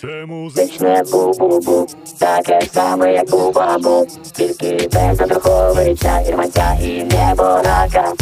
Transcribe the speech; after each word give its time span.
Це 0.00 0.26
музичне 0.26 1.02
бу-бу-бу, 1.12 1.86
таке 2.18 2.60
саме, 2.72 3.12
як 3.12 3.30
бу-бабу, 3.30 4.06
тільки 4.32 4.88
без 4.92 5.20
Андруховича, 5.20 6.20
Ірманця 6.20 6.78
і 6.82 7.04
неборака. 7.04 8.12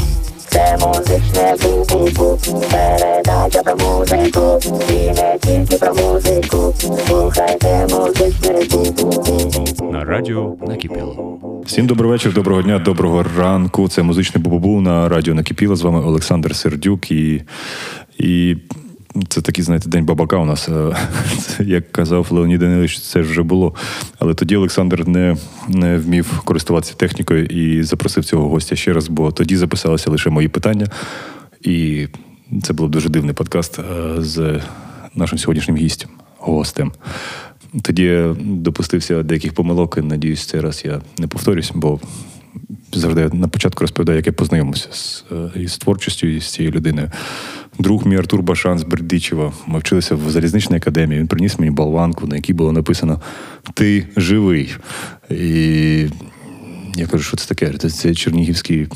Це 0.48 0.78
музичне 0.86 1.56
бу-бу-бу, 1.62 2.38
передача 2.70 3.62
про 3.62 3.76
музику, 3.76 4.60
і 4.90 5.10
не 5.10 5.38
тільки 5.40 5.76
про 5.76 5.94
музику. 5.94 6.74
Слухайте 7.06 7.86
музичне 7.90 8.52
бу-бу-бу. 8.52 9.92
на 9.92 10.04
радіо 10.04 10.56
накипіло. 10.68 11.38
Всім 11.66 11.86
добрий 11.86 12.10
вечір, 12.10 12.32
доброго 12.32 12.62
дня, 12.62 12.78
доброго 12.78 13.24
ранку. 13.38 13.88
Це 13.88 14.02
музичний 14.02 14.44
бубубу 14.44 14.80
на 14.80 15.08
радіо 15.08 15.34
накипіло. 15.34 15.76
З 15.76 15.82
вами 15.82 16.00
Олександр 16.00 16.56
Сердюк 16.56 17.10
і. 17.10 17.42
і... 18.18 18.56
Це 19.28 19.40
такий, 19.40 19.64
знаєте, 19.64 19.88
день 19.88 20.04
бабака 20.04 20.36
у 20.36 20.44
нас. 20.44 20.68
Е, 20.68 20.96
Як 21.64 21.92
казав 21.92 22.26
Леонід 22.30 22.60
Данилович, 22.60 23.00
це 23.00 23.20
вже 23.20 23.42
було. 23.42 23.74
Але 24.18 24.34
тоді 24.34 24.56
Олександр 24.56 25.08
не, 25.08 25.36
не 25.68 25.98
вмів 25.98 26.40
користуватися 26.44 26.94
технікою 26.94 27.44
і 27.44 27.82
запросив 27.82 28.24
цього 28.24 28.48
гостя 28.48 28.76
ще 28.76 28.92
раз, 28.92 29.08
бо 29.08 29.32
тоді 29.32 29.56
записалися 29.56 30.10
лише 30.10 30.30
мої 30.30 30.48
питання. 30.48 30.86
І 31.62 32.06
це 32.62 32.72
був 32.72 32.90
дуже 32.90 33.08
дивний 33.08 33.34
подкаст 33.34 33.78
е, 33.78 33.82
з 34.18 34.60
нашим 35.14 35.38
сьогоднішнім 35.38 35.76
гістем, 35.76 36.10
гостем. 36.38 36.92
Тоді 37.82 38.02
я 38.02 38.36
допустився 38.40 39.22
деяких 39.22 39.52
помилок, 39.52 39.98
і 39.98 40.02
надіюсь, 40.02 40.46
цей 40.46 40.60
раз 40.60 40.82
я 40.84 41.00
не 41.18 41.26
повторюсь, 41.26 41.72
бо 41.74 42.00
завжди 42.92 43.28
на 43.32 43.48
початку 43.48 43.80
розповідаю, 43.80 44.16
як 44.16 44.26
я 44.26 44.32
познайомився 44.32 44.88
з, 44.92 45.24
е, 45.32 45.60
із 45.60 45.78
творчістю 45.78 46.26
і 46.26 46.40
з 46.40 46.52
цією 46.52 46.74
людиною. 46.74 47.10
Друг 47.78 48.06
мій 48.06 48.16
Артур 48.16 48.42
Башан 48.42 48.78
з 48.78 48.82
Бердичева. 48.82 49.52
Ми 49.66 49.78
вчилися 49.78 50.14
в 50.14 50.30
залізничній 50.30 50.76
академії. 50.76 51.20
Він 51.20 51.28
приніс 51.28 51.58
мені 51.58 51.70
болванку, 51.70 52.26
на 52.26 52.36
якій 52.36 52.52
було 52.52 52.72
написано 52.72 53.20
Ти 53.74 54.06
живий. 54.16 54.74
І 55.30 56.06
я 56.96 57.06
кажу, 57.06 57.24
що 57.24 57.36
це 57.36 57.48
таке? 57.48 57.72
Це, 57.72 58.14
чернігівський 58.14 58.88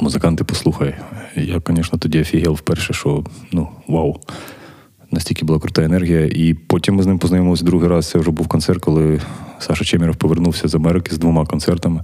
музиканти, 0.00 0.44
послухай. 0.44 0.94
Я, 1.36 1.62
звісно, 1.68 1.98
тоді 1.98 2.20
офігел 2.20 2.52
вперше, 2.52 2.92
що 2.92 3.24
ну, 3.52 3.68
вау. 3.88 4.20
Настільки 5.14 5.44
була 5.44 5.58
крута 5.58 5.82
енергія. 5.82 6.26
І 6.26 6.54
потім 6.54 6.94
ми 6.94 7.02
з 7.02 7.06
ним 7.06 7.18
познайомилися 7.18 7.64
другий 7.64 7.88
раз. 7.88 8.10
Це 8.10 8.18
вже 8.18 8.30
був 8.30 8.48
концерт, 8.48 8.80
коли 8.80 9.20
Саша 9.58 9.84
Чеміров 9.84 10.16
повернувся 10.16 10.68
з 10.68 10.74
Америки 10.74 11.14
з 11.14 11.18
двома 11.18 11.46
концертами. 11.46 12.00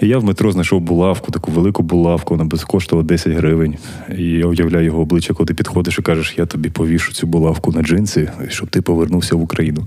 І 0.00 0.08
я 0.08 0.18
в 0.18 0.24
метро 0.24 0.52
знайшов 0.52 0.80
булавку, 0.80 1.32
таку 1.32 1.50
велику 1.52 1.82
булавку, 1.82 2.34
вона 2.34 2.44
без 2.44 2.64
коштувала 2.64 3.08
10 3.08 3.32
гривень. 3.32 3.76
І 4.18 4.24
я 4.24 4.46
уявляю 4.46 4.84
його 4.84 5.02
обличчя, 5.02 5.34
коли 5.34 5.46
ти 5.46 5.54
підходиш 5.54 5.98
і 5.98 6.02
кажеш, 6.02 6.34
я 6.38 6.46
тобі 6.46 6.70
повішу 6.70 7.12
цю 7.12 7.26
булавку 7.26 7.72
на 7.72 7.82
джинси, 7.82 8.30
щоб 8.48 8.68
ти 8.68 8.82
повернувся 8.82 9.36
в 9.36 9.42
Україну. 9.42 9.86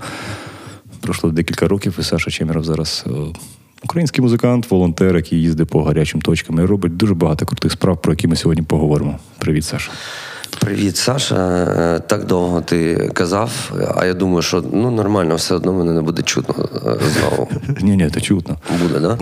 Пройшло 1.01 1.31
декілька 1.31 1.67
років, 1.67 1.95
і 1.99 2.03
Саша 2.03 2.31
Чеміров 2.31 2.63
зараз. 2.63 3.05
е, 3.07 3.11
Український 3.83 4.21
музикант, 4.21 4.71
волонтер, 4.71 5.15
який 5.15 5.41
їздить 5.41 5.69
по 5.69 5.83
гарячим 5.83 6.21
точкам 6.21 6.59
і 6.59 6.61
робить 6.61 6.97
дуже 6.97 7.13
багато 7.13 7.45
крутих 7.45 7.71
справ, 7.71 8.01
про 8.01 8.13
які 8.13 8.27
ми 8.27 8.35
сьогодні 8.35 8.63
поговоримо. 8.63 9.19
Привіт, 9.37 9.65
Саша. 9.65 9.91
Привіт, 10.59 10.97
Саша. 10.97 11.35
Е, 11.35 11.99
Так 11.99 12.25
довго 12.25 12.61
ти 12.61 13.09
казав, 13.13 13.71
а 13.95 14.05
я 14.05 14.13
думаю, 14.13 14.41
що 14.41 14.63
ну 14.71 14.91
нормально, 14.91 15.35
все 15.35 15.55
одно 15.55 15.73
мене 15.73 15.93
не 15.93 16.01
буде 16.01 16.21
чутно 16.21 16.69
е, 16.75 16.97
знову. 17.19 17.49
Ні, 17.81 17.95
ні, 17.97 18.09
це 18.13 18.21
чутно. 18.21 18.57
Буде, 18.81 18.99
да? 18.99 19.17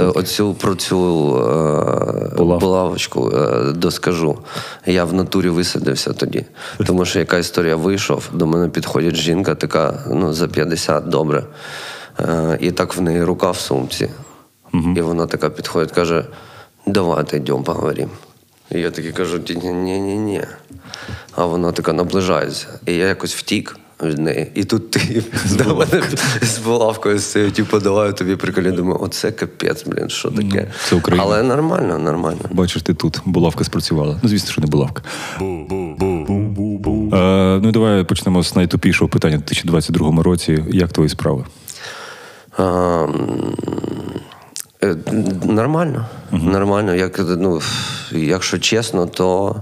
Е. 0.00 0.04
Оцю 0.04 0.54
про 0.54 0.74
цю 0.74 0.96
е, 1.36 2.42
булавочку 2.44 3.30
е, 3.30 3.72
доскажу. 3.72 4.38
Я 4.86 5.04
в 5.04 5.12
натурі 5.12 5.48
висадився 5.48 6.12
тоді. 6.12 6.44
Тому 6.86 7.04
що 7.04 7.18
яка 7.18 7.38
історія 7.38 7.76
вийшов, 7.76 8.28
до 8.32 8.46
мене 8.46 8.68
підходить 8.68 9.16
жінка, 9.16 9.54
така 9.54 10.04
ну, 10.10 10.32
за 10.32 10.48
50 10.48 11.08
добре. 11.08 11.44
Е, 12.20 12.58
і 12.60 12.70
так 12.70 12.96
в 12.96 13.00
неї 13.00 13.24
рука 13.24 13.50
в 13.50 13.56
сумці. 13.56 14.10
І 14.96 15.00
вона 15.00 15.26
така 15.26 15.50
підходить, 15.50 15.92
каже: 15.92 16.24
давайте 16.86 17.36
йдемо 17.36 17.62
поговоримо. 17.62 18.10
І 18.74 18.80
я 18.80 18.90
такий 18.90 19.12
кажу, 19.12 19.40
ні-ні-ні. 19.48 20.42
А 21.32 21.44
вона 21.44 21.72
така 21.72 21.92
наближається. 21.92 22.66
І 22.86 22.94
я 22.94 23.06
якось 23.06 23.34
втік 23.34 23.76
від 24.02 24.18
неї. 24.18 24.52
І 24.54 24.64
тут 24.64 24.90
ти 24.90 25.22
до 25.50 25.76
мене 25.76 26.02
з 26.42 26.58
булавкою 26.58 27.18
з 27.18 27.24
цією, 27.24 27.50
типу, 27.50 27.78
давай 27.78 28.16
тобі 28.16 28.36
приколі. 28.36 28.70
Думаю, 28.70 28.98
оце 29.00 29.32
капець, 29.32 29.84
блін, 29.86 30.10
що 30.10 30.30
таке. 30.30 30.66
Ну, 30.68 30.74
це 30.84 30.96
Україна. 30.96 31.24
Але 31.24 31.42
нормально, 31.42 31.98
нормально. 31.98 32.40
Бачиш, 32.50 32.82
ти 32.82 32.94
тут 32.94 33.20
булавка 33.24 33.64
спрацювала. 33.64 34.20
Ну, 34.22 34.28
звісно, 34.28 34.52
що 34.52 34.60
не 34.60 34.66
булавка. 34.66 35.02
Е, 37.12 37.60
ну, 37.62 37.72
давай 37.72 38.04
почнемо 38.04 38.42
з 38.42 38.56
найтупішого 38.56 39.08
питання. 39.08 39.36
У 39.36 39.38
2022 39.38 40.22
році. 40.22 40.64
Як 40.70 40.92
твої 40.92 41.08
справи? 41.08 41.44
А, 42.58 43.06
м, 44.82 44.98
Угу. 45.12 45.52
нормально. 45.52 46.06
Нормально. 46.32 46.94
Як, 46.94 47.18
ну, 47.18 47.60
якщо 48.12 48.58
чесно, 48.58 49.06
то 49.06 49.56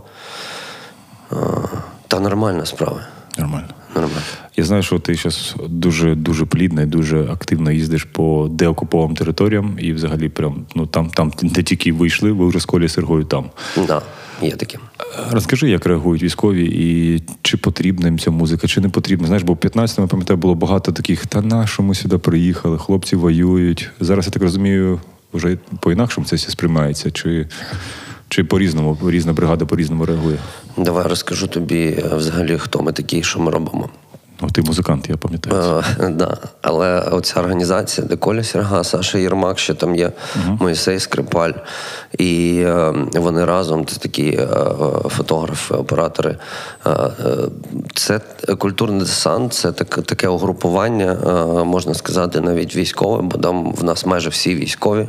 та 2.09 2.21
нормальна 2.21 2.67
справа. 2.67 3.01
Нормально. 3.39 3.69
Нормально. 3.95 4.21
Я 4.57 4.65
знаю, 4.65 4.83
що 4.83 4.99
ти 4.99 5.15
зараз 5.15 5.55
дуже 5.69 6.15
дуже 6.15 6.45
плідно 6.47 6.83
і 6.83 6.87
дуже 6.87 7.25
активно 7.25 7.71
їздиш 7.73 8.05
по 8.05 8.49
деокупованим 8.51 9.17
територіям, 9.17 9.77
і 9.81 9.93
взагалі, 9.93 10.29
прям 10.29 10.67
ну 10.75 10.87
там, 10.87 11.11
там 11.11 11.33
де 11.43 11.63
тільки 11.63 11.93
вийшли, 11.93 12.33
ви 12.33 12.49
вже 12.49 12.61
з 12.61 12.65
Колі 12.65 12.89
Сергою 12.89 13.25
там. 13.25 13.45
Да, 13.87 14.03
є 14.43 14.51
таким. 14.51 14.81
Розкажи, 15.31 15.71
як 15.71 15.87
реагують 15.87 16.23
військові, 16.23 16.65
і 16.65 17.23
чи 17.43 17.57
потрібна 17.57 18.07
їм 18.07 18.19
ця 18.19 18.31
музика, 18.31 18.67
чи 18.67 18.81
не 18.81 18.89
потрібна. 18.89 19.27
Знаєш, 19.27 19.43
бо 19.43 19.53
в 19.53 19.57
15-му, 19.57 20.05
я 20.05 20.07
пам'ятаю, 20.07 20.37
було 20.37 20.55
багато 20.55 20.93
таких, 20.93 21.27
та 21.27 21.43
на 21.43 21.67
що 21.67 21.83
ми 21.83 21.95
сюди 21.95 22.19
приїхали, 22.19 22.79
хлопці 22.79 23.17
воюють. 23.17 23.91
Зараз 24.01 24.27
я 24.27 24.33
так 24.33 24.43
розумію, 24.43 25.01
вже 25.33 25.59
по-інакшому 25.81 26.27
це 26.27 26.37
все 26.37 26.51
сприймається, 26.51 27.11
чи, 27.11 27.47
чи 28.29 28.45
по-різному, 28.45 28.99
різна 29.07 29.33
бригада 29.33 29.65
по-різному 29.65 30.07
реагує. 30.07 30.39
Давай 30.77 31.07
розкажу 31.07 31.47
тобі 31.47 31.83
е, 31.83 32.17
взагалі, 32.17 32.59
хто 32.59 32.83
ми 32.83 32.93
такі, 32.93 33.23
що 33.23 33.41
ми 33.41 33.51
робимо. 33.51 33.89
Ну, 34.43 34.49
ти 34.51 34.63
музикант, 34.63 35.09
я 35.09 35.17
пам'ятаю. 35.17 35.85
Е, 36.01 36.09
да. 36.09 36.37
Але 36.63 37.01
оця 37.01 37.41
організація, 37.41 38.07
де 38.07 38.17
Коля 38.17 38.45
Серга, 38.45 38.85
Саша 38.85 39.19
Єрмак, 39.19 39.59
ще 39.59 39.75
там 39.75 39.95
є 39.95 40.13
Моїсей 40.61 41.01
Скрипаль. 41.01 41.53
І 42.19 42.63
е, 42.67 42.95
вони 43.15 43.45
разом, 43.45 43.87
це 43.87 43.97
такі 44.01 44.29
е, 44.29 44.49
фотографи, 45.09 45.75
оператори. 45.75 46.37
Це 47.95 48.21
культурний 48.59 49.01
десант, 49.01 49.53
це 49.53 49.73
так, 49.73 49.89
таке 49.89 50.29
угрупування, 50.29 51.15
можна 51.65 51.95
сказати, 51.95 52.41
навіть 52.41 52.77
військове, 52.77 53.23
бо 53.23 53.39
там 53.39 53.73
в 53.73 53.85
нас 53.85 54.07
майже 54.07 54.31
всі 54.31 54.55
військові. 54.55 55.09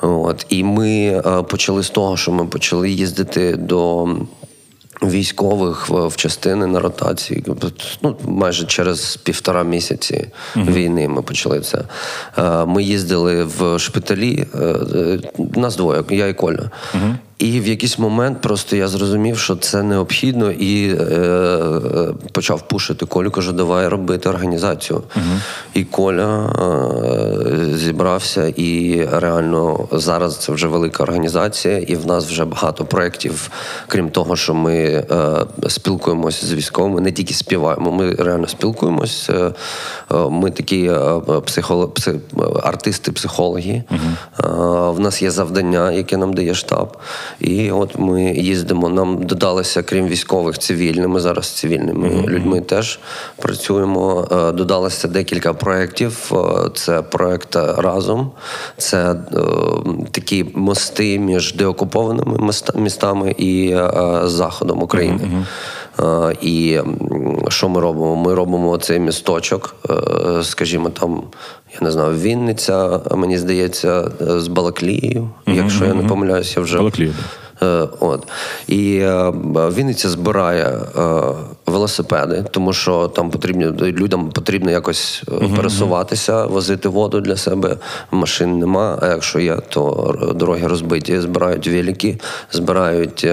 От. 0.00 0.46
І 0.48 0.64
ми 0.64 1.22
почали 1.50 1.82
з 1.82 1.90
того, 1.90 2.16
що 2.16 2.32
ми 2.32 2.46
почали 2.46 2.90
їздити 2.90 3.56
до 3.56 4.08
військових 5.02 5.88
в, 5.88 6.06
в 6.06 6.16
частини 6.16 6.66
на 6.66 6.80
ротації. 6.80 7.44
Ну, 8.02 8.16
майже 8.24 8.66
через 8.66 9.16
півтора 9.16 9.62
місяці 9.62 10.28
війни 10.56 11.08
ми 11.08 11.22
почали 11.22 11.60
це. 11.60 11.84
Е, 12.38 12.66
Ми 12.66 12.82
їздили 12.82 13.44
в 13.44 13.78
шпиталі, 13.78 14.46
е, 14.54 14.58
е, 14.58 15.18
нас 15.56 15.76
двоє, 15.76 16.04
я 16.10 16.26
і 16.26 16.34
Коля. 16.34 16.70
І 17.38 17.60
в 17.60 17.68
якийсь 17.68 17.98
момент 17.98 18.40
просто 18.40 18.76
я 18.76 18.88
зрозумів, 18.88 19.38
що 19.38 19.56
це 19.56 19.82
необхідно, 19.82 20.50
і 20.50 20.88
е, 20.88 20.94
е, 20.94 22.14
почав 22.32 22.68
пушити 22.68 23.06
Колю. 23.06 23.30
Кажу, 23.30 23.52
давай 23.52 23.88
робити 23.88 24.28
організацію. 24.28 25.02
І 25.74 25.84
Коля 25.84 26.46
е, 26.46 27.76
зібрався, 27.76 28.46
і 28.56 29.04
реально 29.12 29.88
зараз 29.92 30.36
це 30.36 30.52
вже 30.52 30.66
велика 30.66 31.02
організація, 31.02 31.78
і 31.78 31.94
в 31.94 32.06
нас 32.06 32.26
вже 32.26 32.44
багато 32.44 32.84
проєктів, 32.84 33.50
крім 33.86 34.10
того, 34.10 34.36
що 34.36 34.54
ми 34.54 34.76
е, 34.76 35.04
спілкуємося 35.68 36.46
з 36.46 36.52
військовими, 36.52 37.00
не 37.00 37.12
тільки 37.12 37.34
співаємо, 37.34 37.92
ми 37.92 38.14
реально 38.14 38.48
спілкуємося. 38.48 39.32
Е, 39.32 39.52
е, 40.14 40.28
ми 40.30 40.50
такі 40.50 40.84
е, 40.84 41.20
психоло, 41.44 41.88
пси, 41.88 42.20
артисти, 42.62 43.12
психологи. 43.12 43.82
Е, 43.90 44.02
в 44.90 45.00
нас 45.00 45.22
є 45.22 45.30
завдання, 45.30 45.92
яке 45.92 46.16
нам 46.16 46.32
дає 46.32 46.54
штаб. 46.54 46.96
І 47.40 47.70
от 47.70 47.98
ми 47.98 48.22
їздимо. 48.24 48.88
Нам 48.88 49.22
додалося, 49.26 49.82
крім 49.82 50.06
військових, 50.08 50.58
цивільними 50.58 51.20
зараз 51.20 51.44
з 51.46 51.50
цивільними 51.50 52.08
людьми 52.28 52.60
теж 52.60 52.98
працюємо. 53.36 54.28
Е, 54.32 54.52
Додалося 54.52 55.08
декілька 55.08 55.52
проєктів. 55.54 56.32
Е, 56.32 56.70
Це 56.74 57.02
проєкт 57.02 57.56
разом, 57.76 58.30
це 58.78 59.10
е, 59.12 59.16
такі 60.10 60.44
мости 60.54 61.18
між 61.18 61.54
деокупованими 61.54 62.38
міста- 62.38 62.78
містами 62.80 63.34
і 63.38 63.76
заходом 64.24 64.82
України. 64.82 65.20
Е, 65.24 65.44
І 66.40 66.80
що 67.48 67.68
ми 67.68 67.80
робимо? 67.80 68.16
Ми 68.16 68.34
робимо 68.34 68.78
цей 68.78 68.98
місточок, 68.98 69.74
е, 69.90 70.44
скажімо, 70.44 70.90
там, 70.90 71.22
я 71.74 71.78
не 71.80 71.90
знаю, 71.90 72.18
Вінниця, 72.18 73.00
мені 73.10 73.38
здається, 73.38 74.10
е, 74.20 74.40
з 74.40 74.48
Балаклією, 74.48 75.30
якщо 75.46 75.84
я 75.84 75.94
не 75.94 76.02
помиляюся, 76.02 76.60
вже 76.60 76.78
Балаклія, 76.78 77.12
От. 78.00 78.26
І 78.68 79.06
Вінниця 79.54 80.08
збирає 80.08 80.78
велосипеди, 81.66 82.44
тому 82.50 82.72
що 82.72 83.08
там 83.08 83.30
потрібно 83.30 83.86
людям 83.86 84.30
потрібно 84.30 84.70
якось 84.70 85.22
пересуватися, 85.56 86.46
возити 86.46 86.88
воду 86.88 87.20
для 87.20 87.36
себе. 87.36 87.76
Машин 88.10 88.58
нема. 88.58 88.98
А 89.02 89.06
якщо 89.06 89.38
є, 89.40 89.56
то 89.68 90.14
дороги 90.36 90.66
розбиті. 90.66 91.20
Збирають 91.20 91.68
велики, 91.68 92.18
збирають 92.52 93.26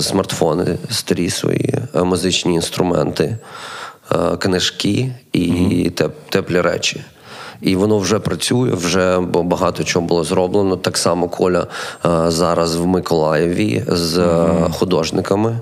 смартфони, 0.00 0.78
старі 0.90 1.30
свої 1.30 1.74
музичні 1.94 2.54
інструменти. 2.54 3.36
Е, 4.10 4.36
книжки 4.36 5.12
і 5.32 5.52
mm-hmm. 5.52 6.10
теплі 6.28 6.60
речі. 6.60 7.04
І 7.60 7.76
воно 7.76 7.98
вже 7.98 8.18
працює, 8.18 8.70
вже 8.70 9.20
бо 9.20 9.42
багато 9.42 9.84
чого 9.84 10.06
було 10.06 10.24
зроблено. 10.24 10.76
Так 10.76 10.98
само 10.98 11.28
Коля 11.28 11.66
е, 12.06 12.30
зараз 12.30 12.76
в 12.76 12.86
Миколаєві 12.86 13.84
з 13.88 14.18
mm-hmm. 14.18 14.72
художниками, 14.72 15.58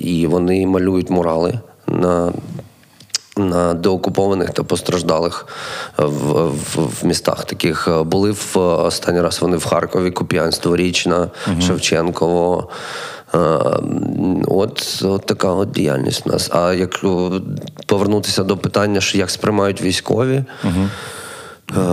і 0.00 0.26
вони 0.26 0.66
малюють 0.66 1.10
мурали 1.10 1.58
на 1.86 2.32
на 3.36 3.74
деокупованих 3.74 4.50
та 4.50 4.62
постраждалих 4.62 5.46
в, 5.96 6.32
в 6.48 6.88
в, 7.00 7.06
містах. 7.06 7.44
Таких 7.44 7.88
були 8.04 8.30
в 8.30 8.58
останній 8.58 9.20
раз 9.20 9.42
вони 9.42 9.56
в 9.56 9.64
Харкові, 9.64 10.10
Куп'янство, 10.10 10.76
Річна, 10.76 11.16
mm-hmm. 11.16 11.60
Шевченково. 11.60 12.68
От 14.46 15.02
от 15.04 15.26
така 15.26 15.48
от 15.48 15.70
діяльність 15.70 16.26
в 16.26 16.28
нас. 16.28 16.50
А 16.52 16.72
як 16.72 17.00
повернутися 17.86 18.44
до 18.44 18.56
питання, 18.56 19.00
що 19.00 19.18
як 19.18 19.30
сприймають 19.30 19.82
військові, 19.82 20.44
угу. 20.64 20.88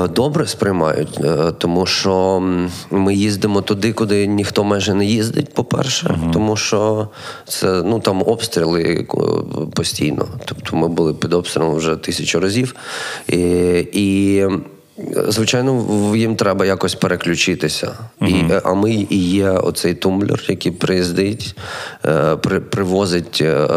Добре 0.09 0.47
сприймають, 0.47 1.19
е, 1.23 1.51
тому 1.57 1.85
що 1.85 2.44
ми 2.91 3.15
їздимо 3.15 3.62
туди, 3.62 3.94
куди 3.94 4.27
ніхто 4.27 4.63
майже 4.63 4.94
не 4.94 5.06
їздить, 5.06 5.53
по-перше, 5.53 6.15
угу. 6.19 6.31
тому 6.33 6.57
що 6.57 7.07
це 7.47 7.83
ну 7.85 8.00
там 8.00 8.23
обстріли 8.25 8.83
е, 8.83 9.06
постійно. 9.73 10.27
Тобто 10.45 10.75
ми 10.75 10.88
були 10.88 11.13
під 11.13 11.33
обстрілом 11.33 11.75
вже 11.75 11.95
тисячу 11.95 12.39
разів. 12.39 12.75
І, 13.27 13.39
і 13.94 14.45
Звичайно, 15.27 15.85
їм 16.15 16.35
треба 16.35 16.65
якось 16.65 16.95
переключитися. 16.95 17.93
uh 18.21 18.27
І, 18.27 18.53
е, 18.53 18.61
А 18.63 18.73
ми 18.73 18.91
і 19.09 19.17
є 19.29 19.49
оцей 19.49 19.93
тумблер, 19.93 20.43
який 20.47 20.71
приїздить, 20.71 21.55
е, 22.05 22.35
при, 22.35 22.59
привозить 22.59 23.41
е, 23.41 23.67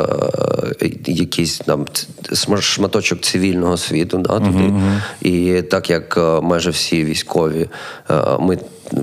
якийсь 1.07 1.59
там 1.59 1.87
шматочок 2.61 3.21
цивільного 3.21 3.77
світу 3.77 4.19
да, 4.19 4.39
туди. 4.39 4.59
uh 4.59 5.01
І 5.23 5.63
так 5.63 5.91
як 5.91 6.19
майже 6.43 6.71
всі 6.71 7.05
військові, 7.05 7.67
ми 8.41 8.59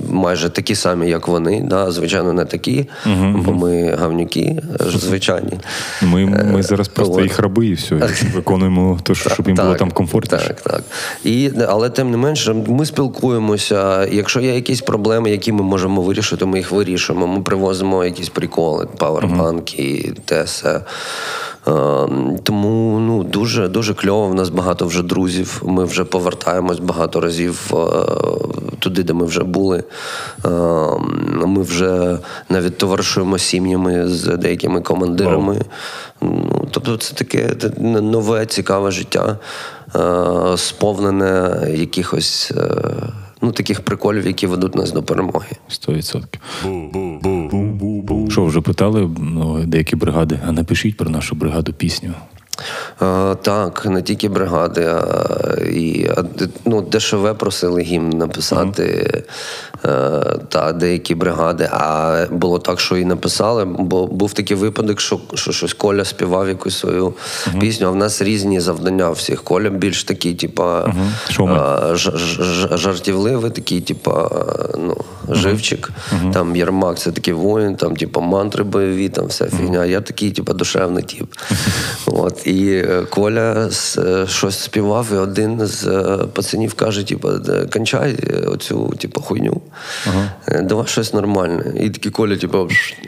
майже 0.10 0.50
такі 0.50 0.76
самі, 0.76 1.10
як 1.10 1.28
вони. 1.28 1.62
Да? 1.62 1.92
Звичайно, 1.92 2.34
не 2.34 2.46
такі, 2.46 2.88
угу, 3.06 3.42
бо 3.46 3.54
ми 3.54 3.96
гавнюки 3.96 4.62
звичайні. 4.80 5.60
Ми 6.02 6.26
ми 6.26 6.60
е, 6.60 6.64
зараз 6.64 6.88
просто 6.88 7.14
От. 7.14 7.24
їх 7.24 7.40
раби 7.40 7.68
і 7.68 7.74
все. 7.74 7.96
Виконуємо 8.34 9.00
те, 9.04 9.16
щоб 9.16 9.48
їм 9.48 9.56
так, 9.56 9.66
було 9.66 9.78
там 9.78 9.92
комфортніше. 9.92 10.48
Так, 10.48 10.62
так. 10.62 10.84
І, 11.24 11.52
Але 11.68 11.90
тим 11.90 12.12
не 12.12 12.18
менше, 12.18 12.54
ми 12.54 12.86
спілкуємося. 12.86 14.06
Якщо 14.06 14.40
є 14.40 14.56
якісь 14.56 14.82
проблеми, 14.82 15.32
які 15.32 15.52
ми 15.52 15.64
можемо 15.64 16.02
вирішити, 16.02 16.46
ми 16.46 16.58
їх 16.58 16.72
вирішуємо. 16.72 17.28
Ми 17.28 17.42
привозимо 17.42 18.06
якісь 18.06 18.30
приколи, 18.30 18.88
павербанки, 18.98 20.04
угу. 20.06 20.16
те 20.26 20.44
все. 20.44 20.82
Ем, 21.68 22.40
тому 22.44 23.00
ну 23.00 23.24
дуже 23.24 23.68
дуже 23.68 23.94
кльово. 23.94 24.28
В 24.28 24.36
нас 24.36 24.50
багато 24.50 24.86
вже 24.86 25.04
друзів. 25.04 25.62
Ми 25.66 25.86
вже 25.86 26.04
повертаємось 26.04 26.80
багато 26.80 27.22
разів 27.22 27.74
е, 27.74 27.78
туди, 28.80 29.04
де 29.04 29.14
ми 29.14 29.26
вже 29.26 29.44
були. 29.44 29.84
Ем, 30.46 31.44
ми 31.46 31.62
вже 31.62 32.18
навіть 32.50 32.78
товаришуємо 32.78 33.38
сім'ями 33.38 34.08
з 34.08 34.38
деякими 34.38 34.82
командирами. 34.82 35.62
Ну, 36.22 36.68
Тобто, 36.72 36.98
це 36.98 37.14
таке 37.14 37.56
нове, 38.02 38.46
цікаве 38.46 38.92
життя, 38.92 39.38
е, 39.96 40.58
сповнене 40.58 41.68
якихось. 41.76 42.52
Е, 42.58 42.72
ну, 43.42 43.52
таких 43.52 43.82
приколів, 43.82 44.28
які 44.28 44.48
ведуть 44.48 44.76
нас 44.76 44.92
до 44.92 45.04
перемоги. 45.04 45.50
Сто 45.68 45.94
відсотків. 45.94 46.42
Що 48.32 48.46
вже 48.46 48.62
питали 48.62 49.10
ну, 49.20 49.64
деякі 49.66 49.96
бригади? 49.96 50.40
А 50.48 50.52
напишіть 50.52 50.98
про 50.98 51.10
нашу 51.10 51.36
бригаду 51.36 51.74
пісню. 51.74 52.14
А, 53.00 53.36
Так, 53.42 53.86
не 53.86 54.02
тільки 54.02 54.30
бригади, 54.30 54.86
а 54.86 55.22
і 55.66 56.10
ну, 56.66 56.82
ДШВ 56.82 57.38
просили 57.38 57.82
гімн 57.82 58.10
написати 58.10 58.84
mm-hmm. 59.84 60.40
та 60.50 60.72
деякі 60.72 61.16
бригади. 61.16 61.70
А 61.72 62.26
було 62.32 62.60
так, 62.60 62.80
що 62.80 62.98
і 62.98 63.06
написали, 63.06 63.66
бо 63.66 64.08
був 64.08 64.34
такий 64.34 64.58
випадок, 64.58 65.02
що 65.02 65.20
що 65.34 65.52
щось 65.52 65.74
Коля 65.74 66.06
співав 66.06 66.48
якусь 66.48 66.80
свою 66.80 67.08
mm-hmm. 67.08 67.60
пісню. 67.60 67.88
А 67.88 67.90
в 67.90 67.96
нас 67.96 68.22
різні 68.22 68.60
завдання 68.60 69.10
всіх. 69.10 69.44
Коля 69.44 69.70
більш 69.70 70.04
такий, 70.04 70.34
типа 70.34 70.84
mm-hmm. 70.84 71.96
жартівливий, 72.78 73.52
такий, 73.52 73.82
типа, 73.82 74.30
ну, 74.78 74.98
живчик. 75.30 75.92
Там 76.34 76.56
Єрмак, 76.56 77.00
це 77.00 77.12
такий 77.12 77.34
воїн, 77.34 77.76
там, 77.76 77.96
типа, 77.96 78.20
мантри 78.20 78.64
бойові, 78.64 79.10
там 79.10 79.28
вся 79.28 79.46
фігня. 79.46 79.86
Я 79.86 80.02
такий, 80.02 80.32
типа, 80.32 80.54
душевний 80.54 81.04
тип. 81.04 81.34
От. 82.06 82.48
І 82.52 82.74
е, 82.74 83.06
Коля 83.10 83.70
е, 83.98 84.28
щось 84.28 84.60
співав, 84.60 85.08
і 85.14 85.16
один 85.16 85.68
з 85.68 85.88
е, 85.88 86.18
пацанів 86.34 86.74
каже: 86.74 87.08
типу, 87.08 87.30
кончай 87.74 88.18
оцю 88.48 88.94
типу, 89.00 89.22
хуйню, 89.22 89.62
ага. 90.08 90.62
давай 90.62 90.88
щось 90.88 91.14
нормальне. 91.14 91.74
І 91.80 91.90
такий 91.90 92.12
Коля, 92.12 92.38
типу, 92.38 92.68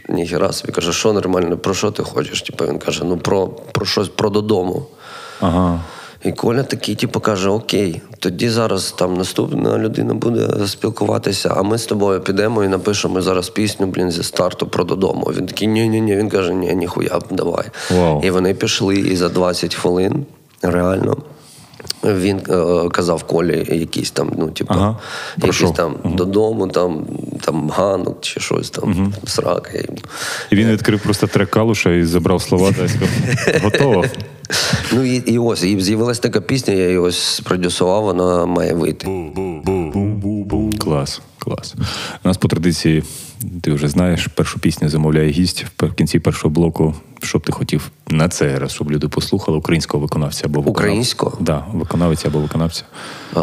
ніхера 0.10 0.52
собі 0.52 0.74
каже, 0.74 0.94
що 0.94 1.14
нормальне, 1.14 1.56
про 1.56 1.74
що 1.74 1.92
ти 1.92 2.04
хочеш? 2.04 2.42
Типу, 2.42 2.66
Він 2.66 2.80
каже: 2.80 3.04
ну 3.06 3.18
про 3.18 3.48
про 3.48 3.86
щось 3.86 4.10
про 4.10 4.30
додому. 4.30 4.86
Ага. 5.40 5.82
І 6.24 6.32
Коля 6.32 6.64
такий, 6.64 6.96
типу, 6.96 7.20
каже: 7.20 7.50
Окей, 7.50 8.02
тоді 8.20 8.50
зараз 8.50 8.92
там 8.92 9.14
наступна 9.14 9.78
людина 9.78 10.14
буде 10.14 10.68
спілкуватися, 10.68 11.54
а 11.58 11.64
ми 11.64 11.78
з 11.78 11.86
тобою 11.86 12.22
підемо 12.22 12.64
і 12.64 12.68
напишемо 12.68 13.22
зараз 13.22 13.50
пісню 13.50 13.88
блін, 13.88 14.12
зі 14.12 14.24
старту 14.24 14.68
про 14.68 14.84
додому. 14.84 15.32
Він 15.38 15.46
такий, 15.46 15.68
ні-ні-ні. 15.68 16.16
Він 16.16 16.30
каже, 16.30 16.54
ні, 16.54 16.76
ніхуя, 16.76 17.20
давай. 17.32 17.66
Wow. 17.92 18.26
І 18.26 18.32
вони 18.32 18.54
пішли 18.54 18.96
і 18.96 19.16
за 19.16 19.30
20 19.30 19.76
хвилин 19.76 20.26
реально. 20.62 21.18
Він 22.04 22.38
е, 22.50 22.90
казав 22.90 23.24
Колі 23.24 23.68
якісь 23.72 24.12
там, 24.12 24.32
ну, 24.38 24.48
типу, 24.48 24.74
ага. 24.74 24.98
якісь 25.38 25.72
там 25.72 25.96
угу. 26.04 26.16
додому, 26.16 26.68
там 26.68 27.06
там 27.42 27.70
ганок 27.70 28.18
чи 28.22 28.40
щось 28.40 28.70
там, 28.70 28.94
uh 28.94 29.30
срака. 29.30 29.72
І 30.50 30.56
він 30.56 30.68
відкрив 30.68 31.00
просто 31.00 31.28
трек 31.28 31.50
калуша 31.50 31.92
і 31.92 32.04
забрав 32.04 32.42
слова 32.42 32.72
та 32.72 32.88
сказав, 32.88 33.10
готово. 33.64 34.06
Ну 34.92 35.04
і 35.04 35.16
і 35.16 35.38
ось 35.38 35.64
і 35.64 35.82
з'явилася 35.82 36.22
така 36.22 36.42
пісня, 36.42 36.74
я 36.74 36.86
її 36.86 36.98
ось 36.98 37.20
спродюсував, 37.20 38.04
вона 38.04 38.46
має 38.46 38.74
вийти. 38.74 39.08
Клас, 40.84 41.22
клас. 41.40 41.76
У 42.24 42.28
нас 42.28 42.38
по 42.38 42.48
традиції, 42.48 43.04
ти 43.62 43.74
вже 43.74 43.88
знаєш, 43.88 44.28
першу 44.28 44.60
пісню 44.60 44.90
замовляє 44.90 45.30
гість 45.32 45.66
в 45.80 45.94
кінці 45.94 46.20
першого 46.20 46.50
блоку. 46.54 46.96
Що 47.22 47.38
б 47.38 47.46
ти 47.46 47.52
хотів 47.52 47.92
на 48.10 48.30
цей 48.30 48.58
раз, 48.58 48.72
щоб 48.72 48.92
люди 48.92 49.08
послухали 49.08 49.58
українського 49.58 50.02
виконавця 50.02 50.46
або 50.46 50.60
виконавця? 50.60 50.82
Українського? 50.84 51.38
Да, 51.40 51.66
виконавця 51.74 52.28
або 52.28 52.40
виконавця. 52.40 52.84
А, 53.34 53.42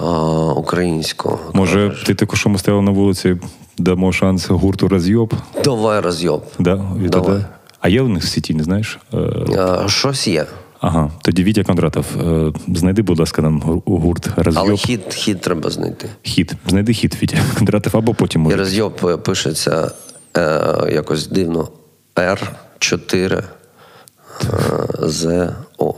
Українського. 0.52 1.38
Може, 1.54 1.88
кажеш. 1.88 2.04
ти 2.04 2.14
також 2.14 2.46
ми 2.46 2.58
стояли 2.58 2.82
на 2.82 2.90
вулиці, 2.90 3.36
дамо 3.78 4.12
шанс 4.12 4.48
гурту 4.50 4.88
розйоб? 4.88 5.34
Давай 5.64 6.00
розйоб. 6.00 6.44
Да? 6.58 6.84
Давай. 6.98 7.44
А 7.80 7.88
є 7.88 8.02
у 8.02 8.08
них 8.08 8.24
в 8.24 8.28
сіті, 8.28 8.54
не 8.54 8.62
знаєш? 8.62 8.98
А, 9.58 9.88
Щось 9.88 10.28
є. 10.28 10.46
Ага, 10.80 11.10
тоді 11.22 11.44
Вітя 11.44 11.64
Кондратов, 11.64 12.06
е, 12.20 12.52
знайди, 12.74 13.02
будь 13.02 13.18
ласка, 13.18 13.42
нам 13.42 13.60
гурт 13.86 14.28
розйоб. 14.36 14.64
Але 14.66 14.76
хід 14.76 15.14
хід 15.14 15.40
треба 15.40 15.70
знайти. 15.70 16.08
Хід. 16.22 16.54
Знайди 16.66 16.92
хід 16.92 17.16
Вітя 17.22 17.38
Кондратов, 17.58 17.96
або 17.96 18.14
потім 18.14 18.40
може. 18.40 18.56
І 18.56 18.58
розйоб 18.58 19.22
пишеться 19.24 19.90
е, 20.36 20.60
якось 20.92 21.26
дивно. 21.28 21.68
Р4 22.16 23.32
е, 23.32 23.42
З 24.98 25.48
О. 25.78 25.94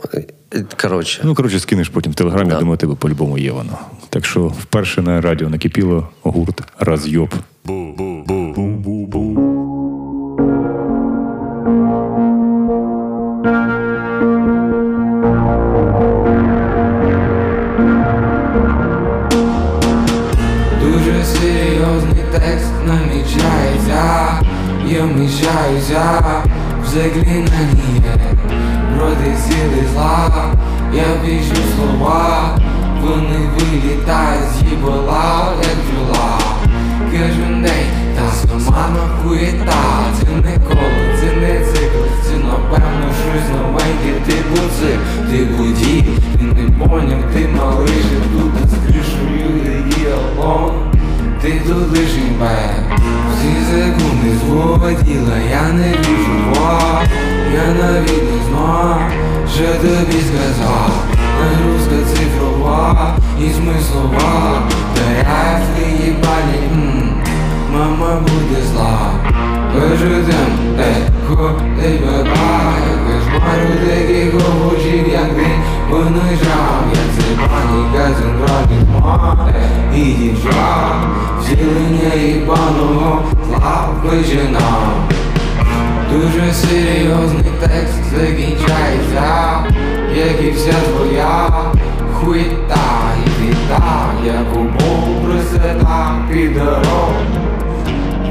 Коротше. 0.82 1.20
Ну, 1.24 1.34
коротше, 1.34 1.60
скинеш 1.60 1.88
потім 1.88 2.12
в 2.12 2.14
телеграмі, 2.14 2.50
да. 2.50 2.58
думаю, 2.58 2.76
тебе 2.76 2.94
по-любому 2.94 3.38
є 3.38 3.52
воно. 3.52 3.78
Так 4.08 4.24
що 4.24 4.46
вперше 4.46 5.02
на 5.02 5.20
радіо 5.20 5.48
накипіло 5.48 6.08
гурт 6.22 6.62
розйоб. 6.78 7.34
Бу-бу-бу-бу-бу. 7.64 8.11
Я 25.02 25.08
вміщаюся 25.08 26.22
в 26.82 26.86
заклинання 26.86 28.14
проти 28.96 29.36
сили 29.48 29.86
зла, 29.92 30.30
я 30.94 31.02
пишу 31.02 31.62
слова, 31.76 32.58
вони 33.00 33.38
вилітають 33.54 34.50
з 34.58 34.70
їбала, 34.70 35.52
як 35.62 35.76
бджола. 35.78 36.38
Кожен 37.10 37.62
день 37.62 37.86
та 38.16 38.32
Мама 38.70 39.08
хуєта, 39.22 40.04
це 40.18 40.26
не 40.26 40.58
коло, 40.68 40.90
це 41.20 41.26
не 41.26 41.64
цикл 41.64 42.04
Це 42.24 42.32
напевно 42.36 43.08
щось 43.22 43.48
новеньке, 43.56 44.20
типу 44.26 44.56
цик 44.56 45.30
Типу 45.30 45.62
дій, 45.62 46.04
ти 46.38 46.44
не 46.44 46.86
поняв, 46.86 47.18
ти 47.34 47.48
малий 47.48 48.04
тут 48.32 48.51
Ти 51.42 51.60
тут 51.66 51.90
лиш 51.90 52.10
імбе 52.28 52.74
Всі 53.32 53.52
секунди 53.70 54.36
зводіла, 54.38 55.36
я 55.50 55.72
не 55.72 55.88
віжу. 55.88 56.52
Два 56.54 57.02
Я 57.54 57.74
навіть 57.82 58.32
не 58.32 58.44
знав, 58.48 59.00
що 59.54 59.64
тобі 59.66 60.22
сказав 60.22 60.90
Нагрузка 61.40 62.14
цифрова 62.14 63.16
і 63.40 63.50
смислова. 63.50 64.62
Теряєш 64.94 65.62
в 65.76 66.04
їбалі, 66.06 66.58
м 66.72 67.10
мама 67.72 68.20
буде 68.20 68.62
зла 68.72 69.12
Вижитим, 69.74 70.76
ехо, 70.78 71.50
ти 71.80 72.00
бабай 72.04 72.82
Кошмарю 73.06 73.72
таких 73.86 74.34
овочів, 74.34 75.08
як 75.12 75.28
ти 75.28 75.46
понижав 75.90 76.84
Як 76.92 77.06
це 77.16 77.22
паніка, 77.36 78.14
центральний 78.20 79.00
мати 79.00 79.62
І 79.96 80.04
дівчат, 80.04 80.94
втілення 81.40 82.14
їбаного 82.14 83.22
зла 83.48 83.88
вижинав 84.04 85.10
Дуже 86.12 86.52
серйозний 86.52 87.52
текст 87.60 88.16
закінчається, 88.16 89.64
як 90.14 90.42
і 90.42 90.50
вся 90.50 90.72
твоя 90.72 91.48
хуйта 92.12 92.76
і 93.26 93.42
біда, 93.42 94.04
як 94.24 94.56
у 94.56 94.58
Богу 94.58 95.26
присета 95.26 96.14
під 96.30 96.54
дорогу. 96.54 97.51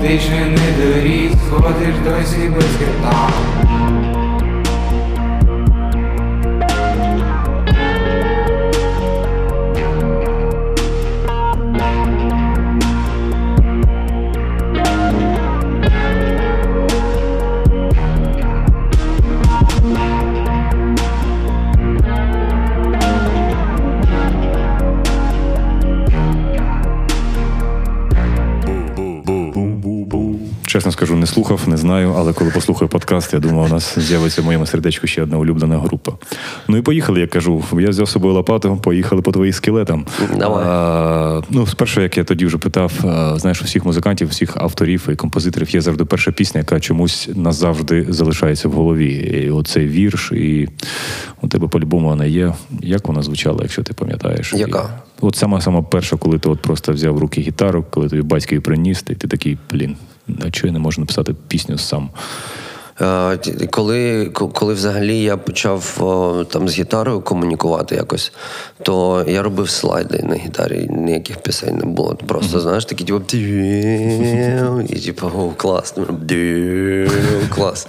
Ти 0.01 0.19
ще 0.19 0.45
не 0.45 0.85
доріс, 0.85 1.31
ходиш 1.49 1.95
досі 2.05 2.49
без 2.55 2.65
скрита. 2.73 3.29
Не 31.21 31.27
слухав, 31.27 31.61
не 31.67 31.77
знаю, 31.77 32.13
але 32.17 32.33
коли 32.33 32.51
послухаю 32.51 32.89
подкаст, 32.89 33.33
я 33.33 33.39
думаю, 33.39 33.65
у 33.65 33.69
нас 33.69 33.99
з'явиться 33.99 34.41
в 34.41 34.45
моєму 34.45 34.65
сердечку 34.65 35.07
ще 35.07 35.23
одна 35.23 35.37
улюблена 35.37 35.79
група. 35.79 36.11
Ну 36.67 36.77
і 36.77 36.81
поїхали, 36.81 37.19
я 37.19 37.27
кажу. 37.27 37.63
Я 37.79 37.89
взяв 37.89 38.07
з 38.07 38.11
собою 38.11 38.33
лопату, 38.33 38.77
поїхали 38.83 39.21
по 39.21 39.31
твоїх 39.31 39.55
скелетам. 39.55 40.05
Давай. 40.37 40.63
А, 40.67 41.41
ну, 41.49 41.67
спершу, 41.67 42.01
як 42.01 42.17
я 42.17 42.23
тоді 42.23 42.45
вже 42.45 42.57
питав, 42.57 42.91
знаєш, 43.37 43.61
у 43.61 43.65
всіх 43.65 43.85
музикантів, 43.85 44.27
всіх 44.27 44.57
авторів 44.57 45.07
і 45.11 45.15
композиторів 45.15 45.75
є 45.75 45.81
завжди 45.81 46.05
перша 46.05 46.31
пісня, 46.31 46.59
яка 46.59 46.79
чомусь 46.79 47.29
назавжди 47.35 48.05
залишається 48.09 48.67
в 48.67 48.71
голові. 48.71 49.13
І 49.13 49.49
оцей 49.49 49.87
вірш, 49.87 50.31
і 50.31 50.69
у 51.41 51.47
тебе 51.47 51.67
по-любому 51.67 52.07
вона 52.07 52.25
є. 52.25 52.53
Як 52.81 53.07
вона 53.07 53.21
звучала, 53.21 53.59
якщо 53.61 53.83
ти 53.83 53.93
пам'ятаєш? 53.93 54.53
Яка? 54.53 54.89
І, 55.21 55.25
от 55.25 55.35
сама 55.35 55.61
сама 55.61 55.81
перша, 55.81 56.17
коли 56.17 56.39
ти 56.39 56.49
от 56.49 56.61
просто 56.61 56.93
взяв 56.93 57.15
в 57.15 57.19
руки 57.19 57.41
гітару, 57.41 57.85
коли 57.89 58.09
тобі 58.09 58.21
батько 58.21 58.55
її 58.55 58.61
приніс, 58.61 59.03
і 59.09 59.15
ти 59.15 59.27
такий, 59.27 59.57
блін, 59.71 59.95
а 60.45 60.51
чого 60.51 60.67
я 60.67 60.73
не 60.73 60.79
можу 60.79 61.01
написати 61.01 61.35
пісню 61.47 61.77
сам? 61.77 62.09
Е, 63.01 63.37
Коли, 63.69 64.25
коли 64.33 64.73
взагалі 64.73 65.19
я 65.19 65.37
почав 65.37 65.97
там 66.51 66.69
з 66.69 66.79
гітарою 66.79 67.21
комунікувати 67.21 67.95
якось, 67.95 68.33
то 68.83 69.25
я 69.27 69.43
робив 69.43 69.69
слайди 69.69 70.23
на 70.23 70.35
гітарі, 70.35 70.87
ніяких 70.89 71.37
пісень 71.37 71.77
не 71.77 71.85
було. 71.85 72.15
Просто, 72.27 72.59
знаєш, 72.59 72.85
такі 72.85 73.03
типу 73.03 73.21
і 74.89 74.99
типу, 74.99 75.27
о, 75.27 75.49
клас, 75.57 75.93
ну, 75.97 76.05
клас. 77.49 77.87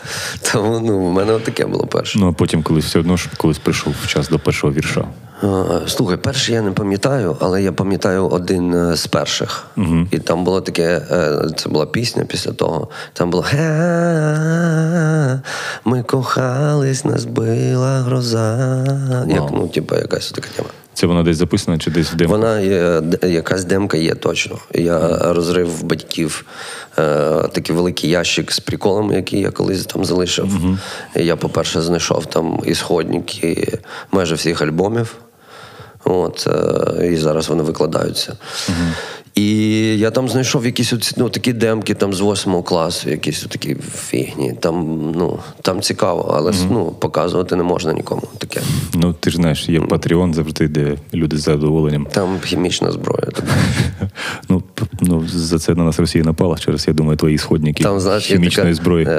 Тому 0.53 0.81
ну, 0.81 1.07
в 1.07 1.13
мене 1.13 1.39
таке 1.39 1.67
було 1.67 1.87
перше. 1.87 2.19
Ну 2.19 2.29
а 2.29 2.33
потім, 2.33 2.63
коли 2.63 2.81
все 2.81 2.99
одно 2.99 3.17
ж 3.17 3.29
колись 3.37 3.59
прийшов 3.59 3.95
час 4.07 4.29
до 4.29 4.39
першого 4.39 4.73
вірша. 4.73 5.05
Е, 5.43 5.49
Слухай, 5.87 6.17
перший 6.17 6.55
я 6.55 6.63
не 6.63 6.73
пам'ятаю, 6.73 7.37
але 7.41 7.63
я 7.63 7.73
пам'ятаю 7.73 8.29
один 8.29 8.75
е, 8.75 8.97
з 8.97 9.07
перших. 9.07 9.67
І 10.11 10.19
там 10.19 10.45
було 10.45 10.61
таке, 10.61 11.03
е, 11.11 11.49
це 11.57 11.69
була 11.69 11.87
пісня 11.87 12.25
після 12.25 12.53
того. 12.53 12.89
Там 13.13 13.31
було 13.31 13.45
Ми 15.85 16.03
кохались, 16.03 17.05
нас 17.05 17.25
била 17.25 18.01
гроза. 18.01 18.85
Як, 19.29 19.43
ну, 19.53 19.69
типу, 19.69 19.95
якась 19.97 20.31
така 20.31 20.49
тема. 20.57 20.69
Це 20.95 21.07
вона 21.07 21.23
десь 21.23 21.37
записана 21.37 21.79
чи 21.79 21.91
десь 21.91 22.13
в 22.13 22.17
демку? 22.17 22.33
Вона 22.33 22.61
є, 22.61 23.03
якась 23.23 23.65
демка 23.65 23.97
є 23.97 24.15
точно. 24.15 24.59
Я 24.75 25.19
розрив 25.33 25.83
батьків 25.83 26.45
е, 26.99 27.03
такий 27.53 27.77
великий 27.77 28.11
ящик 28.11 28.53
з 28.53 28.61
приколами, 28.61 29.15
який 29.15 29.41
я 29.41 29.51
колись 29.51 29.87
там 29.87 30.05
залишив. 30.05 30.49
І 31.17 31.27
я, 31.27 31.37
по-перше, 31.37 31.81
знайшов 31.81 32.27
там 32.27 32.61
ісходники 32.67 33.79
майже 34.11 34.35
всіх 34.35 34.63
альбомів. 34.63 35.17
От, 36.05 36.47
е, 36.47 37.07
і 37.07 37.17
зараз 37.17 37.49
вони 37.49 37.63
викладаються. 37.63 38.37
І 39.35 39.99
я 39.99 40.11
там 40.11 40.29
знайшов 40.29 40.67
якісь 40.67 40.93
оці, 40.93 41.15
ну, 41.17 41.29
такі 41.29 41.53
демки 41.53 41.95
там 41.95 42.15
з 42.15 42.21
восьмого 42.21 42.63
класу, 42.63 43.11
якісь 43.11 43.41
такі 43.43 43.77
фігні. 43.95 44.53
Там, 44.61 45.13
ну, 45.17 45.39
там 45.63 45.81
цікаво, 45.81 46.35
але 46.37 46.53
ну, 46.71 46.87
показувати 46.87 47.57
не 47.57 47.63
можна 47.63 47.93
нікому 47.93 48.23
таке. 48.39 48.61
Ну 48.95 49.13
ти 49.13 49.31
ж 49.31 49.37
знаєш, 49.37 49.69
є 49.69 49.81
Patreon 49.81 50.35
завжди, 50.35 50.69
де 50.69 50.97
люди 51.15 51.39
з 51.39 51.41
задоволенням. 51.41 52.07
Там 52.13 52.39
хімічна 52.45 52.91
зброя. 52.91 53.29
Ну, 54.49 54.63
ну 55.01 55.29
за 55.29 55.59
це 55.59 55.75
на 55.75 55.85
нас 55.85 55.99
Росія 55.99 56.25
напала 56.25 56.59
через, 56.59 56.89
я 56.89 56.95
думаю, 56.95 57.17
твої 57.17 57.39
сходники 57.39 57.83
Там, 57.83 58.01
знаєш, 58.01 58.25
хімічної 58.25 58.71
така, 58.71 58.83
зброї. 58.83 59.07
Е, 59.07 59.11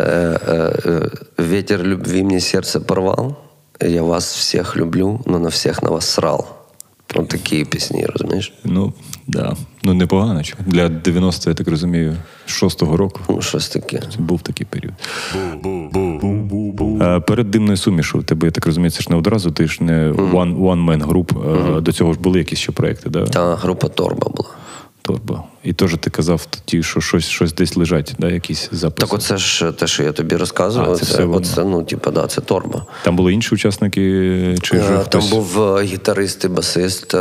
е, 0.47 0.51
е, 0.85 1.09
Ветер 1.37 1.83
любви 1.83 2.23
мне 2.23 2.39
сердце 2.39 2.79
порвал. 2.79 3.35
Я 3.81 4.01
вас 4.01 4.35
всіх 4.37 4.77
люблю, 4.77 5.19
но 5.25 5.39
на 5.39 5.49
всіх 5.49 5.83
на 5.83 5.89
вас 5.89 6.05
срал. 6.05 6.45
От 7.15 7.27
такі 7.27 7.65
пісні, 7.65 8.05
розумієш? 8.05 8.53
Ну, 8.63 8.93
да. 9.27 9.55
Ну, 9.83 9.93
непогано. 9.93 10.43
чого. 10.43 10.63
Для 10.67 10.89
90 10.89 11.49
я 11.49 11.53
так 11.53 11.67
розумію, 11.67 12.15
6-го 12.47 12.97
року. 12.97 13.19
Ну, 13.29 13.41
щось 13.41 13.69
таке. 13.69 13.99
Це 14.13 14.19
був 14.19 14.41
такий 14.41 14.67
період. 14.69 14.93
А, 17.01 17.19
перед 17.19 17.51
димною 17.51 17.77
сумішу, 17.77 18.23
тебе, 18.23 18.47
я 18.47 18.51
так 18.51 18.65
розумію, 18.65 18.91
це 18.91 19.01
ж 19.01 19.09
не 19.09 19.15
одразу, 19.15 19.51
ти 19.51 19.67
ж 19.67 19.83
не 19.83 20.11
one, 20.11 20.57
one 20.59 20.85
man 20.85 21.05
group. 21.05 21.29
А, 21.77 21.81
До 21.81 21.91
цього 21.91 22.13
ж 22.13 22.19
були 22.19 22.39
якісь 22.39 22.59
ще 22.59 22.71
проекти, 22.71 23.09
да? 23.09 23.25
Та 23.25 23.55
група 23.55 23.89
Торба 23.89 24.27
була. 24.35 24.49
Торба. 25.05 25.43
І 25.63 25.73
теж 25.73 25.95
ти 25.99 26.09
казав 26.09 26.45
тоді, 26.49 26.83
що 26.83 27.01
щось, 27.01 27.25
щось 27.25 27.53
десь 27.53 27.75
лежать, 27.77 28.13
да, 28.19 28.29
якісь 28.29 28.69
записи. 28.71 29.07
Так, 29.07 29.13
оце 29.13 29.37
ж 29.37 29.71
те, 29.71 29.87
що 29.87 30.03
я 30.03 30.11
тобі 30.11 30.35
розказував. 30.35 30.91
А, 30.91 30.95
це 30.95 31.05
це, 31.05 31.13
все 31.13 31.25
оце, 31.25 31.63
ну, 31.63 31.83
типа, 31.83 32.11
да, 32.11 32.27
це 32.27 32.41
торба. 32.41 32.85
Там 33.03 33.15
були 33.15 33.33
інші 33.33 33.55
учасники, 33.55 34.55
чи 34.61 34.77
Е, 34.77 35.05
Там 35.09 35.21
був 35.29 35.61
е, 35.61 35.83
гітарист 35.83 36.43
і 36.43 36.47
басист 36.47 37.13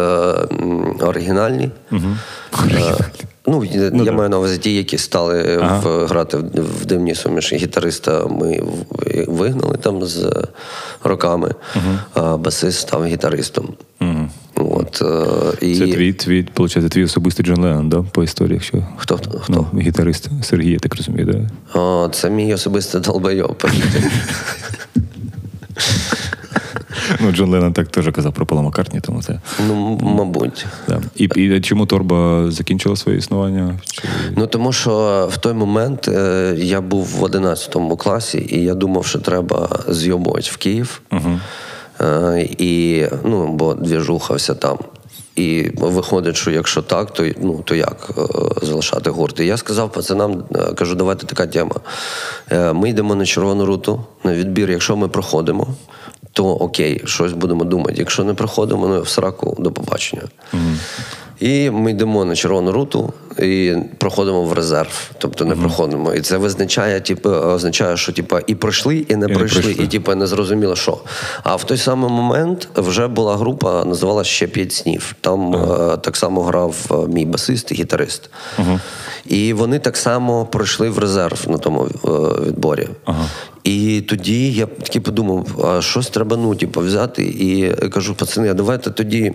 оригінальні. 1.01 1.71
Е, 1.93 1.97
Ну, 3.47 3.65
я, 3.65 3.91
Ну, 3.93 3.99
я 3.99 4.05
да. 4.05 4.12
маю 4.12 4.29
на 4.31 4.39
увазі 4.39 4.59
ті, 4.59 4.75
які 4.75 4.99
стали 4.99 5.57
в, 5.57 6.07
грати 6.07 6.37
в, 6.37 6.43
в 6.83 6.85
дивні 6.85 7.15
суміші. 7.15 7.57
Гітариста 7.57 8.27
ми 8.27 8.62
вигнали 9.29 9.77
там 9.77 10.05
з 10.05 10.33
роками, 11.05 11.55
а 12.15 12.37
басист 12.37 12.81
став 12.81 13.07
гітаристом. 13.07 13.75
От, 15.00 15.02
е, 15.62 15.66
і... 15.66 15.78
Це 15.78 15.87
твій, 15.87 16.12
твій, 16.12 16.46
виходить, 16.56 16.90
твій 16.90 17.04
особистий 17.04 17.46
Джон 17.46 17.62
Леннон, 17.62 17.88
да, 17.88 18.02
по 18.12 18.22
історії, 18.22 18.54
якщо... 18.54 18.87
Хто? 18.96 19.16
хто? 19.16 19.42
Ну, 19.49 19.66
гітарист 19.80 20.30
Сергій, 20.42 20.70
я 20.70 20.78
так 20.78 20.96
розумію, 20.96 21.26
да? 21.26 21.80
О, 21.80 22.08
це 22.08 22.30
мій 22.30 22.54
особистий 22.54 23.00
долбойоб. 23.00 23.64
Ну, 27.20 27.32
Джон 27.32 27.50
Леннон 27.50 27.72
так 27.72 27.88
теж 27.88 28.11
казав 28.12 28.32
про 28.32 28.46
Пола 28.46 28.62
Маккартні, 28.62 29.00
тому 29.00 29.22
це... 29.22 29.40
ну, 29.68 29.99
мабуть. 30.02 30.66
Да. 30.88 31.00
І, 31.16 31.25
і 31.25 31.61
чому 31.61 31.87
Торба 31.87 32.50
закінчила 32.50 32.96
своє 32.96 33.18
існування? 33.18 33.78
Чи... 33.92 34.02
Ну 34.37 34.46
тому 34.46 34.72
що 34.72 35.28
в 35.32 35.37
той 35.37 35.52
момент 35.52 36.08
е, 36.08 36.54
я 36.58 36.80
був 36.80 37.04
в 37.04 37.22
11 37.22 37.76
класі, 37.99 38.46
і 38.50 38.64
я 38.64 38.75
думав, 38.75 39.06
що 39.06 39.18
треба 39.18 39.68
зйобувати 39.88 40.49
в 40.52 40.56
Київ. 40.56 41.00
Е, 41.12 41.40
і, 42.59 43.06
ну, 43.25 43.47
бо 43.47 43.75
двіжуха 43.75 44.35
вся 44.35 44.54
там. 44.54 44.78
І 45.37 45.71
виходить, 45.76 46.37
що 46.37 46.50
якщо 46.50 46.82
так, 46.82 47.11
то, 47.11 47.26
ну, 47.40 47.62
то 47.64 47.75
як 47.75 48.11
е, 48.18 48.23
залишати 48.66 49.11
гурт? 49.11 49.40
І 49.40 49.47
я 49.47 49.56
сказав 49.56 49.92
пацанам, 49.92 50.44
е, 50.54 50.75
кажу, 50.75 50.94
давайте 50.94 51.26
така 51.26 51.47
тема. 51.47 51.75
Е, 52.50 52.73
ми 52.73 52.90
йдемо 52.90 53.14
на 53.14 53.26
червону 53.26 53.66
руту, 53.66 54.04
на 54.25 54.35
відбір, 54.35 54.71
якщо 54.71 54.97
ми 54.97 55.09
проходимо, 55.09 55.66
то 56.32 56.47
окей, 56.47 57.02
щось 57.04 57.32
будемо 57.32 57.64
думати. 57.64 57.94
Якщо 57.97 58.25
не 58.25 58.35
проходимо, 58.35 58.88
ну 58.88 59.02
в 59.02 59.09
сраку 59.09 59.56
до 59.59 59.73
побачення. 59.73 60.23
І 61.42 61.70
ми 61.70 61.90
йдемо 61.90 62.25
на 62.25 62.37
червону 62.37 62.72
руту 62.72 63.12
і 63.38 63.75
проходимо 63.99 64.42
в 64.42 64.52
резерв. 64.52 65.11
Тобто 65.18 65.44
не 65.44 65.56
проходимо. 65.56 66.14
І 66.14 66.20
це 66.20 66.37
визначає, 66.37 67.00
типу, 67.00 67.30
означає, 67.30 67.96
що 67.96 68.12
типу, 68.12 68.38
і 68.46 68.54
пройшли, 68.54 68.96
і 68.96 69.16
не 69.16 69.26
не 69.26 69.34
пройшли, 69.34 69.62
пройшли. 69.62 69.84
і 69.84 69.87
типу, 69.87 70.14
не 70.14 70.26
зрозуміло, 70.26 70.76
що. 70.76 70.99
А 71.42 71.56
в 71.56 71.64
той 71.64 71.76
самий 71.76 72.11
момент 72.11 72.68
вже 72.76 73.08
була 73.08 73.37
група, 73.37 73.84
називалася 73.84 74.30
ще 74.30 74.46
п'ять 74.46 74.72
снів. 74.72 75.14
Там 75.20 75.54
е, 75.54 75.96
так 75.96 76.16
само 76.16 76.42
грав 76.42 76.76
е, 76.90 76.94
мій 77.12 77.26
басист 77.26 77.72
і 77.72 77.75
гітарист. 77.75 78.30
І 79.26 79.52
вони 79.52 79.78
так 79.78 79.96
само 79.96 80.46
пройшли 80.46 80.90
в 80.90 80.99
резерв 80.99 81.44
на 81.49 81.58
тому 81.58 81.84
е, 81.84 82.08
відборі. 82.46 82.88
І 83.64 84.00
тоді 84.00 84.52
я 84.52 84.66
таки 84.66 85.00
подумав, 85.00 85.64
а 85.64 85.82
щось 85.82 86.08
треба 86.08 86.37
ну, 86.37 86.54
типу, 86.54 86.80
взяти. 86.80 87.25
І 87.25 87.75
кажу, 87.88 88.14
пацани, 88.14 88.50
а 88.50 88.54
давайте 88.54 88.90
тоді. 88.90 89.34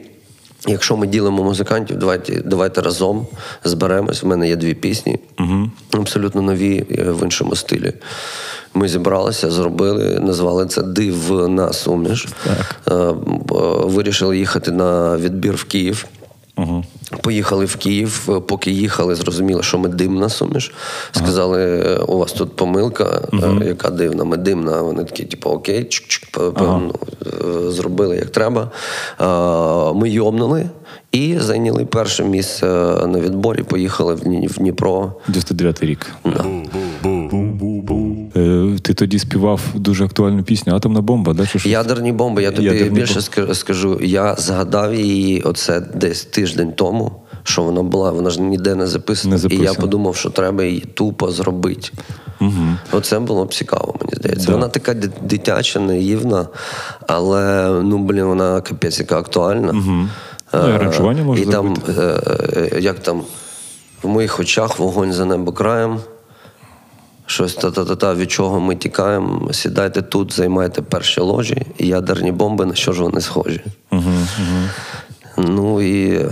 Якщо 0.67 0.97
ми 0.97 1.07
ділимо 1.07 1.43
музикантів, 1.43 1.97
давайте, 1.99 2.41
давайте 2.45 2.81
разом 2.81 3.27
зберемось. 3.63 4.23
У 4.23 4.27
мене 4.27 4.47
є 4.49 4.55
дві 4.55 4.73
пісні, 4.73 5.19
абсолютно 5.91 6.41
нові 6.41 6.85
е, 6.91 7.11
в 7.11 7.23
іншому 7.23 7.55
стилі. 7.55 7.93
Ми 8.73 8.87
зібралися, 8.87 9.51
зробили, 9.51 10.19
назвали 10.19 10.65
це 10.65 10.83
Див 10.83 11.49
на 11.49 11.73
суміш. 11.73 12.27
Так. 12.45 12.75
е, 12.91 13.13
Вирішили 13.85 14.37
їхати 14.37 14.71
на 14.71 15.17
відбір 15.17 15.55
в 15.55 15.63
Київ. 15.63 16.05
Поїхали 17.21 17.65
в 17.65 17.75
Київ, 17.75 18.29
е, 18.29 18.39
поки 18.39 18.71
їхали, 18.71 19.15
зрозуміли, 19.15 19.63
що 19.63 19.77
ми 19.77 19.89
димна 19.89 20.29
суміш. 20.29 20.73
Сказали, 21.11 21.63
е, 21.63 21.97
у 21.97 22.17
вас 22.17 22.31
тут 22.33 22.55
помилка, 22.55 23.21
е, 23.33 23.65
яка 23.65 23.89
дивна, 23.89 24.23
ми 24.23 24.37
димна. 24.37 24.81
Вони 24.81 25.03
такі, 25.03 25.23
типу, 25.23 25.49
окей, 25.49 25.79
чик-чик, 25.83 26.31
по- 26.31 26.53
ну, 26.59 26.93
зробили 27.71 28.15
як 28.15 28.29
треба. 28.29 28.71
Ми 29.95 30.09
йомнули 30.09 30.69
і 31.11 31.37
зайняли 31.39 31.85
перше 31.85 32.23
місце 32.23 32.65
на 33.07 33.19
відборі. 33.19 33.63
Поїхали 33.63 34.13
в 34.15 34.19
Дні- 34.19 34.47
в 34.47 34.57
Дніпро. 34.57 35.13
99-й 35.29 35.85
рік. 35.87 36.05
Е, 36.25 36.29
Ти 38.87 38.93
тоді 38.93 39.19
співав 39.19 39.61
дуже 39.75 40.05
актуальну 40.05 40.43
пісню 40.43 40.75
Атомна 40.75 41.01
бомба, 41.01 41.33
да? 41.33 41.45
Чи? 41.47 41.69
Ядерні 41.69 42.11
бомби, 42.11 42.43
я 42.43 42.51
тобі 42.51 42.67
Ядерні 42.67 42.89
більше 42.89 43.19
бомби. 43.37 43.55
скажу. 43.55 43.99
Я 44.01 44.35
згадав 44.35 44.95
її 44.95 45.41
оце 45.41 45.79
десь 45.79 46.25
тиждень 46.25 46.73
тому, 46.75 47.11
що 47.43 47.63
вона 47.63 47.83
була, 47.83 48.11
вона 48.11 48.29
ж 48.29 48.41
ніде 48.41 48.75
не 48.75 48.87
записана. 48.87 49.37
Не 49.37 49.55
І 49.55 49.57
я 49.57 49.73
подумав, 49.73 50.15
що 50.15 50.29
треба 50.29 50.63
її 50.63 50.79
тупо 50.79 51.31
зробити. 51.31 51.89
Угу. 52.41 52.51
Оце 52.91 53.19
було 53.19 53.45
б 53.45 53.53
цікаво, 53.53 53.95
мені 54.01 54.13
здається. 54.15 54.47
Да. 54.47 54.53
Вона 54.53 54.67
така 54.67 54.93
дитяча, 55.21 55.79
наївна, 55.79 56.47
але 57.07 57.69
ну, 57.83 57.97
блін, 57.97 58.23
вона 58.23 58.61
капець 58.61 58.99
яка 58.99 59.19
актуальна. 59.19 59.71
Угу. 59.71 60.07
Ну, 60.53 60.69
і 60.69 60.71
аранжування 60.71 61.23
можна 61.23 61.45
І 61.45 61.51
там, 61.51 61.75
зробити. 61.75 62.01
е, 62.01 62.69
е, 62.75 62.79
як 62.79 62.99
там, 62.99 63.21
в 64.03 64.07
моїх 64.07 64.39
очах 64.39 64.79
вогонь 64.79 65.13
за 65.13 65.25
небо 65.25 65.51
краєм. 65.51 65.99
Щось 67.29 67.55
та-та-та-та, 67.55 68.13
від 68.13 68.31
чого 68.31 68.59
ми 68.59 68.75
тікаємо. 68.75 69.53
Сідайте 69.53 70.01
тут, 70.01 70.33
займайте 70.33 70.81
перші 70.81 71.21
ложі, 71.21 71.65
і 71.77 71.87
ядерні 71.87 72.31
бомби, 72.31 72.65
на 72.65 72.75
що 72.75 72.93
ж 72.93 73.01
вони 73.01 73.21
схожі. 73.21 73.61
Ну 75.37 75.81
і. 75.81 76.25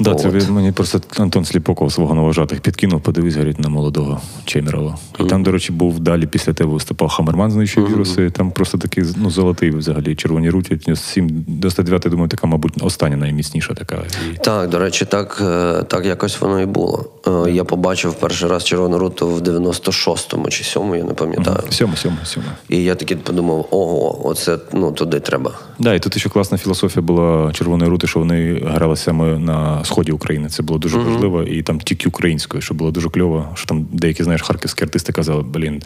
Да, 0.00 0.14
це 0.14 0.28
від- 0.28 0.50
мені 0.50 0.72
просто 0.72 1.00
Антон 1.18 1.44
Сліпоков 1.44 1.92
свого 1.92 2.14
новожатих 2.14 2.60
підкинув, 2.60 3.00
подивись, 3.00 3.34
говорить, 3.34 3.58
на 3.58 3.68
молодого 3.68 4.20
Чемерова. 4.44 4.96
І 5.20 5.24
там, 5.24 5.42
до 5.42 5.52
речі, 5.52 5.72
був 5.72 6.00
далі 6.00 6.26
після 6.26 6.52
тебе 6.52 6.70
виступав 6.72 7.08
Хамерман 7.08 7.50
знищив 7.50 7.88
віруси. 7.88 8.30
Там 8.30 8.50
просто 8.50 8.78
такий 8.78 9.04
ну, 9.16 9.30
золотий 9.30 9.70
взагалі 9.70 10.14
червоні 10.14 10.50
руті. 10.50 10.78
7, 10.96 11.44
99, 11.48 12.04
я 12.04 12.10
думаю, 12.10 12.28
така, 12.28 12.46
мабуть, 12.46 12.72
остання 12.80 13.16
найміцніша 13.16 13.74
така. 13.74 14.02
Так, 14.44 14.70
до 14.70 14.78
речі, 14.78 15.04
так, 15.04 15.42
е, 15.46 15.82
так 15.82 16.06
якось 16.06 16.40
воно 16.40 16.60
і 16.60 16.66
було. 16.66 17.04
Е, 17.26 17.50
Я 17.50 17.64
побачив 17.64 18.14
перший 18.14 18.48
раз 18.48 18.64
червону 18.64 18.98
руту 18.98 19.28
в 19.28 19.40
96-му 19.40 20.48
чи 20.48 20.64
7-му, 20.64 20.96
я 20.96 21.04
не 21.04 21.14
пам'ятаю. 21.14 21.58
Сьома, 21.70 21.96
сьома, 21.96 22.16
сьома. 22.24 22.46
І 22.68 22.82
я 22.82 22.94
таки 22.94 23.16
подумав: 23.16 23.68
ого, 23.70 24.28
оце 24.28 24.58
ну, 24.72 24.92
туди 24.92 25.20
треба. 25.20 25.52
Да, 25.78 25.94
і 25.94 26.00
тут 26.00 26.18
ще 26.18 26.28
класна 26.28 26.58
філософія 26.58 27.02
була 27.02 27.52
червоної 27.52 27.90
рути, 27.90 28.06
що 28.06 28.18
вони 28.18 28.62
грали 28.64 28.96
саме 28.96 29.38
на 29.38 29.84
сході 29.86 30.12
України. 30.12 30.48
Це 30.48 30.62
було 30.62 30.78
дуже 30.78 30.98
важливо, 30.98 31.42
і 31.42 31.62
там 31.62 31.80
тільки 31.80 32.08
українською, 32.08 32.60
що 32.60 32.74
було 32.74 32.90
дуже 32.90 33.08
кльово. 33.08 33.48
Що 33.54 33.66
там 33.66 33.86
деякі, 33.92 34.24
знаєш, 34.24 34.42
харківські 34.42 34.84
артисти 34.84 35.12
казали, 35.12 35.42
блін, 35.42 35.82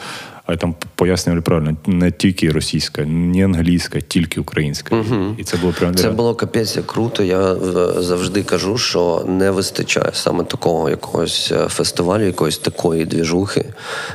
а 0.52 0.56
там 0.56 0.74
пояснювали 0.94 1.42
правильно, 1.42 1.76
не 1.86 2.10
тільки 2.10 2.50
російська, 2.50 3.04
не 3.04 3.44
англійська, 3.44 4.00
тільки 4.00 4.40
українська. 4.40 5.04
І 5.38 5.44
це 5.44 5.56
було 5.56 5.72
прям 5.72 5.94
Це 5.94 6.10
було 6.10 6.34
капець 6.34 6.76
як 6.76 6.86
круто. 6.86 7.22
Я 7.22 7.52
е, 7.52 7.56
завжди 8.02 8.42
кажу, 8.42 8.78
що 8.78 9.24
не 9.26 9.50
вистачає 9.50 10.10
саме 10.12 10.44
такого 10.44 10.90
якогось 10.90 11.52
е, 11.52 11.68
фестивалю, 11.68 12.24
якоїсь 12.24 12.58
такої 12.58 13.04
двіжухи, 13.04 13.64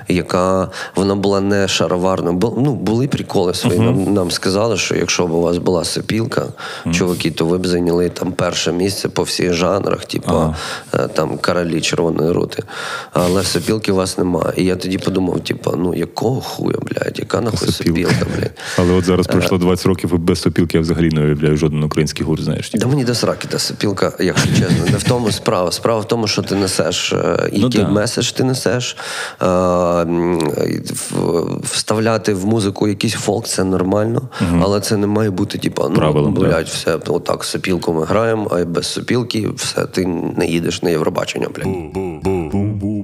яка 0.08 0.72
вона 0.96 1.16
була 1.16 1.42
не 1.42 1.68
шароварною. 1.68 2.40
Ну, 2.58 2.76
були 2.76 3.08
приколи 3.08 3.54
свої. 3.54 3.80
Нам, 3.80 4.14
нам 4.14 4.32
сказали, 4.32 4.78
що 4.78 4.96
якщо 4.96 5.28
б 5.28 5.32
у 5.32 5.42
вас 5.42 5.58
була 5.58 5.84
сопілка, 5.84 6.46
чуваки, 6.92 7.32
то 7.32 7.46
ви 7.46 7.58
б 7.58 7.68
зайняли 7.68 8.10
там 8.10 8.32
перше 8.32 8.72
місце 8.72 9.10
по 9.10 9.24
всіх 9.24 9.54
жанрах, 9.54 10.06
типу 10.06 10.56
е, 10.94 11.08
там 11.08 11.38
королі 11.38 11.82
червоної 11.82 12.32
рути. 12.32 12.64
Але 13.14 13.44
сопілки 13.44 13.92
у 13.92 13.96
вас 13.96 14.18
немає. 14.18 14.54
І 14.58 14.64
я 14.64 14.76
тоді 14.76 14.98
подумав, 14.98 15.40
типу, 15.40 15.74
ну 15.78 15.94
якого 15.96 16.25
хуя, 16.42 16.76
блядь, 16.82 17.20
яка 17.20 17.42
нахуй 17.42 17.72
Сопілка. 17.72 18.14
блядь. 18.38 18.52
Але 18.78 18.94
от 18.94 19.04
Е. 19.04 19.06
зараз 19.06 19.28
пройшло 19.28 19.58
20 19.58 19.86
років, 19.86 20.12
і 20.16 20.18
без 20.18 20.42
сопілки 20.42 20.78
я 20.78 20.82
взагалі 20.82 21.10
не 21.10 21.22
уявляю 21.22 21.58
жоден 21.58 21.84
український 21.84 22.26
гурт, 22.26 22.42
знаєш. 22.44 22.72
Да 22.74 22.88
мені 22.88 23.04
до 23.04 23.16
сраки 23.16 23.48
та 23.48 23.60
сопілка, 23.60 24.14
якщо 24.20 24.48
чесно. 24.50 24.86
Не 24.92 24.98
в 24.98 25.04
тому 25.04 25.32
справа. 25.32 25.72
Справа 25.72 26.00
в 26.00 26.08
тому, 26.08 26.28
що 26.28 26.42
ти 26.42 26.56
несеш, 26.56 27.14
е, 27.14 27.40
який 27.44 27.62
Ну 27.62 27.70
да. 27.70 27.88
меседж 27.88 28.32
ти 28.32 28.44
несеш. 28.44 28.98
Е, 29.42 29.46
Вставляти 31.64 32.34
в 32.34 32.46
музику 32.46 32.88
якийсь 32.88 33.14
фолк 33.14 33.48
це 33.48 33.64
нормально, 33.64 34.22
але 34.62 34.80
це 34.82 34.98
не 34.98 35.08
має 35.08 35.30
бути, 35.30 35.58
типу, 35.58 35.86
ну, 35.90 35.96
Правилом, 35.96 36.34
да. 36.34 36.62
все, 36.62 36.96
отак, 37.08 37.44
сопілку 37.44 37.94
ми 37.94 38.06
граємо, 38.06 38.48
а 38.52 38.66
без 38.66 38.88
сопілки 38.88 39.50
все, 39.56 39.86
ти 39.86 40.06
не 40.38 40.48
їдеш 40.48 40.82
на 40.84 40.90
Євробачення, 40.90 41.48
блядь. 41.56 41.68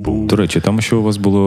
До 0.07 0.35
речі, 0.35 0.61
там 0.61 0.81
ще 0.81 0.95
у 0.95 1.03
вас 1.03 1.17
було 1.17 1.41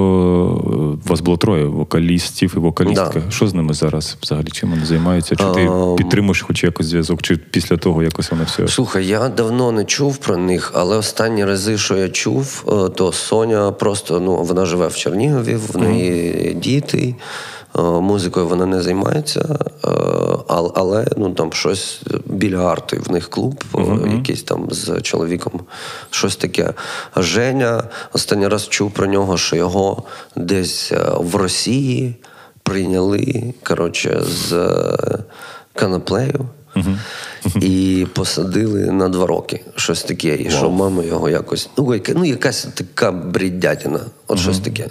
у 1.06 1.08
вас 1.08 1.20
було 1.20 1.36
троє 1.36 1.64
вокалістів 1.64 2.54
і 2.56 2.58
вокалістка. 2.58 3.22
Да. 3.26 3.30
Що 3.30 3.48
з 3.48 3.54
ними 3.54 3.74
зараз 3.74 4.16
взагалі? 4.22 4.46
Чим 4.52 4.70
вони 4.70 4.84
займаються? 4.84 5.36
Чи 5.36 5.44
ти 5.44 5.70
підтримуєш 5.96 6.42
хоч 6.42 6.64
якось 6.64 6.86
зв'язок, 6.86 7.22
чи 7.22 7.36
після 7.36 7.76
того 7.76 8.02
якось 8.02 8.30
воно 8.30 8.44
все? 8.44 8.68
Слухай, 8.68 9.06
я 9.06 9.28
давно 9.28 9.72
не 9.72 9.84
чув 9.84 10.16
про 10.16 10.36
них, 10.36 10.72
але 10.74 10.96
останні 10.96 11.44
рази, 11.44 11.78
що 11.78 11.96
я 11.96 12.08
чув, 12.08 12.64
е, 12.68 12.88
то 12.88 13.12
Соня 13.12 13.72
просто 13.72 14.20
ну 14.20 14.36
вона 14.36 14.66
живе 14.66 14.86
в 14.86 14.96
Чернігові, 14.96 15.54
в 15.54 15.76
неї 15.78 16.54
діти. 16.54 17.14
Е, 17.78 17.82
Музикою 17.82 18.48
вона 18.48 18.66
не 18.66 18.82
займається, 18.82 19.58
е, 19.84 19.88
але 20.74 21.06
ну 21.16 21.30
там 21.30 21.52
щось 21.52 22.02
біля 22.26 22.58
арти 22.58 23.00
в 23.06 23.12
них 23.12 23.30
клуб, 23.30 23.64
е, 23.74 23.80
якийсь 24.16 24.42
там 24.42 24.68
з 24.70 25.00
чоловіком, 25.00 25.60
щось 26.10 26.36
таке. 26.36 26.74
Женя 27.16 27.84
останній 28.12 28.48
раз 28.48 28.68
чув 28.68 28.90
про 28.90 29.06
нього, 29.06 29.36
що 29.36 29.56
його 29.56 30.02
десь 30.36 30.92
в 31.18 31.36
Росії 31.36 32.16
прийняли 32.64 33.54
коротше, 33.62 34.22
з 34.22 34.52
е, 34.52 35.18
канаплею. 35.74 36.48
І 37.60 38.06
посадили 38.14 38.90
на 38.90 39.08
два 39.08 39.26
роки. 39.26 39.60
Щось 39.76 40.02
таке. 40.02 40.36
І 40.42 40.50
що 40.50 40.70
мама 40.70 41.02
його 41.02 41.28
якось. 41.28 41.70
Ну, 41.78 41.94
яка, 41.94 42.12
ну 42.16 42.24
якась 42.24 42.66
така 42.74 43.12
бредятина. 43.12 44.00
От 44.26 44.38
щось 44.38 44.60
таке. 44.60 44.88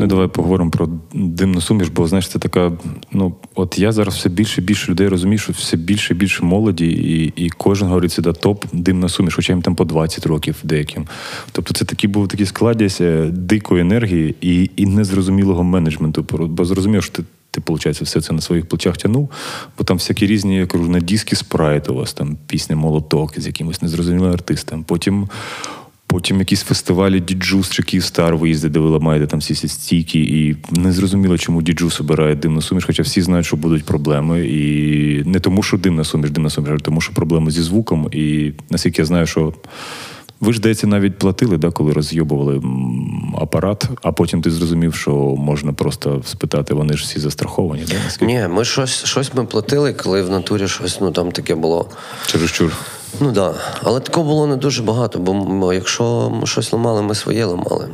Ну, 0.00 0.06
давай 0.06 0.28
поговоримо 0.28 0.70
про 0.70 0.88
димну 1.14 1.60
суміш, 1.60 1.88
бо 1.88 2.06
знаєш, 2.06 2.28
це 2.28 2.38
така. 2.38 2.72
Ну, 3.12 3.34
от 3.54 3.78
я 3.78 3.92
зараз 3.92 4.14
все 4.14 4.28
більше 4.28 4.60
і 4.60 4.64
більше 4.64 4.90
людей 4.90 5.08
розумію, 5.08 5.38
що 5.38 5.52
все 5.52 5.76
більше 5.76 6.14
і 6.14 6.16
більше 6.16 6.44
молоді, 6.44 6.86
і, 6.86 7.32
і 7.44 7.50
кожен 7.50 7.88
говорить 7.88 8.12
сюди 8.12 8.32
топ 8.32 8.64
димна 8.72 9.08
суміш, 9.08 9.34
хоча 9.34 9.52
їм 9.52 9.62
там 9.62 9.74
по 9.74 9.84
20 9.84 10.26
років 10.26 10.56
деяким. 10.64 11.06
Тобто 11.52 11.74
це 11.74 11.84
такий 11.84 12.10
був 12.10 12.28
такий 12.28 12.46
складність 12.46 13.00
е, 13.00 13.30
дикої 13.32 13.80
енергії 13.80 14.34
і, 14.40 14.70
і 14.76 14.86
незрозумілого 14.86 15.62
менеджменту. 15.64 16.26
Бо 16.30 16.64
зрозумів, 16.64 17.02
що 17.02 17.12
ти. 17.12 17.22
Ти, 17.52 17.60
виходить, 17.66 18.02
все 18.02 18.20
це 18.20 18.32
на 18.32 18.40
своїх 18.40 18.66
плечах 18.66 18.96
тягнув, 18.96 19.30
бо 19.78 19.84
там 19.84 19.96
всякі 19.96 20.26
різні, 20.26 20.56
я 20.56 20.66
кажу, 20.66 20.88
на 20.88 21.00
диски 21.00 21.36
спрайт 21.36 21.88
у 21.88 21.94
вас, 21.94 22.12
там 22.12 22.36
пісня 22.46 22.76
Молоток 22.76 23.40
з 23.40 23.46
якимось 23.46 23.82
незрозумілим 23.82 24.32
артистом. 24.32 24.84
Потім 24.84 25.28
Потім 26.10 26.38
якісь 26.38 26.62
фестивалі 26.62 27.20
Djuice 27.20 27.70
чи 27.70 27.82
Київстар 27.82 28.36
виїзди, 28.36 28.68
де 28.68 28.78
ви 28.78 28.88
ламаєте 28.88 29.26
там 29.26 29.40
всі 29.40 29.54
ці 29.54 29.68
стійки, 29.68 30.18
і 30.18 30.56
не 30.70 30.92
зрозуміло, 30.92 31.38
чому 31.38 31.62
Djuice 31.62 32.00
обирає 32.00 32.34
димну 32.34 32.62
суміш, 32.62 32.84
хоча 32.84 33.02
всі 33.02 33.22
знають, 33.22 33.46
що 33.46 33.56
будуть 33.56 33.84
проблеми. 33.84 34.46
І 34.46 35.22
не 35.26 35.40
тому, 35.40 35.62
що 35.62 35.76
димна 35.76 36.04
суміш, 36.04 36.30
димна 36.30 36.50
суміш, 36.50 36.70
а 36.74 36.78
тому, 36.78 37.00
що 37.00 37.12
проблеми 37.12 37.50
зі 37.50 37.62
звуком. 37.62 38.08
І 38.12 38.52
наскільки 38.70 39.02
я 39.02 39.06
знаю, 39.06 39.26
що 39.26 39.54
Ви 40.40 40.52
ж 40.52 40.58
здається, 40.58 40.86
навіть 40.86 41.18
платили, 41.18 41.56
да, 41.56 41.70
коли 41.70 41.92
розйобували 41.92 42.62
апарат, 43.38 43.88
а 44.02 44.12
потім 44.12 44.42
ти 44.42 44.50
зрозумів, 44.50 44.94
що 44.94 45.10
можна 45.38 45.72
просто 45.72 46.22
спитати, 46.24 46.74
вони 46.74 46.96
ж 46.96 47.04
всі 47.04 47.20
застраховані, 47.20 47.82
да? 47.88 47.94
наскільки? 48.04 48.32
Ні, 48.32 48.46
ми 48.50 48.64
щось, 48.64 49.04
щось 49.04 49.34
ми 49.34 49.44
платили, 49.44 49.92
коли 49.92 50.22
в 50.22 50.30
натурі 50.30 50.68
щось 50.68 51.00
ну 51.00 51.10
там 51.10 51.32
таке 51.32 51.54
було. 51.54 51.88
Чересчур. 52.26 52.72
Ну 53.20 53.32
так. 53.32 53.34
Да. 53.34 53.54
Але 53.82 54.00
такого 54.00 54.26
було 54.26 54.46
не 54.46 54.56
дуже 54.56 54.82
багато, 54.82 55.18
бо 55.18 55.72
якщо 55.72 56.30
ми 56.40 56.46
щось 56.46 56.72
ламали, 56.72 57.02
ми 57.02 57.14
своє 57.14 57.44
ламали. 57.44 57.88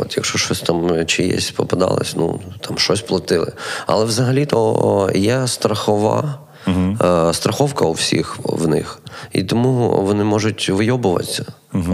От, 0.00 0.16
якщо 0.16 0.38
щось 0.38 0.60
там 0.60 1.06
чиєсь 1.06 1.50
попадалось, 1.50 2.14
ну 2.16 2.40
там 2.60 2.78
щось 2.78 3.00
платили. 3.00 3.52
Але 3.86 4.04
взагалі-то 4.04 5.10
є 5.14 5.46
страхова. 5.46 6.38
Е, 6.68 7.32
Страховка 7.34 7.84
у 7.84 7.92
всіх 7.92 8.38
в 8.42 8.68
них, 8.68 8.98
і 9.32 9.42
тому 9.42 10.02
вони 10.02 10.24
можуть 10.24 10.68
вийобуватися. 10.70 11.44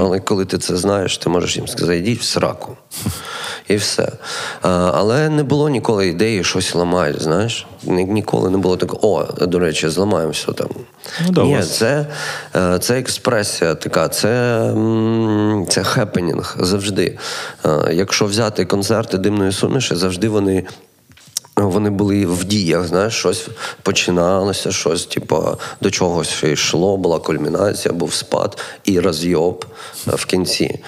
Але 0.01 0.21
коли 0.21 0.45
ти 0.45 0.59
це 0.59 0.77
знаєш, 0.77 1.19
ти 1.19 1.29
можеш 1.31 1.57
їм 1.57 1.69
сказати, 1.69 1.99
йдіть 1.99 2.21
в 2.21 2.25
сраку. 2.25 2.77
І 3.69 3.77
все. 3.77 4.03
Е, 4.03 4.09
Але 4.63 5.29
не 5.29 5.43
було 5.43 5.69
ніколи 5.69 6.09
ідеї 6.09 6.45
щось 6.45 6.75
ламають, 6.75 7.23
знаєш. 7.23 7.67
Ні- 7.83 8.05
Ніколи 8.05 8.51
не 8.51 8.59
було 8.59 8.77
такого, 8.77 9.29
о, 9.41 9.47
до 9.47 9.59
речі, 9.59 9.89
зламаємо 9.89 10.31
все 10.33 10.53
там. 10.53 10.69
Ну 11.31 11.45
Ні, 11.45 11.63
це, 11.63 12.07
е, 12.57 12.79
це 12.79 12.99
експресія 12.99 13.75
така, 13.75 14.09
це, 14.09 14.61
це 15.69 15.85
хепенінг 15.85 16.57
завжди. 16.61 17.19
Якщо 17.93 18.27
взяти 18.27 18.65
концерти 18.65 19.19
димної 19.19 19.53
суміші, 19.53 19.95
завжди 19.95 20.29
вони. 20.29 20.65
Вони 21.69 21.91
були 21.91 22.27
в 22.27 22.45
діях, 22.45 22.87
знаєш, 22.87 23.15
щось 23.15 23.49
починалося, 23.83 24.73
щось, 24.73 25.07
типу, 25.07 25.59
до 25.81 25.91
чогось 25.91 26.43
йшло, 26.43 26.97
була 26.97 27.19
кульмінація, 27.19 27.95
був 27.95 28.15
спад 28.15 28.59
і 28.85 29.01
розйоб 29.01 29.65
е, 30.09 30.11
в 30.15 30.25
кінці. 30.25 30.81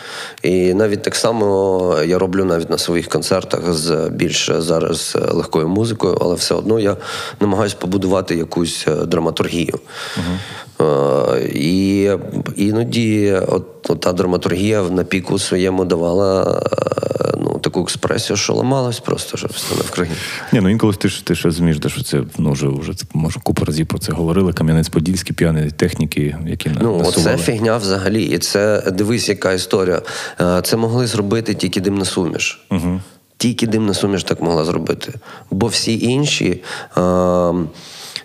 І 0.43 0.75
навіть 0.75 1.03
так 1.03 1.15
само 1.15 1.99
я 2.07 2.19
роблю 2.19 2.45
навіть 2.45 2.71
на 2.71 2.79
своїх 2.79 3.09
концертах 3.09 3.73
з 3.73 4.09
більш 4.09 4.51
зараз 4.59 5.17
легкою 5.33 5.69
музикою, 5.69 6.19
але 6.21 6.35
все 6.35 6.55
одно 6.55 6.81
я 6.81 6.97
намагаюся 7.41 7.77
побудувати 7.79 8.37
якусь 8.37 8.85
е, 8.89 8.95
драматургію. 8.95 9.81
Е, 10.19 10.21
І 11.55 12.11
іноді 12.57 13.33
от, 13.49 13.91
от 13.91 14.01
та 14.01 14.13
драматургія 14.13 14.83
на 14.83 15.05
піку 15.05 15.39
своєму 15.39 15.85
давала 15.85 16.61
е, 17.21 17.35
ну, 17.41 17.59
таку 17.59 17.81
експресію, 17.83 18.37
що 18.37 18.55
ламалась 18.55 19.01
просто 19.01 19.37
що 19.37 19.47
все 19.47 19.75
навкруги. 19.75 20.11
Ні, 20.53 20.61
ну 20.61 20.69
інколи 20.69 20.95
ти 20.95 21.09
ж 21.09 21.25
ти 21.25 21.35
ще 21.35 21.51
змієш, 21.51 21.79
да, 21.79 21.89
що 21.89 22.03
це 22.03 22.23
ну, 22.39 22.53
вже, 22.53 22.69
вже 22.69 22.95
це, 22.95 23.05
може 23.15 23.41
купу 23.43 23.65
разів 23.65 23.87
про 23.87 23.99
це 23.99 24.13
говорили. 24.13 24.53
Кам'янець-Подільський, 24.53 25.33
п'яні 25.33 25.71
техніки, 25.71 26.37
які 26.47 26.71
Ну, 26.81 26.99
насували. 26.99 27.09
оце 27.09 27.37
фігня 27.39 27.77
взагалі. 27.77 28.25
І 28.25 28.39
це 28.39 28.83
дивись, 28.93 29.29
яка 29.29 29.53
історія. 29.53 30.03
Е, 30.41 30.63
Це 30.65 30.77
могли 30.77 31.07
зробити 31.07 31.55
тільки 31.55 31.81
димна 31.81 32.05
суміш. 32.05 32.61
Угу. 32.71 33.01
Тільки 33.37 33.67
димна 33.67 33.95
суміш 33.95 34.25
так 34.25 34.43
могла 34.43 34.65
зробити. 34.65 35.13
Бо 35.51 35.67
всі 35.67 36.01
інші. 36.01 36.63
Е- 36.99 37.53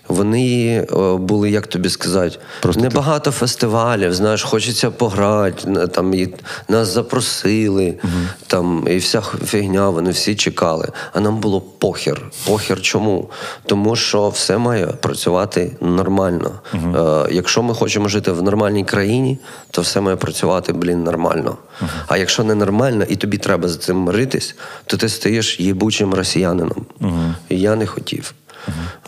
вони 0.08 0.76
е, 0.92 1.14
були, 1.16 1.50
як 1.50 1.66
тобі 1.66 1.88
сказати, 1.88 2.36
Просто 2.60 2.80
ти- 2.82 2.88
небагато 2.88 3.30
фестивалів, 3.30 4.14
знаєш, 4.14 4.42
хочеться 4.42 4.90
пограти, 4.90 5.86
там 5.86 6.14
і 6.14 6.28
нас 6.68 6.88
запросили, 6.94 7.94
там 8.46 8.86
і 8.90 8.96
вся 8.96 9.20
фігня, 9.44 9.88
вони 9.90 10.10
всі 10.10 10.34
чекали. 10.34 10.88
А 11.12 11.20
нам 11.20 11.36
було 11.40 11.60
похер. 11.60 12.30
Похер 12.46 12.80
чому? 12.82 13.30
Тому 13.66 13.96
що 13.96 14.28
все 14.28 14.58
має 14.58 14.86
працювати 14.86 15.76
нормально. 15.80 16.50
Е, 16.74 17.26
якщо 17.34 17.62
ми 17.62 17.74
хочемо 17.74 18.08
жити 18.08 18.32
в 18.32 18.42
нормальній 18.42 18.84
країні, 18.84 19.38
то 19.70 19.82
все 19.82 20.00
має 20.00 20.16
працювати, 20.16 20.72
блін, 20.72 21.04
нормально. 21.04 21.56
А 22.06 22.16
якщо 22.16 22.44
не 22.44 22.54
нормально, 22.54 23.04
і 23.08 23.16
тобі 23.16 23.38
треба 23.38 23.68
з 23.68 23.76
цим 23.78 23.96
миритись, 23.96 24.54
то 24.86 24.96
ти 24.96 25.08
стаєш 25.08 25.60
їбучим 25.60 26.14
росіянином. 26.14 26.86
І 27.48 27.60
я 27.60 27.76
не 27.76 27.86
хотів. 27.86 28.34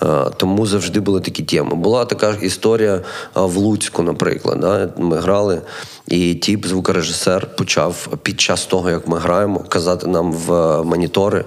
Е, 0.02 0.30
Тому 0.36 0.66
завжди 0.66 1.00
були 1.00 1.20
такі 1.20 1.42
теми. 1.42 1.74
Була 1.74 2.04
така 2.04 2.32
ж 2.32 2.38
історія 2.42 2.94
е, 2.94 3.00
в 3.34 3.56
Луцьку, 3.56 4.02
наприклад. 4.02 4.60
Да? 4.60 4.88
Ми 4.98 5.16
грали, 5.16 5.62
і 6.08 6.34
тіп, 6.34 6.66
звукорежисер, 6.66 7.56
почав 7.56 8.08
під 8.22 8.40
час 8.40 8.66
того, 8.66 8.90
як 8.90 9.08
ми 9.08 9.18
граємо, 9.18 9.64
казати 9.68 10.06
нам 10.06 10.32
в 10.32 10.52
е, 10.52 10.82
монітори. 10.82 11.44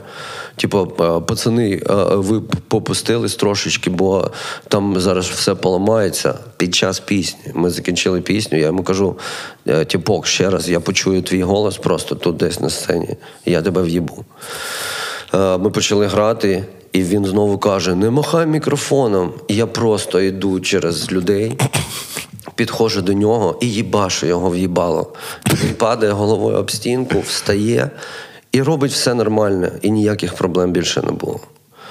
Типу, 0.56 0.88
пацани, 1.28 1.82
ви 2.12 2.42
попустились 2.42 3.36
трошечки, 3.36 3.90
бо 3.90 4.32
там 4.68 5.00
зараз 5.00 5.30
все 5.30 5.56
поламається 5.56 6.36
під 6.58 6.76
час 6.76 7.00
пісні. 7.00 7.52
Ми 7.54 7.70
закінчили 7.70 8.22
пісню. 8.22 8.58
Я 8.58 8.66
йому 8.66 8.84
кажу: 8.84 9.18
«Е, 9.68 9.86
Тіпок, 9.86 10.28
ще 10.28 10.50
раз 10.50 10.70
я 10.70 10.80
почую 10.80 11.22
твій 11.22 11.44
голос 11.44 11.78
просто 11.78 12.16
тут 12.16 12.38
десь 12.38 12.60
на 12.60 12.70
сцені. 12.70 13.10
Я 13.46 13.62
тебе 13.62 13.82
в'їбу. 13.82 14.26
Ми 15.34 15.70
почали 15.70 16.08
грати, 16.08 16.64
і 16.94 17.04
він 17.04 17.26
знову 17.26 17.58
каже: 17.58 17.96
Не 17.96 18.10
махай 18.10 18.46
мікрофоном. 18.48 19.34
І 19.48 19.56
я 19.56 19.68
просто 19.68 20.22
йду 20.22 20.60
через 20.60 21.12
людей, 21.12 21.58
підходжу 22.56 23.00
до 23.02 23.14
нього 23.14 23.58
і 23.62 23.72
їбашу 23.72 24.26
його 24.26 24.50
в'їбало. 24.50 25.14
Він 25.64 25.74
падає 25.76 26.12
головою 26.12 26.58
об 26.58 26.72
стінку, 26.72 27.20
встає 27.20 27.90
і 28.52 28.62
робить 28.62 28.92
все 28.92 29.14
нормально, 29.14 29.68
і 29.82 29.92
ніяких 29.92 30.34
проблем 30.34 30.72
більше 30.72 31.02
не 31.02 31.12
було. 31.12 31.40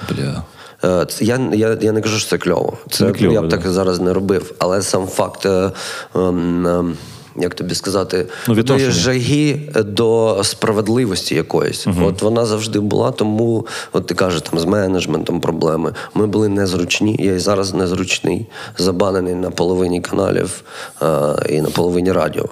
Бля. 0.09 0.43
Е, 0.83 1.07
Я, 1.19 1.39
я, 1.53 1.77
я 1.81 1.91
не 1.91 2.01
кажу, 2.01 2.19
що 2.19 2.29
це 2.29 2.37
кльово. 2.37 2.77
Це 2.91 3.05
Не 3.05 3.11
кльово, 3.11 3.33
я 3.33 3.41
б 3.41 3.47
да. 3.47 3.57
так 3.57 3.71
зараз 3.71 3.99
не 3.99 4.13
робив. 4.13 4.53
Але 4.59 4.81
сам 4.81 5.07
факт, 5.07 5.45
е, 5.45 5.71
ем, 6.15 6.97
як 7.35 7.53
тобі 7.55 7.75
сказати, 7.75 8.25
Ну, 8.47 8.63
тої 8.63 8.91
жаги 8.91 9.59
до 9.85 10.39
справедливості 10.43 11.35
якоїсь. 11.35 11.87
От 12.05 12.21
вона 12.21 12.45
завжди 12.45 12.79
була, 12.79 13.11
тому 13.11 13.67
от 13.93 14.07
ти 14.07 14.13
кажеш, 14.15 14.41
там 14.41 14.59
з 14.59 14.65
менеджментом 14.65 15.41
проблеми. 15.41 15.93
Ми 16.13 16.27
були 16.27 16.49
незручні, 16.49 17.15
я 17.19 17.33
і 17.33 17.39
зараз 17.39 17.73
незручний, 17.73 18.45
забанений 18.77 19.35
на 19.35 19.51
половині 19.51 20.01
каналів 20.01 20.63
е, 21.01 21.05
і 21.49 21.61
на 21.61 21.69
половині 21.69 22.11
радіо. 22.11 22.45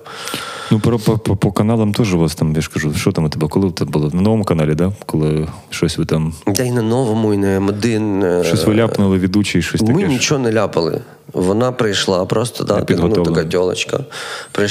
Ну, 0.71 0.79
по, 0.79 0.99
по, 0.99 1.17
по, 1.17 1.35
по 1.35 1.51
каналам 1.51 1.93
теж 1.93 2.13
у 2.13 2.19
вас 2.19 2.35
там, 2.35 2.53
я 2.55 2.61
ж 2.61 2.69
кажу, 2.73 2.93
що 2.93 3.11
там 3.11 3.25
у 3.25 3.29
тебе, 3.29 3.47
коли 3.47 3.71
це 3.79 3.85
було? 3.85 4.09
На 4.13 4.21
новому 4.21 4.43
каналі, 4.43 4.75
да? 4.75 4.91
Коли 5.05 5.47
щось 5.69 5.97
ви 5.97 6.05
там, 6.05 6.33
Я 6.57 6.65
і 6.65 6.71
на 6.71 6.81
новому, 6.81 7.33
і 7.33 7.37
на 7.37 7.59
М1. 7.59 8.25
е, 8.25 8.43
щось 8.43 8.65
ви 8.65 8.75
ляпнули, 8.75 9.17
ведучий, 9.17 9.61
щось 9.61 9.81
таке. 9.81 9.93
Ми 9.93 10.03
нічого 10.03 10.39
не 10.39 10.53
ляпали. 10.53 11.01
Вона 11.33 11.71
прийшла 11.71 12.25
просто, 12.25 12.63
да, 12.63 12.73
ну, 12.73 12.79
Непідготовлена. 12.79 13.35
така 13.35 13.47
тьолочка. 13.49 13.99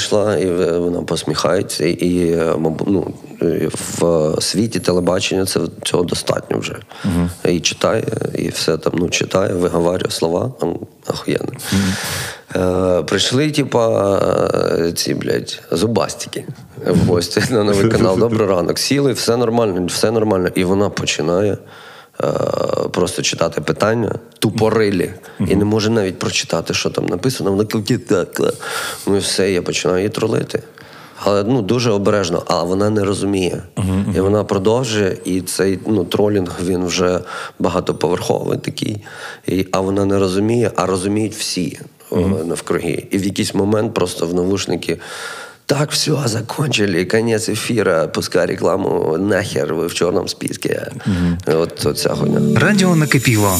Прийшла, 0.01 0.37
і 0.37 0.51
вона 0.77 1.01
посміхається. 1.01 1.85
І 1.85 2.31
е, 2.31 2.55
ну, 2.87 3.13
в 3.41 4.41
світі 4.41 4.79
телебачення 4.79 5.45
це 5.45 5.59
цього 5.83 6.03
достатньо 6.03 6.57
вже. 6.57 6.75
І 7.45 7.59
читає, 7.59 8.03
і 8.35 8.49
все 8.49 8.77
там 8.77 8.93
ну, 8.95 9.09
читає, 9.09 9.53
виговарює 9.53 10.11
слова. 10.11 10.51
там, 10.59 10.79
Охуєнно. 11.07 11.51
Е, 12.55 13.03
прийшли, 13.03 13.51
типа, 13.51 14.15
е, 14.79 14.91
ці, 14.91 15.13
блядь, 15.13 15.61
зубастики 15.71 16.45
в 16.87 17.07
гості 17.07 17.43
на 17.49 17.63
новий 17.63 17.89
канал. 17.91 18.19
Добрий 18.19 18.47
ранок. 18.47 18.79
Сіли, 18.79 19.13
все 19.13 19.37
нормально, 19.37 19.85
все 19.85 20.11
нормально. 20.11 20.49
І 20.55 20.63
вона 20.63 20.89
починає 20.89 21.57
просто 22.91 23.21
читати 23.21 23.61
питання, 23.61 24.15
тупорилі, 24.39 25.13
і 25.39 25.55
не 25.55 25.65
може 25.65 25.89
навіть 25.89 26.19
прочитати, 26.19 26.73
що 26.73 26.89
там 26.89 27.05
написано. 27.05 27.51
Вона 27.51 27.65
так. 27.97 28.41
Ну 29.07 29.15
і 29.15 29.19
все, 29.19 29.51
я 29.51 29.61
починаю 29.61 29.99
її 29.99 30.09
тролити. 30.09 30.63
Але 31.23 31.43
ну 31.43 31.61
дуже 31.61 31.91
обережно, 31.91 32.43
а 32.47 32.63
вона 32.63 32.89
не 32.89 33.03
розуміє. 33.03 33.63
І 34.15 34.19
вона 34.19 34.43
продовжує, 34.43 35.17
і 35.25 35.41
цей 35.41 35.79
ну, 35.87 36.05
тролінг 36.05 36.59
він 36.65 36.85
вже 36.85 37.19
багатоповерховий 37.59 38.57
такий. 38.57 39.03
І, 39.47 39.67
а 39.71 39.79
вона 39.79 40.05
не 40.05 40.19
розуміє, 40.19 40.71
а 40.75 40.85
розуміють 40.85 41.33
всі 41.33 41.79
о, 42.09 42.19
навкруги. 42.19 43.07
І 43.11 43.17
в 43.17 43.25
якийсь 43.25 43.55
момент 43.55 43.93
просто 43.93 44.27
в 44.27 44.33
навушники. 44.33 44.97
Так, 45.71 45.91
все, 45.91 46.21
закончили, 46.25 47.05
конец 47.05 47.47
эфира, 47.47 48.07
пускай 48.07 48.45
рекламу 48.45 49.17
нахер, 49.17 49.73
ви 49.73 49.87
в 49.87 49.93
чорному 49.93 50.27
списку. 50.27 50.69
От, 51.47 51.85
от 51.85 51.99
ця 51.99 52.09
хуйня. 52.09 52.59
Радіо 52.59 52.95
накипіло. 52.95 53.57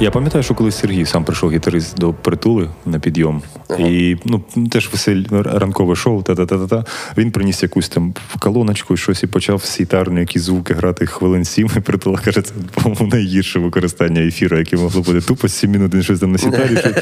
Я 0.00 0.10
пам'ятаю, 0.10 0.44
що 0.44 0.54
коли 0.54 0.72
Сергій 0.72 1.06
сам 1.06 1.24
прийшов 1.24 1.52
гітарист 1.52 1.98
до 1.98 2.12
притули 2.12 2.68
на 2.86 2.98
підйом, 2.98 3.42
і 3.78 4.16
ну 4.24 4.42
теж 4.70 4.88
весель 4.92 5.24
ранкове 5.30 5.96
шоу, 5.96 6.22
та-та-та-та. 6.22 6.84
Він 7.18 7.30
приніс 7.30 7.62
якусь 7.62 7.88
там 7.88 8.14
колоночку 8.38 8.94
і 8.94 8.96
щось 8.96 9.22
і 9.22 9.26
почав 9.26 9.64
з 9.64 9.80
гітарної 9.80 10.20
якісь 10.20 10.42
звуки 10.42 10.74
грати 10.74 11.06
хвилин 11.06 11.44
сім. 11.44 11.70
І 11.76 11.80
притула 11.80 12.18
каже, 12.18 12.42
це 12.42 12.54
по-моєму 12.74 13.06
найгірше 13.06 13.58
використання 13.58 14.20
ефіру, 14.20 14.58
яке 14.58 14.76
могло 14.76 15.02
бути 15.02 15.20
тупо 15.20 15.48
сім 15.48 15.70
минут 15.70 15.94
він 15.94 16.02
щось 16.02 16.20
там 16.20 16.32
на 16.32 16.38
сітарі 16.38 16.76
щось 16.76 16.96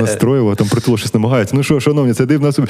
настроїв, 0.00 0.48
а 0.48 0.54
там 0.54 0.68
притула 0.68 0.98
щось 0.98 1.14
намагається. 1.14 1.56
Ну 1.56 1.62
що, 1.62 1.80
шановні, 1.80 2.14
це 2.14 2.26
дивна 2.26 2.52
собі. 2.52 2.68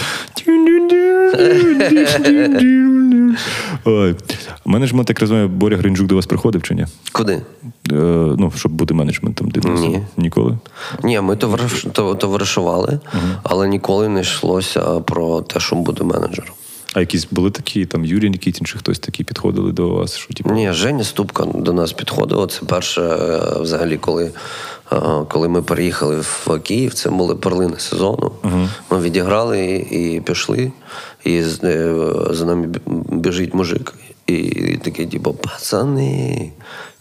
Ой. 3.85 4.15
Менеджмент, 4.65 5.09
так 5.09 5.21
розумію, 5.21 5.49
Боря 5.49 5.77
Гринджук 5.77 6.07
до 6.07 6.15
вас 6.15 6.27
приходив 6.27 6.63
чи 6.63 6.75
ні? 6.75 6.87
Куди? 7.13 7.33
Е, 7.33 7.43
ну, 8.39 8.53
щоб 8.57 8.73
бути 8.73 8.95
менеджментом. 8.95 9.53
Ні. 9.65 10.01
Ніколи? 10.17 10.59
Ні, 11.03 11.21
ми 11.21 11.37
товариш, 11.37 11.87
то- 11.93 12.15
товаришували, 12.15 13.01
але 13.43 13.69
ніколи 13.69 14.09
не 14.09 14.21
йшлося 14.21 14.81
про 14.81 15.41
те, 15.41 15.61
що 15.61 15.77
буде 15.77 16.05
менеджером. 16.05 16.53
А 16.95 17.01
якісь 17.01 17.27
були 17.31 17.51
такі, 17.51 17.87
там 17.87 18.05
Юрій 18.05 18.31
Нікітін 18.31 18.67
чи 18.67 18.79
хтось 18.79 18.99
такий 18.99 19.25
підходили 19.27 19.73
до 19.73 19.89
вас? 19.89 20.17
Що, 20.17 20.35
типу, 20.35 20.51
Ні, 20.51 20.73
Женя 20.73 21.05
Ступка 21.05 21.45
до 21.55 21.73
нас 21.73 21.93
підходила. 21.93 22.47
Це 22.47 22.61
перше, 22.67 23.03
е, 23.03 23.41
взагалі, 23.61 23.97
коли, 23.97 24.31
коли 25.29 25.49
ми 25.49 25.63
переїхали 25.63 26.17
в 26.21 26.59
Київ, 26.63 26.95
це 26.95 27.11
були 27.11 27.35
перлини 27.35 27.79
сезону. 27.79 28.33
Ми 28.91 29.01
відіграли 29.01 29.65
і, 29.91 30.15
і 30.15 30.21
пішли, 30.21 30.73
і 31.25 31.43
з- 31.43 31.65
е, 31.65 31.95
за 32.31 32.45
нами 32.45 32.69
біжить 33.09 33.55
мужик. 33.55 33.95
І, 34.27 34.43
такий, 34.85 35.07
типу, 35.07 35.33
пацани, 35.35 36.51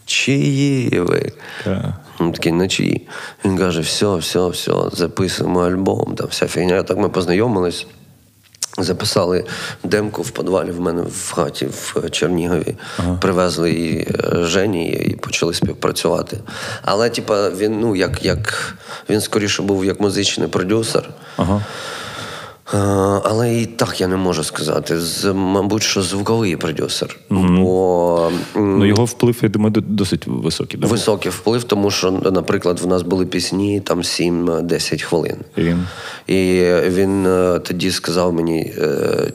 чиї 0.06 1.00
ви? 1.00 1.32
Так. 1.64 1.84
Він 2.20 2.32
такий, 2.32 2.52
на 2.52 2.68
чиї? 2.68 3.06
Він 3.44 3.58
каже: 3.58 3.80
все, 3.80 4.16
все, 4.16 4.48
все, 4.48 4.72
записуємо 4.92 5.60
альбом, 5.60 6.14
там 6.16 6.26
вся 6.30 6.46
фігня. 6.46 6.82
Так 6.82 6.98
ми 6.98 7.08
познайомились. 7.08 7.86
Записали 8.78 9.44
демку 9.84 10.22
в 10.22 10.30
подвалі 10.30 10.70
в 10.70 10.80
мене 10.80 11.02
в 11.02 11.32
хаті 11.32 11.66
в 11.66 12.10
Чернігові. 12.10 12.76
Привезли 13.20 13.72
її 13.72 14.00
е, 14.00 14.44
Жені 14.44 14.88
і 14.88 15.16
почали 15.16 15.54
співпрацювати. 15.54 16.38
Але, 16.82 17.10
типа, 17.10 17.50
він, 17.50 17.80
ну, 17.80 17.96
як, 17.96 18.24
як 18.24 18.74
він 19.10 19.20
скоріше 19.20 19.62
був 19.62 19.84
як 19.84 20.00
музичний 20.00 20.48
продюсер. 20.48 21.10
Ага. 21.36 21.62
Е, 22.72 22.76
Але 23.24 23.60
і 23.60 23.66
так 23.66 24.00
я 24.00 24.08
не 24.08 24.16
можу 24.16 24.44
сказати. 24.44 25.00
З, 25.00 25.32
мабуть, 25.32 25.82
що 25.82 26.02
звуковий 26.02 26.56
продюсер. 26.56 27.16
Бо 27.30 28.30
Ну, 28.56 28.86
його 28.86 29.04
вплив, 29.04 29.38
я 29.42 29.48
думаю, 29.48 29.74
досить 29.88 30.26
високий. 30.26 30.80
Да? 30.80 30.86
високий 30.86 31.30
вплив, 31.32 31.64
тому 31.64 31.90
що, 31.90 32.10
наприклад, 32.10 32.80
в 32.80 32.86
нас 32.86 33.02
були 33.02 33.26
пісні 33.26 33.80
там 33.80 34.00
7-10 34.02 35.02
хвилин. 35.02 35.36
І 35.56 35.60
він? 35.62 35.86
І 36.26 36.64
він 36.88 37.26
е, 37.26 37.58
тоді 37.58 37.90
сказав 37.90 38.32
мені: 38.32 38.74
е, 38.78 38.86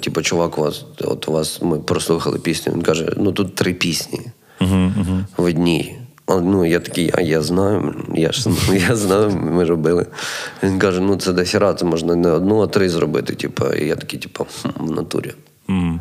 типу, 0.02 0.22
чувак, 0.22 0.58
у 0.58 0.62
вас, 0.62 0.86
от 1.02 1.28
у 1.28 1.32
вас 1.32 1.62
ми 1.62 1.80
прослухали 1.80 2.40
пісню. 2.40 2.74
Він 2.74 2.82
каже: 2.82 3.14
ну 3.18 3.32
тут 3.32 3.56
три 3.56 3.74
пісні 3.74 4.22
в 5.38 5.44
одній. 5.44 5.96
Ну, 6.30 6.66
я 6.66 6.80
такий, 6.80 7.12
а 7.14 7.22
я 7.22 7.42
знаю, 7.42 7.96
я 8.16 8.32
ж 8.32 8.50
я 8.90 8.96
знаю, 8.96 9.30
ми 9.30 9.66
робили. 9.66 10.06
Він 10.64 10.80
каже: 10.80 11.02
ну 11.02 11.16
це 11.16 11.34
десь 11.34 11.56
раз, 11.56 11.84
можна 11.84 12.16
не 12.16 12.30
одну, 12.30 12.62
а 12.62 12.68
три 12.68 12.90
зробити. 12.90 13.36
Типу, 13.36 13.66
і 13.66 13.88
я 13.88 13.96
такий, 13.96 14.20
типу, 14.20 14.46
в 14.78 14.92
натурі. 14.92 15.34
Е, 15.70 16.00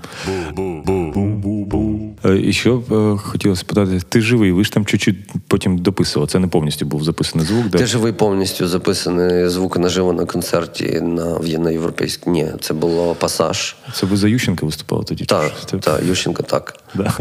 І 2.24 2.52
що 2.52 2.82
е, 2.92 3.18
хотілося 3.28 3.60
спитати, 3.60 4.00
ти 4.08 4.20
живий, 4.20 4.52
ви 4.52 4.64
ж 4.64 4.72
там 4.72 4.86
чуть-чуть 4.86 5.16
потім 5.48 5.78
дописували. 5.78 6.28
Це 6.28 6.38
не 6.38 6.46
повністю 6.46 6.86
був 6.86 7.04
записаний 7.04 7.46
звук, 7.46 7.66
де 7.66 7.78
Ти 7.78 7.86
живий 7.86 8.12
повністю 8.12 8.68
записаний 8.68 9.48
звук 9.48 9.78
наживо 9.78 10.12
на 10.12 10.24
концерті 10.24 11.00
на, 11.00 11.38
на 11.38 11.70
європейській. 11.70 12.30
Ні, 12.30 12.48
це 12.60 12.74
було 12.74 13.14
пасаж. 13.14 13.76
це 13.94 14.06
ви 14.06 14.16
за 14.16 14.28
Ющенка 14.28 14.66
виступали 14.66 15.04
тоді? 15.04 15.20
чи 15.20 15.26
Так, 15.26 15.52
що? 15.56 15.66
Це- 15.66 15.78
так, 15.78 16.42
так. 16.42 16.80
Да. 16.94 17.14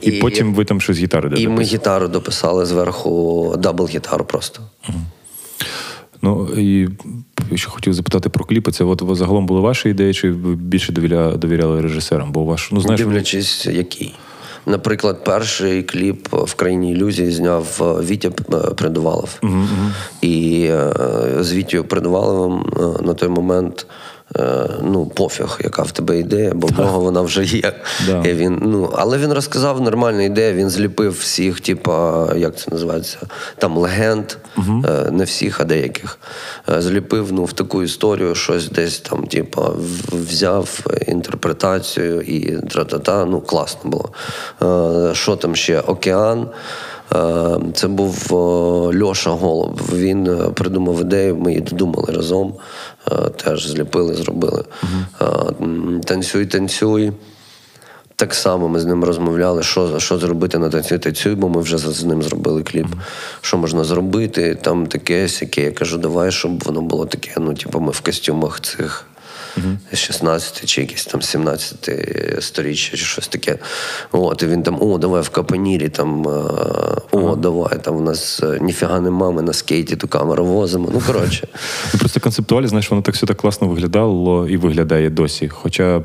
І, 0.00 0.10
І- 0.10 0.20
потім 0.20 0.54
ви 0.54 0.64
там 0.64 0.80
щось 0.80 0.98
гітари 0.98 1.28
де 1.28 1.36
І 1.36 1.48
ми 1.48 1.62
гітару 1.62 2.08
дописали 2.08 2.66
зверху, 2.66 3.54
double-гітару 3.58 4.24
просто. 4.24 4.62
Ну 6.22 6.48
і 6.56 6.88
ще 7.56 7.70
хотів 7.70 7.94
запитати 7.94 8.28
про 8.28 8.44
кліпи. 8.44 8.72
Це 8.72 8.84
от 8.84 9.02
загалом 9.12 9.46
були 9.46 9.60
ваші 9.60 9.88
ідеї, 9.88 10.14
чи 10.14 10.30
ви 10.30 10.54
більше 10.54 10.92
довіряли, 10.92 11.36
довіряли 11.36 11.80
режисерам? 11.80 12.32
Бо 12.32 12.44
ваш, 12.44 12.72
ну 12.72 12.80
знаєш, 12.80 13.00
Дивлячись, 13.00 13.66
який. 13.66 14.14
Наприклад, 14.66 15.24
перший 15.24 15.82
кліп 15.82 16.28
в 16.32 16.54
країні 16.54 16.92
ілюзії 16.92 17.30
зняв 17.30 17.78
е, 17.80 18.04
Вітя 18.04 18.30
е, 18.52 18.56
Придувалов. 18.56 19.40
І 20.20 20.64
е, 20.70 20.92
з 21.40 21.52
Вітєю 21.52 21.84
Придуваловим 21.84 22.64
на 23.02 23.14
той 23.14 23.28
момент. 23.28 23.86
Е, 24.36 24.68
Ну, 24.82 25.06
пофіг, 25.06 25.60
яка 25.64 25.82
в 25.82 25.90
тебе 25.90 26.18
ідея, 26.18 26.52
бо 26.54 26.66
в 26.66 26.78
нього 26.78 27.00
вона 27.00 27.20
вже 27.20 27.44
є. 27.44 27.72
Да. 28.06 28.22
І 28.22 28.34
він, 28.34 28.58
ну, 28.62 28.92
але 28.96 29.18
він 29.18 29.32
розказав 29.32 29.80
нормальну 29.80 30.24
ідею, 30.24 30.54
він 30.54 30.70
зліпив 30.70 31.12
всіх, 31.12 31.60
типа, 31.60 32.28
як 32.36 32.56
це 32.56 32.70
називається, 32.70 33.18
там 33.58 33.76
легенд, 33.76 34.24
е, 34.58 35.10
не 35.10 35.24
всіх, 35.24 35.60
а 35.60 35.64
деяких. 35.64 36.18
Е, 36.68 36.82
Зліпив 36.82 37.32
ну, 37.32 37.44
в 37.44 37.52
таку 37.52 37.82
історію, 37.82 38.34
щось 38.34 38.68
десь 38.68 38.98
там, 39.00 39.26
типа, 39.26 39.70
взяв 40.12 40.80
інтерпретацію 41.06 42.20
і 42.20 42.56
тра-та-та. 42.70 43.24
Ну, 43.24 43.40
класно 43.40 43.90
було. 43.90 44.10
Що 45.14 45.36
там 45.36 45.56
ще? 45.56 45.80
Океан. 45.80 46.48
Е, 47.14 47.58
Це 47.74 47.88
був 47.88 48.26
е, 48.30 48.34
Льоша 49.02 49.30
Голуб. 49.30 49.80
Він 49.92 50.26
е, 50.26 50.36
придумав 50.54 51.00
ідею, 51.00 51.36
ми 51.36 51.50
її 51.50 51.60
додумали 51.62 52.12
разом. 52.12 52.54
Е, 53.12 53.14
Теж 53.16 53.66
зліпили, 53.66 54.14
зробили. 54.14 54.64
М, 55.60 56.00
Танцюй, 56.04 56.46
танцюй. 56.46 57.12
Так 58.16 58.34
само 58.34 58.68
ми 58.68 58.80
з 58.80 58.84
ним 58.86 59.04
розмовляли, 59.04 59.62
що, 59.62 59.98
що 60.00 60.18
зробити 60.18 60.58
на 60.58 60.68
танцюй, 60.70 60.98
танцюй, 60.98 61.34
бо 61.34 61.48
ми 61.48 61.60
вже 61.60 61.78
з 61.78 62.04
ним 62.04 62.22
зробили 62.22 62.62
кліп. 62.62 62.86
Що 63.40 63.56
можна 63.56 63.84
зробити, 63.84 64.54
там 64.62 64.86
таке, 64.86 65.28
сяке. 65.28 65.62
Я 65.62 65.72
кажу, 65.72 65.98
давай, 65.98 66.32
щоб 66.32 66.64
воно 66.64 66.80
було 66.80 67.06
таке. 67.06 67.32
Ну, 67.38 67.54
типу, 67.54 67.80
ми 67.80 67.92
в 67.92 68.00
костюмах 68.00 68.60
цих. 68.60 69.06
16 69.92 70.66
чи 70.66 70.80
якісь 70.80 71.04
там 71.04 71.22
17 71.22 71.90
сторіччя, 72.40 72.96
чи 72.96 73.04
щось 73.04 73.28
таке. 73.28 73.58
От, 74.12 74.42
і 74.42 74.46
він 74.46 74.62
там, 74.62 74.82
о, 74.82 74.98
давай 74.98 75.22
в 75.22 75.28
капанірі, 75.28 75.88
там, 75.88 76.28
е, 76.28 76.32
о, 77.10 77.36
давай, 77.36 77.78
там 77.82 77.96
у 77.96 78.00
нас 78.00 78.40
е, 78.42 78.58
ніфіга 78.60 79.00
нема, 79.00 79.30
ми 79.30 79.42
на 79.42 79.52
скейті 79.52 79.96
ту 79.96 80.08
камеру 80.08 80.44
возимо. 80.44 80.88
Ну, 80.92 81.02
коротше. 81.06 81.48
Ну, 81.94 82.00
просто 82.00 82.20
концептуально, 82.20 82.68
знаєш, 82.68 82.90
воно 82.90 83.02
так 83.02 83.14
все 83.14 83.26
так 83.26 83.36
класно 83.36 83.68
виглядало 83.68 84.48
і 84.48 84.56
виглядає 84.56 85.10
досі. 85.10 85.48
Хоча. 85.48 86.02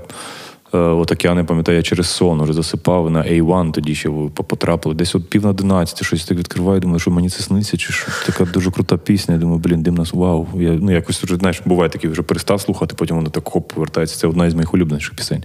От 0.72 1.12
океан, 1.12 1.38
я 1.38 1.44
пам'ятаю, 1.44 1.78
я 1.78 1.84
через 1.84 2.08
сон 2.08 2.42
уже 2.42 2.54
засипав 2.54 3.10
на 3.10 3.24
A1, 3.24 3.72
тоді 3.72 3.96
ще 3.96 4.10
потрапили. 4.34 4.96
Десь 4.96 5.16
от 5.16 5.30
пів 5.30 5.44
на 5.44 5.50
11, 5.50 6.04
щось 6.04 6.26
так 6.26 6.38
відкриваю, 6.38 6.80
думаю, 6.80 7.00
що 7.00 7.12
мені 7.12 7.30
це 7.30 7.44
сниться, 7.44 7.78
чи 7.78 7.94
що 7.94 8.12
така 8.26 8.46
дуже 8.46 8.72
крута 8.72 8.98
пісня. 8.98 9.34
Я 9.34 9.40
думаю, 9.40 9.60
блін, 9.60 9.82
дим 9.82 9.96
нас 9.96 10.14
вау. 10.14 10.48
Я, 10.56 10.70
ну, 10.70 10.92
якось 10.92 11.24
вже, 11.24 11.36
знаєш, 11.36 11.62
буває 11.66 11.90
такі, 11.90 12.08
вже 12.08 12.22
перестав 12.22 12.62
слухати, 12.62 12.96
потім 12.98 13.16
воно 13.16 13.30
так 13.30 13.50
хоп 13.50 13.74
повертається. 13.74 14.18
Це 14.18 14.28
одна 14.28 14.46
із 14.46 14.54
моїх 14.54 14.74
улюбленіших 14.74 15.16
пісень. 15.16 15.44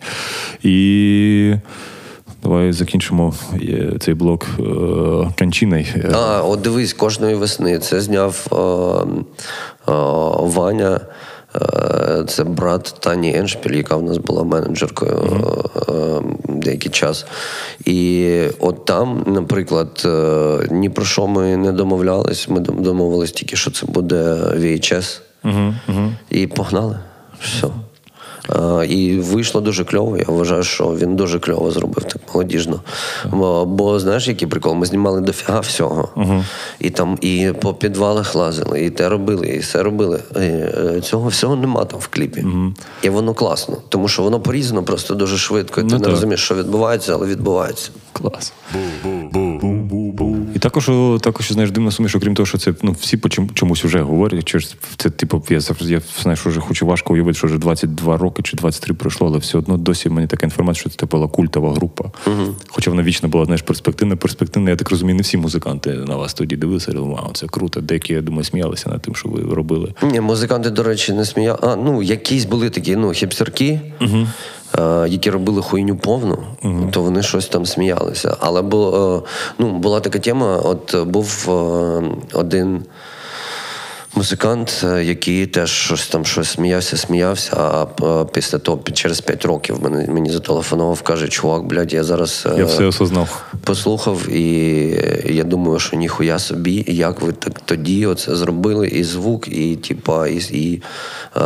І 0.62 1.54
давай 2.42 2.72
закінчимо 2.72 3.34
е, 3.54 3.96
цей 4.00 4.14
блок 4.14 4.46
е. 4.58 6.12
А, 6.14 6.42
от 6.42 6.60
дивись, 6.60 6.92
кожної 6.92 7.34
весни 7.34 7.78
це 7.78 8.00
зняв 8.00 8.46
е, 8.52 8.56
е, 8.56 9.94
Ваня. 10.38 11.00
Е, 11.54 12.24
Це 12.28 12.44
брат 12.44 12.94
Тані 13.00 13.36
Еншпіль, 13.36 13.74
яка 13.76 13.96
в 13.96 14.02
нас 14.02 14.16
була 14.18 14.44
менеджеркою 14.44 15.12
mm-hmm. 15.12 16.36
деякий 16.48 16.90
час. 16.90 17.26
І 17.84 18.38
от 18.58 18.84
там, 18.84 19.24
наприклад, 19.26 20.02
е, 20.04 20.66
ні 20.70 20.88
про 20.90 21.04
що 21.04 21.26
ми 21.26 21.56
не 21.56 21.72
домовлялись. 21.72 22.48
Ми 22.48 22.60
дом- 22.60 22.80
домовились 22.82 23.32
тільки, 23.32 23.56
що 23.56 23.70
це 23.70 23.86
буде 23.86 24.16
VHS. 24.34 25.20
І 26.30 26.46
погнали. 26.46 26.98
Все. 27.40 27.68
Е, 28.50 28.86
І 28.86 29.16
вийшло 29.20 29.60
дуже 29.60 29.84
кльово. 29.84 30.18
Я 30.18 30.24
вважаю, 30.28 30.62
що 30.62 30.84
він 30.84 31.16
дуже 31.16 31.38
кльово 31.38 31.70
зробив 31.70 32.04
так 32.04 32.22
молодіжно. 32.34 32.80
Бо, 33.30 33.66
бо 33.66 34.00
знаєш, 34.00 34.28
який 34.28 34.48
прикол? 34.48 34.74
Ми 34.74 34.86
знімали 34.86 35.20
дофіга 35.20 35.60
всього. 35.60 36.08
І 36.80 36.90
там 36.90 37.18
і 37.20 37.52
по 37.60 37.74
підвалах 37.74 38.34
лазили, 38.34 38.84
і 38.84 38.90
те 38.90 39.08
робили, 39.08 39.46
і 39.48 39.58
все 39.58 39.82
робили. 39.82 40.20
І, 40.36 40.38
е, 40.38 41.00
Цього 41.02 41.28
всього 41.28 41.56
нема 41.56 41.84
там 41.84 42.00
в 42.00 42.06
кліпі. 42.08 42.44
І 43.02 43.08
воно 43.08 43.34
класно, 43.34 43.76
тому 43.88 44.08
що 44.08 44.22
воно 44.22 44.40
порізано 44.40 44.82
просто 44.82 45.14
дуже 45.14 45.36
швидко. 45.38 45.80
І 45.80 45.84
ти 45.84 45.88
Ну, 45.90 45.98
не 45.98 46.04
так. 46.04 46.10
розумієш, 46.10 46.40
що 46.44 46.54
відбувається, 46.54 47.14
але 47.14 47.26
відбувається. 47.26 47.90
Клас. 48.12 48.52
І 50.54 50.58
також, 50.58 50.90
також 51.20 51.52
знаєш, 51.52 51.70
дивна 51.70 51.90
суміш, 51.90 52.14
окрім 52.16 52.34
того, 52.34 52.46
що 52.46 52.58
це 52.58 52.74
ну, 52.82 52.92
всі 53.00 53.16
по 53.16 53.28
чому- 53.28 53.48
чомусь 53.54 53.84
вже 53.84 54.00
говорять. 54.00 54.44
Чи 54.44 54.58
це, 54.96 55.10
типу, 55.10 55.42
я 55.50 55.60
завжди 55.60 55.92
я 55.92 56.00
знаю, 56.22 56.36
що 56.36 56.50
вже 56.50 56.60
хочу 56.60 56.86
важко 56.86 57.12
уявити, 57.12 57.38
що 57.38 57.46
вже 57.46 57.58
22 57.58 58.16
роки 58.16 58.31
чи 58.42 58.56
23 58.56 58.94
пройшло, 58.94 59.26
але 59.26 59.38
все 59.38 59.58
одно 59.58 59.76
досі 59.76 60.08
в 60.08 60.12
мене 60.12 60.26
така 60.26 60.46
інформація, 60.46 60.80
що 60.80 60.90
це 60.90 60.96
типу 60.96 61.16
була 61.16 61.28
культова 61.28 61.74
група. 61.74 62.04
Хоча 62.68 62.90
вона 62.90 63.02
вічно 63.02 63.28
була, 63.28 63.44
знаєш, 63.44 63.62
перспективна, 63.62 64.16
перспективна. 64.16 64.70
Я 64.70 64.76
так 64.76 64.90
розумію, 64.90 65.16
не 65.16 65.22
всі 65.22 65.36
музиканти 65.36 65.90
на 65.90 66.16
вас 66.16 66.34
тоді 66.34 66.56
дивилися, 66.56 66.92
вау, 66.92 67.30
це 67.32 67.46
круто. 67.46 67.80
Деякі, 67.80 68.12
я 68.12 68.22
думаю, 68.22 68.44
сміялися 68.44 68.90
над 68.90 69.02
тим, 69.02 69.14
що 69.14 69.28
ви 69.28 69.54
робили. 69.54 69.94
Ні, 70.02 70.20
музиканти, 70.20 70.70
до 70.70 70.82
речі, 70.82 71.12
не 71.12 71.24
сміяли. 71.24 71.58
А, 71.62 71.76
ну, 71.76 72.02
якісь 72.02 72.44
були 72.44 72.70
такі, 72.70 72.96
ну, 72.96 73.10
хіпстерки, 73.10 73.80
е, 74.78 75.06
які 75.08 75.30
робили 75.30 75.62
хуйню 75.62 75.96
повну, 75.96 76.38
то 76.90 77.02
вони 77.02 77.22
щось 77.22 77.46
там 77.46 77.66
сміялися. 77.66 78.36
Але 78.40 78.62
було, 78.62 79.22
е, 79.26 79.30
ну, 79.58 79.78
була 79.78 80.00
така 80.00 80.18
тема: 80.18 80.56
от 80.56 81.06
був 81.06 81.46
е, 81.48 82.02
один. 82.32 82.84
Музикант, 84.14 84.84
е, 84.84 85.04
який 85.04 85.46
теж 85.46 85.70
щось 85.70 86.08
там 86.08 86.24
щось 86.24 86.48
сміявся, 86.48 86.96
сміявся. 86.96 87.56
А 87.56 87.86
е, 88.22 88.26
після 88.34 88.58
того, 88.58 88.82
через 88.92 89.20
5 89.20 89.44
років 89.44 89.76
мені, 89.82 90.08
мені 90.08 90.30
зателефонував, 90.30 91.02
каже, 91.02 91.28
чувак, 91.28 91.62
блядь, 91.62 91.92
я 91.92 92.04
зараз 92.04 92.48
е, 92.52 92.58
Я 92.58 92.64
все 92.64 92.84
осознав. 92.84 93.44
послухав, 93.64 94.28
і 94.28 94.44
я 95.26 95.44
думаю, 95.44 95.78
що 95.78 95.96
ніхуя 95.96 96.38
собі, 96.38 96.84
як 96.88 97.20
ви 97.20 97.32
так 97.32 97.60
тоді 97.60 98.06
оце 98.06 98.36
зробили, 98.36 98.88
і 98.88 99.04
звук, 99.04 99.48
і 99.48 99.76
типа, 99.76 100.28
і, 100.28 100.36
і 100.36 100.82
е, 101.36 101.40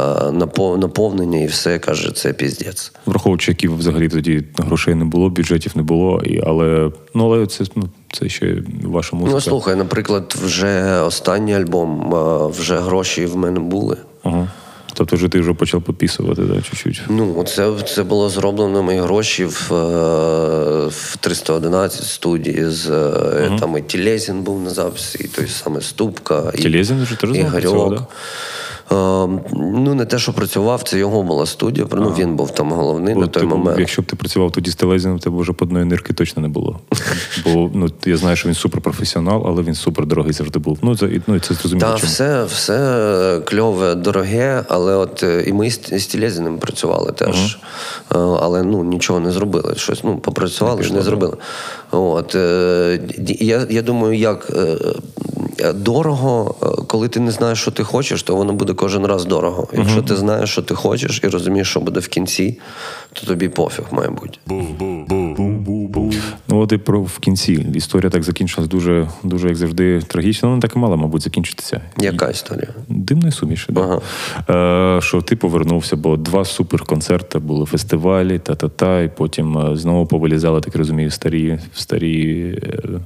наповнення, 0.77 1.39
і 1.39 1.47
все 1.47 1.79
каже, 1.79 2.13
це 2.13 2.33
піздець. 2.33 2.93
Враховуючи, 3.07 3.51
які 3.51 3.69
взагалі 3.69 4.09
тоді 4.09 4.45
грошей 4.59 4.95
не 4.95 5.05
було, 5.05 5.31
бюджетів 5.31 5.73
не 5.75 5.83
було, 5.83 6.23
і, 6.25 6.41
але, 6.47 6.91
ну, 7.15 7.33
але 7.33 7.47
це, 7.47 7.65
ну, 7.77 7.89
це 8.19 8.29
ще 8.29 8.57
ваша 8.83 9.17
музика. 9.17 9.35
Ну, 9.35 9.41
слухай, 9.41 9.77
наприклад, 9.77 10.37
вже 10.45 11.01
останній 11.01 11.55
альбом, 11.55 12.15
вже 12.51 12.79
гроші 12.79 13.27
в 13.27 13.37
мене 13.37 13.61
були. 13.61 13.97
Ага. 14.23 14.49
Тобто 14.95 15.17
вже 15.17 15.29
ти 15.29 15.41
вже 15.41 15.53
почав 15.53 15.83
підписувати, 15.83 16.43
да, 16.43 16.63
чуть-чуть. 16.63 17.03
Ну, 17.09 17.45
це, 17.45 17.73
це 17.95 18.03
було 18.03 18.29
зроблено 18.29 18.83
мої 18.83 19.01
гроші 19.01 19.45
в, 19.45 19.75
е, 19.75 20.87
в 20.87 21.17
311 21.21 22.05
студії. 22.05 22.65
З, 22.71 22.91
е, 22.91 23.57
Там 23.61 23.79
і 23.79 23.83
Тілезін 23.83 24.43
був 24.43 24.63
на 24.63 24.71
записі, 24.71 25.19
і 25.25 25.29
той 25.29 25.47
самий 25.47 25.83
Ступка. 25.83 26.53
і 26.55 26.63
Тілезін 26.63 27.03
вже 27.03 27.17
теж 27.17 27.31
Ігорьок. 27.31 28.03
Працював, 28.89 29.31
Е, 29.31 29.41
ну, 29.55 29.95
не 29.95 30.05
те, 30.05 30.19
що 30.19 30.33
працював, 30.33 30.83
це 30.83 30.99
його 30.99 31.23
була 31.23 31.47
студія. 31.47 31.87
Ну, 31.93 32.15
він 32.19 32.37
був 32.37 32.51
там 32.51 32.73
головний 32.73 33.15
Бо 33.15 33.21
на 33.21 33.27
той 33.27 33.43
ти- 33.43 33.47
момент. 33.49 33.79
Якщо 33.79 34.03
б 34.03 34.05
ти 34.05 34.17
працював 34.17 34.53
тоді 34.53 34.71
з 34.71 34.75
Телезіном, 34.75 35.19
тебе 35.19 35.41
вже 35.41 35.53
по 35.53 35.65
одної 35.65 35.85
нирки 35.85 36.13
точно 36.13 36.43
не 36.43 36.49
було. 36.49 36.81
Бо 37.45 37.71
ну, 37.75 37.89
я 38.07 38.17
знаю, 38.17 38.37
що 38.37 38.49
він 38.49 38.55
суперпрофесіонал, 38.55 39.45
але 39.47 39.63
він 39.63 39.75
супердорогий 39.75 40.33
завжди 40.33 40.59
був. 40.59 40.79
Ну, 40.83 40.97
це, 40.97 41.09
ну, 41.27 41.41
це 41.41 41.55
зрозуміло. 41.55 41.91
Та 41.91 41.97
чому. 41.97 42.13
все, 42.13 42.45
все 42.45 43.41
кльове, 43.45 43.95
дороге, 43.95 44.65
але 44.69 44.95
от 44.95 45.23
е, 45.23 45.45
і 45.47 45.53
ми 45.53 45.71
з, 45.71 45.81
з 45.93 46.07
Тілезіним 46.07 46.59
працювали 46.59 47.13
теж. 47.13 47.55
Е, 47.55 47.59
Але 48.19 48.63
ну 48.63 48.85
нічого 48.85 49.21
не 49.21 49.31
зробили. 49.31 49.75
Щось 49.77 50.05
ну 50.05 50.19
попрацювали, 50.19 50.91
не, 50.93 51.03
зробили. 51.03 51.37
От 52.03 52.35
е, 52.35 53.01
я, 53.41 53.67
я 53.71 53.83
думаю, 53.83 54.15
як. 54.19 54.51
е, 54.57 54.77
Дорого, 55.75 56.55
е, 56.63 56.67
коли 56.87 57.09
ти 57.09 57.21
не 57.21 57.31
знаєш, 57.31 57.61
що 57.61 57.71
ти 57.71 57.85
хочеш, 57.85 58.23
то 58.23 58.37
воно 58.37 58.53
буде 58.53 58.75
кожен 58.75 59.07
раз 59.07 59.25
дорого. 59.25 59.69
Якщо 59.73 60.03
ти 60.03 60.17
знаєш, 60.17 60.51
що 60.51 60.63
ти 60.63 60.75
хочеш, 60.75 61.21
і 61.25 61.29
розумієш, 61.29 61.69
що 61.71 61.81
буде 61.81 62.01
в 62.01 62.09
кінці, 62.09 62.59
то 63.21 63.27
тобі 63.27 63.49
пофіг, 63.49 63.85
має 63.91 64.09
бути. 64.11 64.39
Ну, 66.49 66.59
от 66.61 66.73
і 66.73 66.77
про 66.79 67.03
в 67.03 67.19
кінці. 67.19 67.67
Історія 67.75 68.11
так 68.11 68.23
закінчилась 68.23 68.71
дуже, 68.71 69.09
дуже, 69.23 69.49
як 69.49 69.57
завжди, 69.57 70.01
трагічно. 70.01 70.49
Вона 70.49 70.61
так 70.63 70.77
і 70.77 70.79
мала, 70.79 70.97
мабуть, 70.97 71.23
закінчитися. 71.23 71.81
Яка 72.01 72.31
історія? 72.31 72.69
Дивної 72.89 73.33
суміші, 73.33 73.73
да? 73.73 74.01
е, 74.97 75.01
що 75.01 75.23
ти 75.23 75.37
повернувся, 75.37 75.97
бо 75.97 76.17
два 76.17 76.45
суперконцерти 76.45 77.39
були 77.39 77.67
фестивалі, 77.67 78.39
та-та-та, 78.39 79.01
і 79.03 79.09
потім 79.17 79.59
е, 79.59 79.77
знову 79.77 80.07
повилізали, 80.07 80.61
так 80.61 80.77
розумію, 80.77 81.11
старі, 81.11 81.59
старі 81.75 82.41
е, 82.63 83.01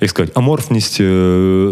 як 0.00 0.10
сказати, 0.10 0.32
аморфність. 0.34 1.00
е, 1.00 1.04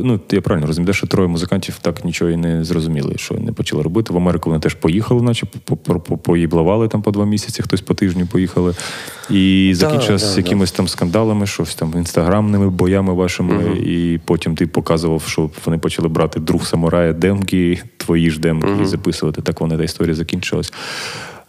Ну, 0.04 0.20
я 0.32 0.40
правильно 0.40 0.66
розумію, 0.66 0.92
що 0.94 1.06
троє 1.06 1.28
музикантів 1.28 1.78
так 1.82 2.04
нічого 2.04 2.30
і 2.30 2.36
не 2.36 2.64
зрозуміли, 2.64 3.14
що 3.16 3.34
не 3.34 3.52
почали 3.52 3.82
робити. 3.82 4.12
В 4.12 4.16
Америку 4.16 4.50
вони 4.50 4.60
теж 4.60 4.74
поїхали, 4.74 5.22
наче 5.22 5.46
по- 5.64 5.76
по- 5.76 6.00
по- 6.00 6.18
поїблавали 6.18 6.88
там 6.88 7.02
по 7.02 7.10
два 7.10 7.26
місяці, 7.26 7.62
хтось 7.66 7.80
по 7.80 7.94
тижню 7.94 8.26
поїхали. 8.26 8.74
І 9.30 9.72
закінчилось 9.74 10.22
да, 10.22 10.28
з 10.28 10.34
да. 10.70 10.76
там 10.76 10.88
скандалами, 10.88 11.46
щось 11.46 11.74
там 11.74 11.92
інстаграмними 11.96 12.70
боями 12.70 13.14
вашими, 13.14 13.76
і 13.76 14.20
потім 14.24 14.56
ти 14.56 14.66
показував, 14.66 15.22
що 15.26 15.50
вони 15.64 15.78
почали 15.78 16.08
брати 16.08 16.40
друг 16.40 16.66
самурая 16.66 17.12
демки, 17.12 17.82
твої 17.96 18.30
ж 18.30 18.40
демки, 18.40 18.68
і 18.82 18.86
записувати. 18.86 19.42
Так 19.42 19.60
вона 19.60 19.76
та 19.76 19.84
історія 19.84 20.14
закінчилась. 20.14 20.72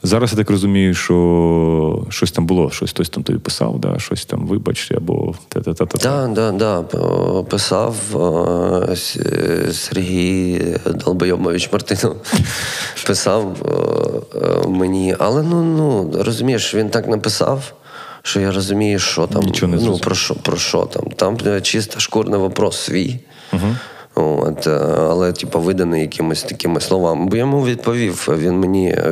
Зараз 0.04 0.32
я 0.32 0.38
так 0.38 0.50
розумію, 0.50 0.94
що 0.94 2.06
щось 2.10 2.32
там 2.32 2.46
було, 2.46 2.72
щось 2.72 2.90
хтось 2.90 3.10
там 3.10 3.24
тобі 3.24 3.40
писав, 3.40 3.80
да, 3.80 4.00
щось 4.00 4.26
там 4.26 4.48
вибач, 4.48 4.92
або 4.92 5.36
та-та-та-та. 5.48 5.98
Так, 5.98 6.34
да, 6.34 6.52
да, 6.52 6.82
п- 6.82 7.44
писав 7.50 7.96
Сергій 9.72 10.62
Долбойомович 10.86 11.72
Мартинов. 11.72 12.16
Писав 13.08 13.56
е, 14.36 14.68
мені, 14.68 15.16
але 15.20 15.44
ну, 15.44 15.64
ну 15.64 16.12
розумієш, 16.24 16.76
він 16.76 16.90
так 16.90 17.08
написав. 17.08 17.74
Що 18.22 18.40
я 18.40 18.52
розумію, 18.52 19.00
що 19.00 19.28
там 19.28 19.42
Нічого 19.44 19.72
не 19.76 19.82
ну, 19.82 19.98
про 19.98 20.16
що 20.16 20.36
про 20.36 20.58
що 20.58 20.82
там. 20.86 21.04
Там 21.16 21.38
е, 21.46 21.62
чисто 21.62 22.00
шкурний 22.00 22.40
вопрос 22.40 22.78
свій. 22.78 23.20
От, 24.20 24.68
е, 24.68 24.80
але, 24.98 25.32
типу, 25.32 25.60
виданий 25.60 26.02
якимись 26.02 26.44
такими 26.44 26.82
словами. 26.82 27.26
Бо 27.26 27.36
я 27.36 27.40
йому 27.40 27.66
відповів. 27.66 28.28
Він 28.38 28.60
мені 28.60 28.90
е, 28.90 29.12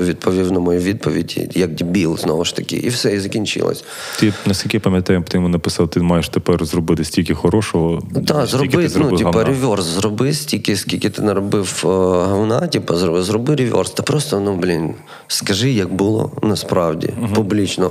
відповів 0.00 0.52
на 0.52 0.60
мою 0.60 0.80
відповідь, 0.80 1.50
як 1.54 1.74
дебіл, 1.74 2.18
знову 2.18 2.44
ж 2.44 2.56
таки, 2.56 2.76
і 2.76 2.88
все, 2.88 3.14
і 3.14 3.20
закінчилось. 3.20 3.84
Ти, 4.18 4.32
наскільки 4.46 4.80
пам'ятаю, 4.80 5.24
ти 5.28 5.36
йому 5.36 5.48
написав, 5.48 5.88
ти 5.88 6.00
маєш 6.00 6.28
тепер 6.28 6.64
зробити 6.64 7.04
стільки 7.04 7.34
хорошого. 7.34 8.02
Так, 8.26 8.46
зроби, 8.46 8.90
ну, 8.96 9.04
говна. 9.04 9.44
реверс 9.44 9.84
зроби, 9.84 10.32
стільки, 10.32 10.76
скільки 10.76 11.10
ти 11.10 11.22
наробив 11.22 11.82
е, 11.84 11.88
говна, 12.26 12.60
типа, 12.66 12.96
зроби, 12.96 13.22
зроби 13.22 13.54
реверс. 13.54 13.90
Та 13.90 14.02
просто, 14.02 14.40
ну, 14.40 14.56
блін, 14.56 14.94
скажи, 15.26 15.70
як 15.70 15.92
було 15.92 16.30
насправді, 16.42 17.10
публічно. 17.34 17.90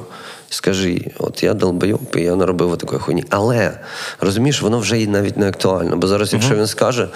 Скажи, 0.50 1.12
от 1.20 1.44
я 1.44 1.54
долбойоб, 1.54 2.02
і 2.16 2.22
я 2.22 2.36
наробив 2.36 2.78
такої 2.78 3.00
хуйні. 3.02 3.24
Але 3.30 3.80
розумієш, 4.20 4.62
воно 4.62 4.80
вже 4.80 5.02
і 5.02 5.08
навіть 5.08 5.38
не 5.38 5.48
актуально. 5.48 5.98
Бо 5.98 6.08
зараз, 6.08 6.34
якщо 6.34 6.56
він 6.56 6.68
скаже, 6.68 7.08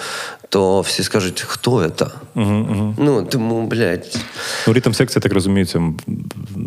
то 0.48 0.80
всі 0.80 1.02
скажуть, 1.02 1.40
хто 1.40 1.90
це? 1.90 2.06
Ну, 2.34 3.26
тому, 3.30 3.66
блядь. 3.66 4.18
Ну, 4.66 4.72
ритм 4.72 4.92
секція, 4.92 5.22
так 5.22 5.32
розумію, 5.32 5.66
це 5.66 5.80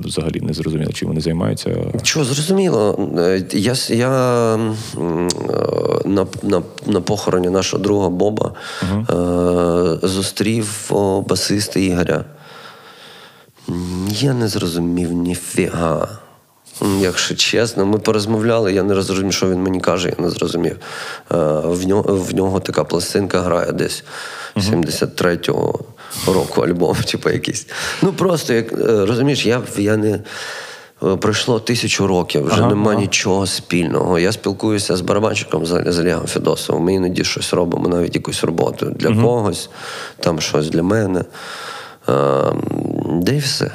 взагалі 0.05 0.41
не 0.41 0.53
зрозуміло, 0.53 0.91
чим 0.93 1.07
вони 1.07 1.21
займаються. 1.21 1.75
Що, 2.03 2.23
зрозуміло, 2.23 2.97
Е, 3.17 3.43
я, 3.51 3.75
я 3.89 4.09
е, 4.55 4.57
на, 6.05 6.27
на, 6.43 6.61
на 6.85 7.01
похороні 7.01 7.49
нашого 7.49 7.83
друга 7.83 8.09
Боба 8.09 8.53
е, 8.83 10.07
зустрів 10.07 10.91
басиста 11.27 11.79
Ігоря. 11.79 12.25
Я 14.09 14.33
не 14.33 14.47
зрозумів 14.47 15.11
ніфіга. 15.11 16.07
Якщо 16.99 17.35
чесно, 17.35 17.85
ми 17.85 17.97
порозмовляли, 17.99 18.73
я 18.73 18.83
не 18.83 18.93
розумів, 18.93 19.33
що 19.33 19.49
він 19.49 19.63
мені 19.63 19.79
каже, 19.81 20.09
я 20.17 20.23
не 20.23 20.29
зрозумів. 20.29 20.75
Е, 21.31 21.35
В 21.63 21.87
нього, 21.87 22.15
в 22.15 22.35
нього 22.35 22.59
така 22.59 22.83
пластинка 22.83 23.41
грає 23.41 23.71
десь 23.71 24.03
73-го 24.55 25.79
року 26.27 26.61
альбом, 26.61 26.95
типу 27.07 27.29
якийсь. 27.29 27.67
Ну 28.01 28.13
просто 28.13 28.53
як 28.53 28.71
е, 28.73 29.05
розумієш, 29.05 29.45
я, 29.45 29.61
я 29.77 29.97
не. 29.97 30.19
е, 31.03 31.15
Пройшло 31.17 31.59
тисячу 31.59 32.07
років, 32.07 32.45
вже 32.45 32.59
Ага, 32.61 32.69
нема 32.69 32.91
ага. 32.91 32.99
нічого 33.01 33.47
спільного. 33.47 34.19
Я 34.19 34.31
спілкуюся 34.31 34.95
з 34.95 35.01
барабанщиком 35.01 35.65
з, 35.65 35.99
Олегом 35.99 36.27
Федосовим. 36.27 36.83
Ми 36.83 36.93
іноді 36.93 37.23
щось 37.23 37.53
робимо, 37.53 37.87
навіть 37.87 38.15
якусь 38.15 38.43
роботу 38.43 38.85
для 38.95 39.15
когось, 39.23 39.69
там 40.19 40.41
щось 40.41 40.69
для 40.69 40.83
мене. 40.83 41.25
Е, 42.09 42.13
де 43.11 43.35
і 43.35 43.39
все. 43.39 43.71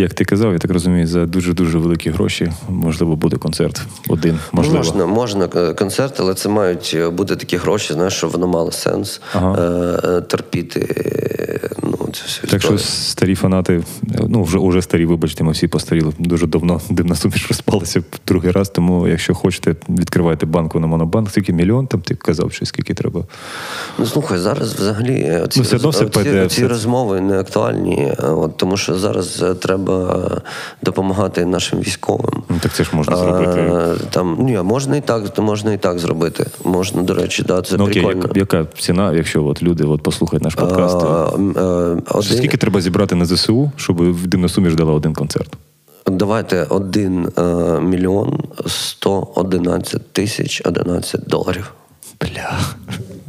Ну, 0.00 0.04
як 0.04 0.14
ти 0.14 0.24
казав, 0.24 0.52
я 0.52 0.58
так 0.58 0.70
розумію, 0.70 1.06
за 1.06 1.26
дуже-дуже 1.26 1.78
великі 1.78 2.10
гроші, 2.10 2.52
можливо, 2.68 3.16
буде 3.16 3.36
концерт 3.36 3.82
один. 4.08 4.38
Можливо. 4.52 4.78
Можна, 4.78 5.06
можна 5.06 5.48
е, 5.56 5.74
концерт, 5.74 6.20
але 6.20 6.34
це 6.34 6.48
мають 6.48 6.92
е, 6.94 7.08
бути 7.08 7.36
такі 7.36 7.56
гроші, 7.56 7.92
знаєш, 7.92 8.14
щоб 8.14 8.30
воно 8.30 8.46
мало 8.46 8.72
сенс 8.72 9.20
Ага. 9.34 9.56
е, 9.58 10.08
е, 10.08 10.20
терпіти. 10.20 10.80
Ну, 11.82 11.92
цю 12.12 12.24
всю 12.24 12.50
Так 12.50 12.62
що 12.62 12.78
старі 12.78 13.34
фанати, 13.34 13.82
ну 14.28 14.42
вже 14.42 14.58
уже 14.58 14.82
старі, 14.82 15.06
вибачте, 15.06 15.44
ми 15.44 15.52
всі 15.52 15.68
постаріли 15.68 16.12
дуже 16.18 16.46
давно, 16.46 16.80
дивна 16.90 17.14
суміш 17.14 17.46
розпалася 17.48 18.00
в 18.00 18.04
другий 18.26 18.50
раз. 18.50 18.68
Тому, 18.68 19.08
якщо 19.08 19.34
хочете, 19.34 19.76
відкривайте 19.88 20.46
банку 20.46 20.80
на 20.80 20.86
монобанк. 20.86 21.30
Скільки 21.30 21.52
мільйон 21.52 21.86
там 21.86 22.00
ти 22.00 22.14
казав, 22.14 22.52
що 22.52 22.66
скільки 22.66 22.94
треба. 22.94 23.24
Ну 23.98 24.06
слухай, 24.06 24.38
зараз 24.38 24.74
взагалі 24.74 25.14
е, 25.14 25.46
ці, 25.50 25.58
Ну, 25.58 25.64
все 25.64 25.76
одно 25.76 25.90
все 25.90 26.04
оці, 26.04 26.30
оці 26.30 26.66
розмови 26.66 27.20
не 27.20 27.40
актуальні, 27.40 28.12
от, 28.18 28.56
тому 28.56 28.76
що 28.76 28.98
зараз 28.98 29.42
е, 29.42 29.54
треба 29.90 30.40
допомагати 30.82 31.44
нашим 31.46 31.78
військовим. 31.80 32.42
Ну 32.48 32.56
так 32.62 32.72
це 32.72 32.84
ж 32.84 32.90
можна 32.92 33.14
А, 33.14 33.16
зробити. 33.16 33.70
Там 34.10 34.36
ні, 34.40 34.58
можна 34.58 34.96
і 34.96 35.00
так, 35.00 35.38
можна 35.38 35.72
і 35.72 35.78
так 35.78 35.98
зробити. 35.98 36.46
Можна, 36.64 37.02
до 37.02 37.14
речі, 37.14 37.42
да, 37.42 37.62
це 37.62 37.76
Ну 37.76 37.84
окей, 37.84 38.02
прикольно. 38.02 38.22
яка, 38.34 38.38
яка 38.58 38.66
ціна, 38.78 39.12
якщо 39.12 39.44
от 39.44 39.62
люди 39.62 39.84
от 39.84 40.02
послухають 40.02 40.44
наш 40.44 40.54
подкаст? 40.54 40.96
А, 41.02 41.30
м, 41.34 41.50
е, 41.58 41.62
один- 42.10 42.22
Скільки 42.38 42.56
треба 42.56 42.80
зібрати 42.80 43.14
на 43.14 43.24
ЗСУ, 43.24 43.72
щоб 43.76 44.16
дивна 44.26 44.48
суміш 44.48 44.74
дала 44.74 44.92
один 44.92 45.14
концерт? 45.14 45.48
Давайте 46.06 46.66
1 46.68 47.28
е, 47.38 47.42
мільйон 47.80 48.40
111 48.66 50.12
тисяч 50.12 50.62
11 50.64 51.20
доларів. 51.28 51.72
Бля. 52.20 52.58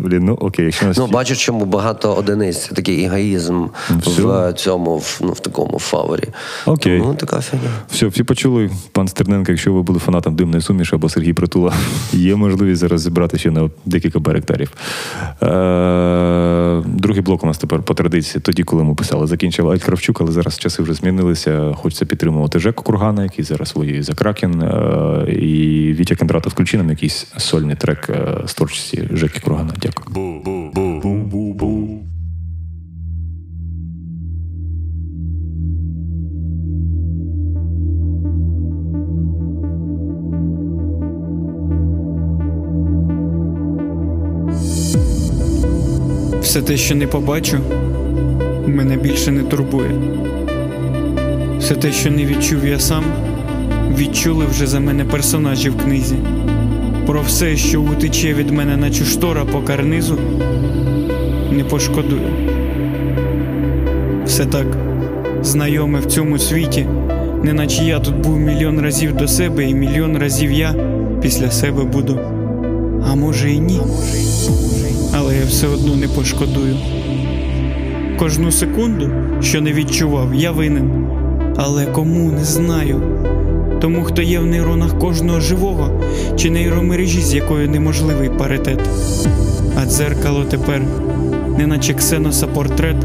Блін, 0.03 0.25
ну 0.25 0.33
окей, 0.33 0.65
якщо 0.65 0.85
нас 0.85 0.97
Ну, 0.97 1.07
бачу, 1.07 1.35
чому 1.35 1.65
багато 1.65 2.13
одиниць. 2.13 2.67
Це 2.67 2.75
такий 2.75 3.03
егоїзм 3.05 3.65
все. 3.99 4.21
в 4.21 4.54
цьому, 4.54 4.97
в, 4.97 5.19
ну, 5.23 5.31
в 5.31 5.39
такому 5.39 5.79
фаворі. 5.79 6.23
Окей. 6.65 6.99
Ну, 6.99 7.15
така 7.15 7.41
фігня. 7.41 7.69
Все, 7.89 8.08
всі 8.08 8.23
почули, 8.23 8.69
пан 8.91 9.08
Стерненко, 9.08 9.52
якщо 9.52 9.73
ви 9.73 9.81
були 9.81 9.99
фанатом 9.99 10.35
димної 10.35 10.62
суміші 10.62 10.95
або 10.95 11.10
Сергій 11.10 11.33
Притула, 11.33 11.73
є 12.13 12.35
можливість 12.35 12.81
зараз 12.81 13.02
зібрати 13.02 13.37
ще 13.37 13.52
на 13.52 13.69
декілька 13.85 14.19
баректарів. 14.19 14.71
Е, 15.43 16.83
другий 16.85 17.21
блок 17.21 17.43
у 17.43 17.47
нас 17.47 17.58
тепер 17.58 17.81
по 17.83 17.93
традиції, 17.93 18.41
тоді, 18.41 18.63
коли 18.63 18.83
ми 18.83 18.95
писали, 18.95 19.27
закінчив 19.27 19.69
Альт 19.69 19.83
Кравчук, 19.83 20.21
але 20.21 20.31
зараз 20.31 20.58
часи 20.58 20.83
вже 20.83 20.93
змінилися. 20.93 21.73
Хочеться 21.73 22.06
підтримувати 22.06 22.60
Жеку 22.60 22.83
Кургана, 22.83 23.23
який 23.23 23.45
зараз 23.45 23.75
воює 23.75 24.04
за 24.04 24.13
Кракен. 24.13 24.62
Е, 24.62 25.31
і 25.31 25.93
Вітя 25.93 26.15
Кендратов 26.15 26.52
включи 26.52 26.77
нам 26.77 26.89
якийсь 26.89 27.27
сольний 27.37 27.75
трек 27.75 28.10
е, 28.10 28.37
з 28.45 28.54
творчості 28.54 29.10
Жеки 29.13 29.39
Кургана. 29.39 29.73
Дякую. 29.75 29.90
Все 46.42 46.62
те, 46.62 46.77
що 46.77 46.96
не 46.96 47.08
побачу, 47.08 47.58
мене 48.67 48.98
більше 48.98 49.31
не 49.31 49.44
турбує. 49.44 49.92
Все 51.60 51.75
те, 51.75 51.92
що 51.92 52.12
не 52.12 52.25
відчув 52.25 52.65
я 52.65 52.79
сам, 52.79 53.04
відчули 53.98 54.46
вже 54.46 54.67
за 54.67 54.79
мене 54.79 55.06
персонажі 55.06 55.69
в 55.69 55.77
книзі. 55.77 56.15
Про 57.12 57.21
все, 57.21 57.57
що 57.57 57.81
утече 57.81 58.33
від 58.33 58.49
мене, 58.49 58.77
наче 58.77 59.05
штора 59.05 59.45
по 59.45 59.62
карнизу, 59.62 60.17
не 61.51 61.63
пошкодую. 61.63 62.21
Все 64.25 64.45
так 64.45 64.65
знайоме 65.41 65.99
в 65.99 66.05
цьому 66.05 66.37
світі, 66.37 66.87
неначе 67.43 67.83
я 67.83 67.99
тут 67.99 68.15
був 68.17 68.37
мільйон 68.37 68.79
разів 68.79 69.15
до 69.15 69.27
себе, 69.27 69.69
і 69.69 69.73
мільйон 69.73 70.17
разів 70.17 70.51
я 70.51 70.75
після 71.21 71.51
себе 71.51 71.83
буду. 71.83 72.19
А 73.07 73.15
може 73.15 73.51
і 73.51 73.59
ні. 73.59 73.81
Але 75.13 75.37
я 75.37 75.45
все 75.45 75.67
одно 75.67 75.95
не 75.95 76.07
пошкодую. 76.07 76.75
Кожну 78.19 78.51
секунду, 78.51 79.09
що 79.41 79.62
не 79.62 79.73
відчував, 79.73 80.35
я 80.35 80.51
винен. 80.51 81.07
Але 81.57 81.85
кому 81.85 82.31
не 82.31 82.43
знаю. 82.43 83.01
Тому, 83.82 84.04
хто 84.04 84.21
є 84.21 84.40
в 84.40 84.46
нейронах 84.46 85.00
кожного 85.00 85.40
живого, 85.40 86.02
чи 86.36 86.50
нейромережі, 86.50 87.21
з 87.21 87.34
якою 87.34 87.69
неможливий 87.69 88.29
паритет. 88.29 88.79
А 89.75 89.86
дзеркало 89.86 90.44
тепер, 90.44 90.82
неначе 91.58 91.94
ксеноса 91.94 92.48
портрет, 92.48 92.96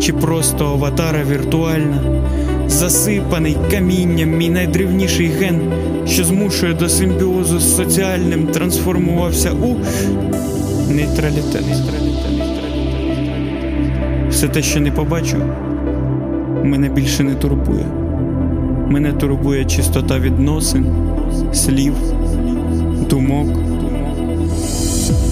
чи 0.00 0.12
просто 0.12 0.66
аватара 0.66 1.24
віртуальна, 1.30 2.02
засипаний 2.68 3.56
камінням 3.70 4.30
мій 4.30 4.50
найдревніший 4.50 5.26
ген, 5.26 5.60
що 6.06 6.24
змушує 6.24 6.74
до 6.74 6.88
симбіозу 6.88 7.58
з 7.58 7.76
соціальним, 7.76 8.46
трансформувався 8.46 9.52
у 9.52 9.76
нейтралітет. 10.92 11.64
Все 14.30 14.48
те, 14.48 14.62
що 14.62 14.80
не 14.80 14.90
побачу, 14.90 15.36
мене 16.64 16.88
більше 16.88 17.22
не 17.22 17.34
турбує. 17.34 18.01
Мене 18.88 19.12
турбує 19.12 19.64
чистота 19.64 20.18
відносин, 20.18 20.86
слів, 21.52 21.94
думок. 23.10 23.48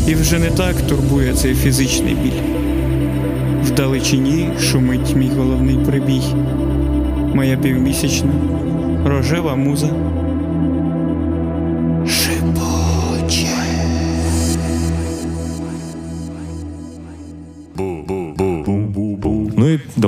І 0.09 0.15
вже 0.15 0.39
не 0.39 0.51
так 0.51 0.75
турбує 0.89 1.35
цей 1.35 1.55
фізичний 1.55 2.15
біль. 2.15 2.41
Вдалечині 3.65 4.49
шумить 4.61 5.17
мій 5.17 5.31
головний 5.37 5.77
прибій, 5.77 6.23
моя 7.35 7.57
півмісячна 7.57 8.33
рожева 9.05 9.57
муза. 9.57 9.89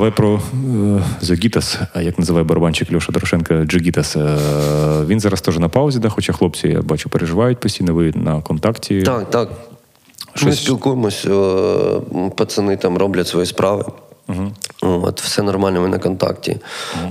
Давай 0.03 0.17
про 0.17 0.35
е, 0.35 1.03
Загітас, 1.21 1.79
а 1.95 2.03
як 2.03 2.19
називає 2.19 2.45
барабанчик 2.45 2.93
Льоша 2.95 3.13
Дорошенка 3.13 3.65
Джигітас. 3.65 4.17
Е, 4.17 4.37
він 5.07 5.21
зараз 5.21 5.41
теж 5.41 5.59
на 5.59 5.69
паузі, 5.69 5.99
да, 5.99 6.09
хоча 6.09 6.33
хлопці, 6.33 6.69
я 6.69 6.83
бачу, 6.83 7.09
переживають 7.09 7.61
постійно, 7.61 7.95
ви 7.95 8.13
на 8.15 8.41
контакті. 8.41 9.03
Так, 9.03 9.31
так. 9.31 9.49
Ми 10.43 10.53
спілкуємось, 10.53 11.25
е, 11.25 12.31
пацани 12.37 12.77
там 12.77 12.99
роблять 12.99 13.29
свої 13.29 13.47
справи. 13.47 13.85
От, 14.83 15.21
все 15.21 15.43
нормально, 15.43 15.81
ми 15.81 15.89
на 15.89 15.99
контакті. 15.99 16.57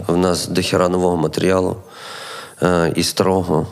В 0.08 0.18
нас 0.18 0.48
дохіра 0.48 0.90
нового 0.90 1.18
матеріалу 1.18 1.76
і 2.96 3.04
старого, 3.04 3.68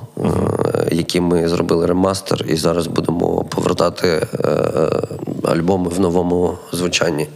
які 0.91 1.21
ми 1.21 1.47
зробили 1.47 1.85
ремастер, 1.85 2.45
і 2.47 2.55
зараз 2.55 2.87
будемо 2.87 3.43
повертати 3.43 4.07
е, 4.07 4.27
альбоми 5.43 5.89
в 5.89 5.99
новому 5.99 6.57
звучанні. 6.71 7.27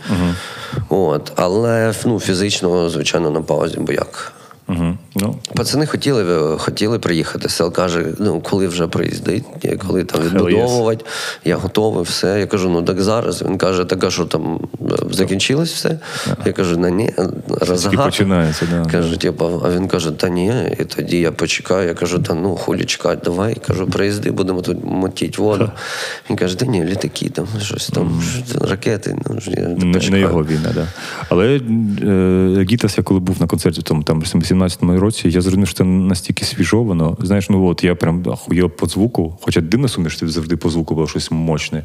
От, 0.90 1.32
але 1.36 1.94
ну, 2.06 2.20
фізично, 2.20 2.90
звичайно, 2.90 3.30
на 3.30 3.42
паузі, 3.42 3.78
бо 3.80 3.94
як. 3.94 4.34
Ну. 4.68 5.36
Пацани 5.56 5.86
хотіли 5.86 6.54
е, 6.54 6.58
хотіли 6.58 7.00
приїхати. 7.00 7.50
Сел 7.50 7.74
каже: 7.74 8.06
ну 8.20 8.42
коли 8.42 8.68
вже 8.68 8.88
приїздить, 8.88 9.44
е, 9.66 9.78
коли 9.78 10.04
там 10.04 10.22
відбудовувати, 10.22 11.06
yes. 11.06 11.40
я 11.46 11.58
готовий, 11.58 12.04
все. 12.04 12.40
Я 12.40 12.48
кажу, 12.48 12.70
ну 12.70 12.84
так 12.84 13.02
зараз. 13.02 13.42
Він 13.42 13.58
каже, 13.58 13.86
так, 13.86 14.04
а 14.04 14.10
що 14.10 14.26
там 14.26 14.60
е, 14.82 14.96
закінчилось 15.12 15.74
все. 15.74 15.90
Yeah. 15.90 16.36
Я 16.46 16.54
кажу, 16.54 16.78
на 16.78 16.90
ні, 16.90 17.14
розгад. 17.48 18.06
починається, 18.06 18.68
да. 18.72 18.92
Кажу, 18.92 19.18
типу, 19.18 19.62
а 19.66 19.70
він 19.70 19.88
каже, 19.88 20.12
та 20.12 20.30
ні, 20.30 20.54
і 20.80 20.84
тоді 20.84 21.20
я 21.20 21.32
почекаю. 21.32 21.88
Я 21.88 21.94
кажу, 21.94 22.20
та 22.20 22.34
ну 22.34 22.56
хулі 22.56 22.86
чекати, 22.86 23.22
давай. 23.26 23.50
Я 23.50 23.68
кажу, 23.68 23.88
приїзди, 23.88 24.32
будемо 24.32 24.62
тут 24.62 24.78
мотіть 24.84 25.38
воду. 25.38 25.72
Він 26.30 26.38
каже, 26.38 26.60
та 26.60 26.66
ні, 26.66 26.84
літаки, 26.84 27.30
там 27.30 27.48
щось 27.62 27.88
там, 27.88 28.22
mm. 28.22 28.68
ракети. 28.68 29.18
Ну, 29.30 29.40
я 29.48 29.68
не, 29.68 30.10
не 30.10 30.20
його 30.20 30.44
війна, 30.44 30.72
да. 30.76 30.88
Але 31.30 31.56
е, 31.56 32.66
Гітас, 32.70 32.98
я 32.98 33.04
коли 33.04 33.20
був 33.20 33.42
на 33.42 33.48
концерті, 33.48 33.82
там 33.82 34.04
там 34.04 34.26
70 34.26 34.53
17-му 34.54 35.00
році, 35.00 35.30
я 35.30 35.42
зрозумів, 35.42 35.68
що 35.68 35.78
це 35.78 35.84
настільки 35.84 36.46
свіжо 36.46 36.84
воно. 36.84 37.18
Знаєш, 37.20 37.50
ну 37.50 37.68
от 37.68 37.84
я 37.84 37.96
прям 37.96 38.24
ахуєв 38.32 38.72
по 38.72 38.86
звуку, 38.86 39.38
хоча 39.42 39.62
дивна 39.62 39.88
суміш 39.88 40.20
завжди 40.22 40.58
по 40.58 40.70
звуку 40.70 40.96
було 40.96 41.08
щось 41.08 41.32
мощне. 41.32 41.84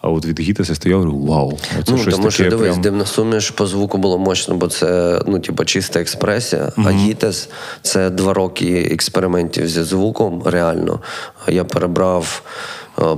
А 0.00 0.08
от 0.08 0.26
від 0.26 0.40
Гітаса 0.40 0.74
стояв, 0.74 0.98
говорю, 0.98 1.18
вау, 1.26 1.58
це 1.84 1.92
ну, 1.92 1.98
щось 1.98 2.14
тому 2.14 2.30
що 2.30 2.50
дивись, 2.50 2.70
прям... 2.70 2.82
дивна 2.82 3.06
суміш 3.06 3.50
по 3.50 3.66
звуку 3.66 3.98
було 3.98 4.18
мощно, 4.18 4.54
бо 4.54 4.68
це 4.68 5.20
ну, 5.26 5.38
типу, 5.38 5.64
чиста 5.64 6.00
експресія. 6.00 6.62
Mm-hmm. 6.62 6.88
А 6.88 6.90
Гітас 6.90 7.48
це 7.82 8.10
два 8.10 8.34
роки 8.34 8.88
експериментів 8.92 9.68
зі 9.68 9.82
звуком. 9.82 10.42
Реально 10.44 11.00
я 11.48 11.64
перебрав 11.64 12.42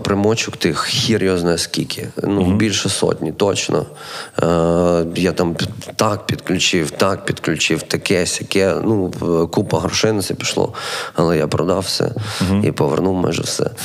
примочок 0.04 0.56
тих 0.56 0.84
хір 0.84 1.24
його 1.24 1.38
знає 1.38 1.58
скільки. 1.58 2.08
Ну, 2.22 2.56
більше 2.56 2.88
сотні, 2.88 3.32
точно. 3.32 3.86
Е, 4.42 5.04
я 5.16 5.32
там 5.32 5.56
так 5.96 6.26
підключив, 6.26 6.90
так 6.90 7.24
підключив, 7.24 7.82
таке, 7.82 8.26
сяке. 8.26 8.74
Ну, 8.84 9.12
е, 9.22 9.46
купа 9.46 9.80
грошей 9.80 10.12
на 10.12 10.22
це 10.22 10.34
пішло, 10.34 10.72
але 11.14 11.36
я 11.36 11.46
продав 11.46 11.80
все 11.80 12.12
і 12.64 12.72
повернув 12.72 13.16
майже 13.16 13.42
все. 13.42 13.70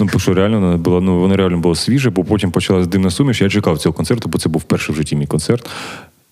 Ну, 0.00 0.18
що 0.18 0.34
реально 0.34 0.78
було, 0.78 1.00
ну, 1.00 1.20
воно 1.20 1.36
реально 1.36 1.58
було 1.58 1.74
свіже, 1.74 2.10
бо 2.10 2.24
потім 2.24 2.50
почалась 2.50 2.86
димна 2.86 3.10
суміш. 3.10 3.42
Я 3.42 3.48
чекав 3.48 3.78
цього 3.78 3.92
концерту, 3.92 4.28
бо 4.28 4.38
це 4.38 4.48
був 4.48 4.62
перший 4.62 4.94
в 4.94 4.98
житті 4.98 5.16
мій 5.16 5.26
концерт. 5.26 5.70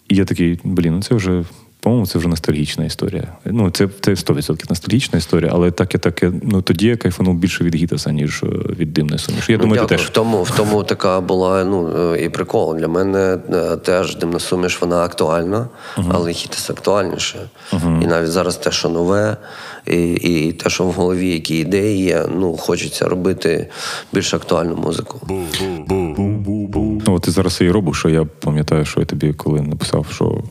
І 0.08 0.16
я 0.16 0.24
такий, 0.24 0.60
блін, 0.64 0.94
ну 0.94 1.02
це 1.02 1.14
вже, 1.14 1.44
по-моєму, 1.82 2.06
це 2.06 2.18
вже 2.18 2.28
ностальгічна 2.28 2.84
історія. 2.84 3.28
Ну, 3.44 3.70
це, 3.70 3.88
це 4.00 4.10
100% 4.10 4.70
ностальгічна 4.70 5.18
історія, 5.18 5.50
але 5.54 5.70
так 5.70 5.94
я 5.94 6.00
таке, 6.00 6.32
ну 6.42 6.62
тоді 6.62 6.86
я 6.86 6.96
кайфанув 6.96 7.34
більше 7.34 7.64
від 7.64 7.74
Гітаса, 7.74 8.12
ніж 8.12 8.42
е, 8.42 8.46
від 8.78 8.92
димної 8.92 9.18
суміші. 9.18 9.52
Я 9.52 9.58
Ну, 9.58 9.62
думаю, 9.62 9.80
ти 9.80 9.84
дякую. 9.84 9.98
теж. 9.98 10.06
В 10.06 10.10
тому, 10.10 10.42
в 10.42 10.50
тому 10.50 10.84
така 10.84 11.20
була 11.20 11.64
ну, 11.64 12.12
е, 12.14 12.24
і 12.24 12.28
прикол. 12.28 12.76
Для 12.76 12.88
мене 12.88 13.38
е, 13.52 13.76
теж 13.76 14.16
димна 14.16 14.38
суміш, 14.38 14.80
вона 14.80 14.96
актуальна, 15.04 15.68
але 16.08 16.32
хітес 16.32 16.70
актуальніше. 16.70 17.38
І 17.72 18.06
навіть 18.06 18.30
зараз 18.30 18.56
те, 18.56 18.70
що 18.70 18.88
нове, 18.88 19.36
і, 19.86 20.12
і 20.12 20.52
те, 20.52 20.70
що 20.70 20.84
в 20.84 20.92
голові, 20.92 21.28
які 21.32 21.56
ідеї 21.56 22.04
є, 22.04 22.24
ну, 22.36 22.56
хочеться 22.56 23.08
робити 23.08 23.68
більш 24.12 24.34
актуальну 24.34 24.76
музику. 24.76 25.20
Ну, 27.06 27.20
ти 27.22 27.30
зараз 27.30 27.60
і 27.60 27.70
робиш, 27.70 27.98
що 27.98 28.08
я 28.08 28.24
пам'ятаю, 28.24 28.84
що 28.84 29.00
я 29.00 29.06
тобі 29.06 29.32
коли 29.32 29.60
написав, 29.60 30.06
що 30.14 30.42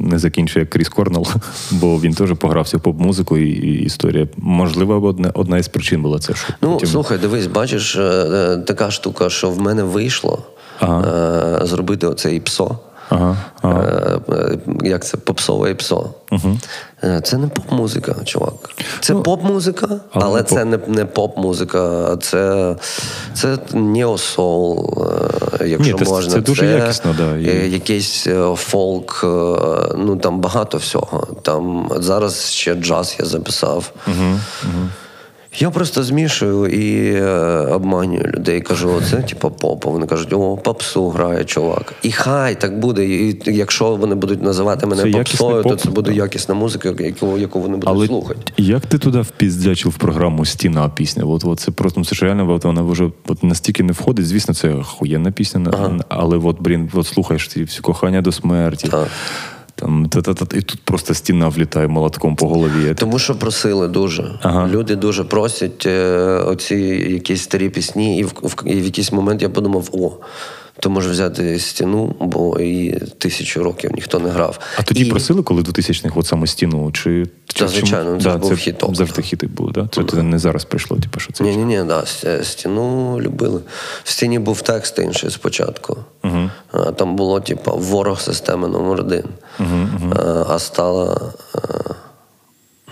не 0.00 0.18
закінчує 0.18 0.62
як 0.62 0.70
Кріс 0.70 0.88
Корнел, 0.88 1.26
бо 1.70 2.00
він 2.00 2.14
теж 2.14 2.32
погрався 2.38 2.76
в 2.76 2.80
поп-музику, 2.80 3.38
і, 3.38 3.48
і 3.50 3.82
історія. 3.84 4.28
Можливо, 4.36 5.08
одна, 5.08 5.30
одна 5.34 5.58
із 5.58 5.68
причин 5.68 6.02
була 6.02 6.18
це. 6.18 6.34
Що 6.34 6.54
Ну, 6.62 6.72
потім- 6.72 6.88
слухай, 6.88 7.18
дивись, 7.18 7.46
бачиш, 7.46 7.96
е, 7.96 8.00
е, 8.02 8.56
така 8.56 8.90
штука, 8.90 9.30
що 9.30 9.50
в 9.50 9.60
мене 9.60 9.82
вийшло 9.82 10.38
Ага. 10.80 11.58
е, 11.62 11.66
зробити 11.66 12.06
оцей 12.06 12.40
псо. 12.40 12.78
Ага, 13.08 13.36
ага. 13.62 13.82
Е, 14.28 14.34
е, 14.34 14.58
Як 14.82 15.04
це 15.04 15.16
попсове 15.16 15.70
і 15.70 15.74
псо. 15.74 16.10
Угу. 16.32 16.58
Це 17.22 17.36
не 17.38 17.46
поп-музика, 17.48 18.14
чувак. 18.24 18.52
Це 19.00 19.12
Ну, 19.14 19.22
поп-музика, 19.22 19.86
але 20.12 20.24
але, 20.24 20.42
поп. 20.42 20.48
це 20.48 20.64
не, 20.64 20.78
не 20.86 21.04
поп-музика, 21.04 22.16
це, 22.16 22.76
це 23.34 23.58
neo 23.72 24.18
soul, 24.18 24.94
якщо 25.66 25.92
Ні, 25.96 26.04
це- 26.04 26.10
можна. 26.10 26.32
це 26.32 26.40
дуже 26.40 26.66
якісно, 26.66 27.14
да, 27.18 27.36
і- 27.36 27.70
Якийсь 27.72 28.26
фолк, 28.56 29.20
ну 29.96 30.16
там 30.22 30.40
багато 30.40 30.78
всього. 30.78 31.26
Там 31.42 31.90
зараз 31.96 32.50
ще 32.50 32.74
джаз 32.74 33.16
я 33.20 33.26
записав. 33.26 33.92
Я 35.58 35.70
просто 35.70 36.02
змішую 36.02 36.66
і 36.66 37.14
е, 37.14 37.24
обманюю 37.74 38.32
людей. 38.36 38.60
Кажу, 38.60 38.90
це 39.10 39.16
типу 39.16 39.50
поп. 39.50 39.86
А 39.86 39.90
Вони 39.90 40.06
кажуть, 40.06 40.32
о, 40.32 40.56
попсу 40.56 41.08
грає 41.08 41.44
чувак. 41.44 41.94
І 42.02 42.12
хай 42.12 42.60
так 42.60 42.78
буде. 42.78 43.06
І 43.06 43.40
якщо 43.46 43.96
вони 43.96 44.14
будуть 44.14 44.42
називати 44.42 44.86
мене 44.86 45.02
Це 45.02 45.10
попсою, 45.10 45.62
то 45.62 45.76
це 45.76 45.90
буде 45.90 46.10
да. 46.10 46.16
якісна 46.16 46.54
музика, 46.54 46.88
яку, 46.98 47.38
яку 47.38 47.60
вони 47.60 47.74
будуть 47.76 47.88
Але 47.88 48.06
слухати. 48.06 48.52
як 48.56 48.86
ти 48.86 48.98
туди 48.98 49.20
впіздячив 49.20 49.92
в 49.92 49.96
програму 49.96 50.44
Стіна 50.44 50.88
пісня? 50.88 51.24
От, 51.24 51.44
от 51.44 51.60
це 51.60 51.70
просто 51.70 52.04
це 52.04 52.14
ж 52.14 52.24
реально 52.24 52.52
от 52.52 52.64
вона 52.64 52.82
вже 52.82 53.10
от 53.28 53.42
настільки 53.42 53.82
не 53.82 53.92
входить. 53.92 54.26
Звісно, 54.26 54.54
це 54.54 54.74
охуєнна 54.74 55.30
пісня, 55.30 55.60
на- 55.60 56.04
але 56.08 56.36
от, 56.36 56.56
блін, 56.60 56.90
от 56.94 57.06
слухаєш 57.06 57.48
ці 57.48 57.62
всі 57.64 57.80
кохання 57.80 58.20
до 58.22 58.32
смерті. 58.32 58.88
Так. 58.88 59.08
Там, 59.80 60.06
та-та-та, 60.08 60.56
і 60.56 60.60
тут 60.60 60.80
просто 60.84 61.14
стіна 61.14 61.48
влітає 61.48 61.88
молотком 61.88 62.36
по 62.36 62.48
голові. 62.48 62.94
Тому 62.94 63.18
що 63.18 63.34
просили 63.38 63.88
дуже. 63.88 64.38
Ага. 64.42 64.68
Люди 64.68 64.96
дуже 64.96 65.24
просять 65.24 65.86
е, 65.86 66.16
оці 66.46 66.74
якісь 67.10 67.42
старі 67.42 67.68
пісні, 67.68 68.18
і 68.18 68.24
в, 68.24 68.32
в, 68.42 68.62
і 68.64 68.80
в 68.80 68.84
якийсь 68.84 69.12
момент 69.12 69.42
я 69.42 69.48
подумав: 69.48 69.88
о, 69.92 70.10
то 70.80 70.90
може 70.90 71.10
взяти 71.10 71.58
стіну, 71.58 72.14
бо 72.20 72.60
і 72.60 73.00
тисячу 73.18 73.62
років 73.62 73.90
ніхто 73.94 74.18
не 74.18 74.28
грав. 74.30 74.58
А 74.78 74.82
тоді 74.82 75.06
і... 75.06 75.10
просили, 75.10 75.42
коли 75.42 75.62
2000-х, 75.62 76.12
от 76.16 76.26
саме 76.26 76.46
стіну? 76.46 76.92
Чи, 76.92 77.26
чи 77.46 77.68
звичайно, 77.68 78.04
чому- 78.04 78.20
це 78.20 78.30
ж 78.30 78.36
був 78.36 78.56
хіток. 78.56 78.96
Завжди 78.96 79.22
хітик 79.22 79.50
був, 79.50 79.72
да? 79.72 79.88
Це 79.92 80.04
ти 80.04 80.22
не 80.22 80.38
зараз 80.38 80.64
прийшло, 80.64 80.96
типу, 80.96 81.20
що 81.20 81.32
це. 81.32 81.44
Ні, 81.44 81.56
ні, 81.56 81.64
ні, 81.64 81.84
да, 81.84 82.04
стіну 82.42 83.20
любили. 83.20 83.60
В 84.04 84.10
стіні 84.10 84.38
був 84.38 84.62
текст 84.62 84.98
інший 84.98 85.30
спочатку. 85.30 85.96
А, 86.72 86.78
Там 86.92 87.16
було, 87.16 87.40
типу, 87.40 87.70
ворог 87.70 88.20
системи 88.20 88.68
номер 88.68 89.00
один. 89.00 89.24
А, 89.58 90.44
А 90.48 90.58
стала. 90.58 91.32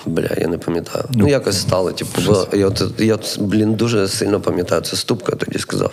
Бля, 0.07 0.29
я 0.41 0.49
не 0.49 0.59
пам'ятаю. 0.59 1.05
Ну, 1.11 1.29
якось 1.29 1.61
стало, 1.61 1.93
типу, 1.93 2.11
бо 2.27 2.47
я, 2.53 2.67
от, 2.67 2.83
я 2.99 3.19
блін, 3.39 3.75
дуже 3.75 4.09
сильно 4.09 4.41
пам'ятаю. 4.41 4.83
Це 4.83 4.97
Ступка 4.97 5.37
тоді 5.37 5.59
сказав. 5.59 5.93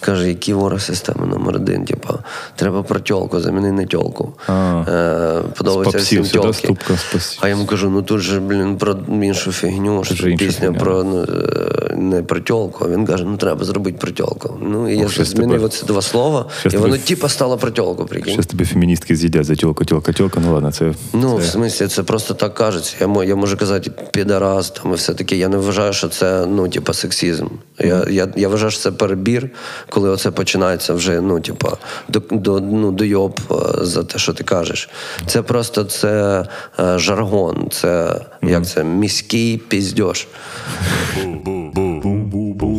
Каже, 0.00 0.28
який 0.28 0.54
ворог 0.54 0.80
системи 0.80 1.26
номер 1.26 1.56
один. 1.56 1.84
Типу, 1.84 2.14
треба 2.56 2.82
про 2.82 3.00
тьолку, 3.00 3.40
заміни 3.40 3.72
на 3.72 3.86
тьолку. 3.86 4.32
Е, 4.48 5.42
подобається 5.56 5.98
всім 5.98 6.24
тьолки. 6.24 6.52
Ступка. 6.52 6.94
А 7.40 7.46
я 7.46 7.50
йому 7.50 7.66
кажу, 7.66 7.90
ну 7.90 8.02
тут 8.02 8.20
же, 8.20 8.40
блін, 8.40 8.76
про 8.76 8.96
іншу 9.08 9.52
фігню, 9.52 10.04
що 10.04 10.28
інша 10.28 10.44
пісня 10.44 10.66
фігня. 10.66 10.78
про 10.78 11.04
ну, 11.04 11.22
е, 11.22 11.94
не 11.96 12.22
про 12.22 12.40
тьолку. 12.40 12.88
Він 12.88 13.06
каже, 13.06 13.24
ну 13.24 13.36
треба 13.36 13.64
зробити 13.64 13.98
про 13.98 14.10
тьолку. 14.10 14.58
Ну 14.62 14.88
і 14.88 14.98
я 14.98 15.08
змінив 15.08 15.64
оці 15.64 15.86
два 15.86 16.02
слова, 16.02 16.46
щас 16.60 16.74
і 16.74 16.76
воно 16.76 16.94
тебе- 16.94 17.04
типа 17.04 17.28
стало 17.28 17.58
про 17.58 17.70
тьолку, 17.70 18.06
прикинь. 18.06 18.42
Тебе 18.42 18.64
феміністки 18.64 19.16
з'їдять 19.16 19.44
за 19.44 19.54
тілка, 19.54 19.84
тілка, 19.84 20.12
тілка. 20.12 20.40
Ну 20.44 20.54
ладно, 20.54 20.72
це. 20.72 20.92
Ну, 21.12 21.36
в 21.36 21.44
смислі, 21.44 21.86
це 21.86 22.02
просто 22.02 22.34
так 22.34 22.54
кажеться. 22.54 22.96
Я, 23.00 23.06
мо- 23.20 23.24
я 23.24 23.36
можу 23.36 23.56
казати 23.56 23.90
підарас 24.10 24.70
там 24.70 24.92
і 24.92 24.94
все 24.94 25.14
таке. 25.14 25.36
Я 25.36 25.48
не 25.48 25.56
вважаю, 25.56 25.92
що 25.92 26.08
це 26.08 26.46
ну, 26.46 26.68
типа, 26.68 26.92
сексізм. 26.92 27.46
Я, 27.78 28.04
я, 28.10 28.28
я 28.36 28.48
вважаю, 28.48 28.70
що 28.70 28.80
це 28.80 28.90
перебір, 28.90 29.50
коли 29.90 30.10
оце 30.10 30.30
починається 30.30 30.94
вже, 30.94 31.20
ну, 31.20 31.40
типа, 31.40 31.76
до, 32.08 32.22
до, 32.30 32.60
ну, 32.60 32.92
до 32.92 33.04
йоб 33.04 33.40
за 33.80 34.04
те, 34.04 34.18
що 34.18 34.32
ти 34.32 34.44
кажеш. 34.44 34.90
Це 35.26 35.42
просто 35.42 35.84
це 35.84 36.44
е, 36.80 36.98
жаргон, 36.98 37.68
це 37.70 38.20
як 38.42 38.66
це 38.66 38.84
міський 38.84 39.58
піздьош. 39.58 40.26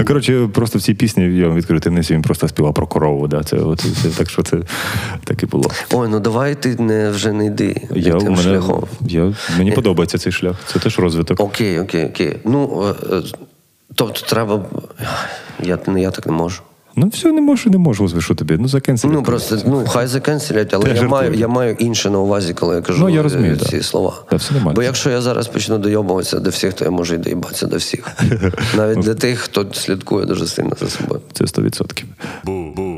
Ну, 0.02 0.08
коротше, 0.08 0.50
просто 0.54 0.80
в 0.80 0.82
цій 0.82 0.94
пісні 0.94 1.24
я 1.24 1.48
вам 1.48 1.58
відкрию 1.58 1.80
таємницю, 1.80 2.14
він 2.14 2.22
просто 2.22 2.48
співав 2.48 2.74
про 2.74 2.88
корову. 2.88 3.28
Да? 3.28 3.44
Це, 3.44 3.58
от, 3.58 3.80
це, 3.80 4.10
так 4.10 4.30
що 4.30 4.44
це 4.44 4.58
так 5.24 5.44
і 5.44 5.46
було. 5.46 5.72
Ой, 5.94 6.08
ну 6.08 6.20
давай 6.20 6.56
ти 6.56 6.76
не 6.76 7.10
вже 7.10 7.32
не 7.32 7.46
йди 7.46 7.88
Я, 7.96 8.16
тим 8.16 8.32
мене, 8.32 8.44
шляхом. 8.44 8.84
я, 9.02 9.34
мені 9.58 9.72
подобається 9.72 10.18
цей 10.18 10.32
шлях. 10.32 10.56
Це 10.66 10.80
теж 10.80 11.00
розвиток. 11.00 11.40
Окей, 11.40 11.80
окей, 11.80 12.06
окей. 12.06 12.38
Ну, 12.46 12.86
е, 13.12 13.16
е, 13.16 13.22
тобто 13.96 14.22
треба. 14.26 14.66
Я, 15.64 15.80
я 15.98 16.12
так 16.12 16.26
не 16.26 16.32
можу. 16.32 16.62
Ну, 16.96 17.08
все, 17.08 17.32
не 17.32 17.42
можу, 17.42 17.70
не 17.70 17.78
можу, 17.78 18.04
Господи, 18.04 18.22
що 18.22 18.36
тобі. 18.36 18.58
Ну, 18.60 18.68
закенсель. 18.68 19.10
Ну 19.10 19.24
просто 19.24 19.58
ну 19.66 19.86
хай 19.88 20.08
закенселять, 20.08 20.74
але 20.74 20.94
я 20.96 21.04
маю, 21.04 21.34
я 21.34 21.48
маю 21.48 21.76
інше 21.80 22.10
на 22.10 22.20
увазі, 22.20 22.54
коли 22.54 22.76
я 22.76 22.82
кажу 22.82 23.00
Ну, 23.02 23.10
я 23.10 23.24
розумію, 23.24 23.54
е, 23.54 23.56
да. 23.56 23.66
ці 23.66 23.84
слова. 23.84 24.14
Та 24.30 24.36
все 24.36 24.54
нормально. 24.54 24.76
Бо 24.76 24.84
якщо 24.84 25.10
я 25.10 25.22
зараз 25.22 25.48
почну 25.48 25.78
дойобуватися 25.78 26.40
до 26.40 26.50
всіх, 26.50 26.74
то 26.74 26.86
я 26.86 26.92
можу 26.92 27.16
і 27.16 27.18
доїбатися 27.18 27.68
до 27.68 27.78
всіх. 27.78 28.08
Навіть 28.78 29.00
для 29.00 29.14
тих, 29.14 29.40
хто 29.40 29.66
слідкує 29.74 30.26
дуже 30.26 30.48
сильно 30.48 30.76
за 30.80 30.88
собою. 30.88 31.22
Це 31.34 31.44
100%. 31.44 32.04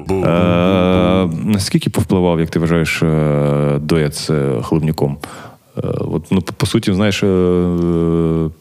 Е, 0.09 1.29
наскільки 1.45 1.89
повпливав, 1.89 2.39
як 2.39 2.49
ти 2.49 2.59
вважаєш, 2.59 3.03
е, 3.03 3.79
дует 3.81 4.15
з 4.15 4.29
е, 4.29 4.61
Хлебнюком? 4.63 5.17
Е, 5.23 5.27
От, 5.75 6.23
ну, 6.31 6.41
по- 6.41 6.65
суті, 6.65 6.93
знаєш, 6.93 7.23
е, 7.23 7.27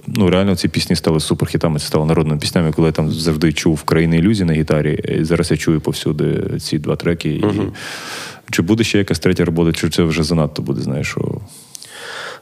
ну 0.07 0.31
реально 0.31 0.57
ці 0.57 0.69
пісні 0.69 0.97
стали 0.97 1.21
суперхітами, 1.21 1.79
це 1.79 1.87
стало 1.87 2.07
народними 2.07 2.41
піснями, 2.41 2.73
коли 2.73 2.87
я 2.89 2.93
там 2.93 3.11
завжди 3.11 3.53
чув 3.53 3.83
країни 3.83 4.19
ілюзій 4.19 4.45
на 4.45 4.53
гітарі. 4.53 4.95
І 5.21 5.25
зараз 5.25 5.51
я 5.51 5.57
чую 5.57 5.81
повсюди 5.81 6.59
ці 6.61 6.79
два 6.79 6.97
треки. 6.97 7.29
І... 7.31 7.45
Чи 8.51 8.63
буде 8.63 8.85
ще 8.85 8.99
якась 8.99 9.19
третя 9.19 9.45
робота, 9.45 9.73
чи 9.73 9.91
це 9.91 10.03
вже 10.03 10.23
занадто 10.23 10.63
буде, 10.63 10.83
знаєш? 10.83 11.07
Що... 11.09 11.21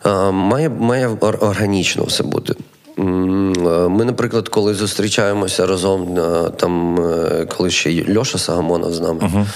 Е, 0.06 0.30
Має, 0.30 0.68
має 0.68 1.08
органічно 1.20 2.04
все 2.04 2.22
бути. 2.22 2.54
Е, 2.98 3.02
Ми, 3.88 4.04
наприклад, 4.04 4.48
коли 4.48 4.74
зустрічаємося 4.74 5.66
разом, 5.66 6.18
е, 6.18 6.50
там, 6.56 7.00
е, 7.00 7.46
коли 7.56 7.70
ще 7.70 8.16
Льоша 8.18 8.38
Сагамонов 8.38 8.92
з 8.94 9.00
нами, 9.00 9.46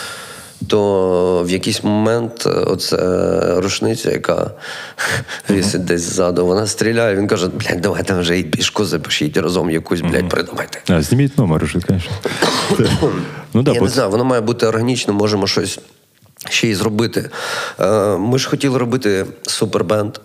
то 0.68 1.42
в 1.46 1.50
якийсь 1.50 1.84
момент 1.84 2.46
е, 2.46 2.50
оце 2.50 2.96
е, 2.96 3.60
рушниця, 3.60 4.10
яка 4.10 4.50
висить 5.48 5.84
десь 5.84 6.02
ззаду, 6.02 6.46
вона 6.46 6.66
стріляє, 6.66 7.16
він 7.16 7.26
каже, 7.26 7.48
блядь, 7.48 7.80
давайте 7.80 8.14
вже 8.14 8.38
і 8.38 8.44
пішку 8.44 8.84
запишіть 8.84 9.36
разом 9.36 9.70
якусь, 9.70 10.00
блядь, 10.00 10.28
придумайте. 10.28 10.82
А, 10.88 11.02
зніміть 11.02 11.38
номер 11.38 11.64
уже, 11.64 11.80
звісно. 11.80 12.12
ну, 13.54 13.62
да, 13.62 13.72
Я 13.72 13.80
бо 13.80 13.86
не 13.86 13.92
знаю, 13.92 14.10
воно 14.10 14.24
має 14.24 14.40
бути 14.40 14.66
органічно, 14.66 15.14
можемо 15.14 15.46
щось 15.46 15.78
ще 16.50 16.68
й 16.68 16.74
зробити. 16.74 17.30
Е, 17.80 18.18
Ми 18.18 18.38
ж 18.38 18.48
хотіли 18.48 18.78
робити 18.78 19.26
супербенд. 19.42 20.18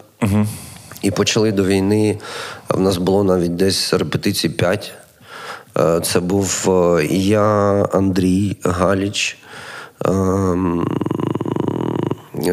І 1.02 1.12
почали 1.12 1.52
до 1.52 1.66
війни. 1.66 2.18
В 2.70 2.80
нас 2.80 2.98
було 2.98 3.24
навіть 3.24 3.56
десь 3.56 3.94
репетицій 3.94 4.50
5. 4.50 4.92
Е, 5.78 6.00
Це 6.04 6.20
був 6.20 6.70
я, 7.12 7.42
Андрій 7.94 8.58
Галіч, 8.64 9.38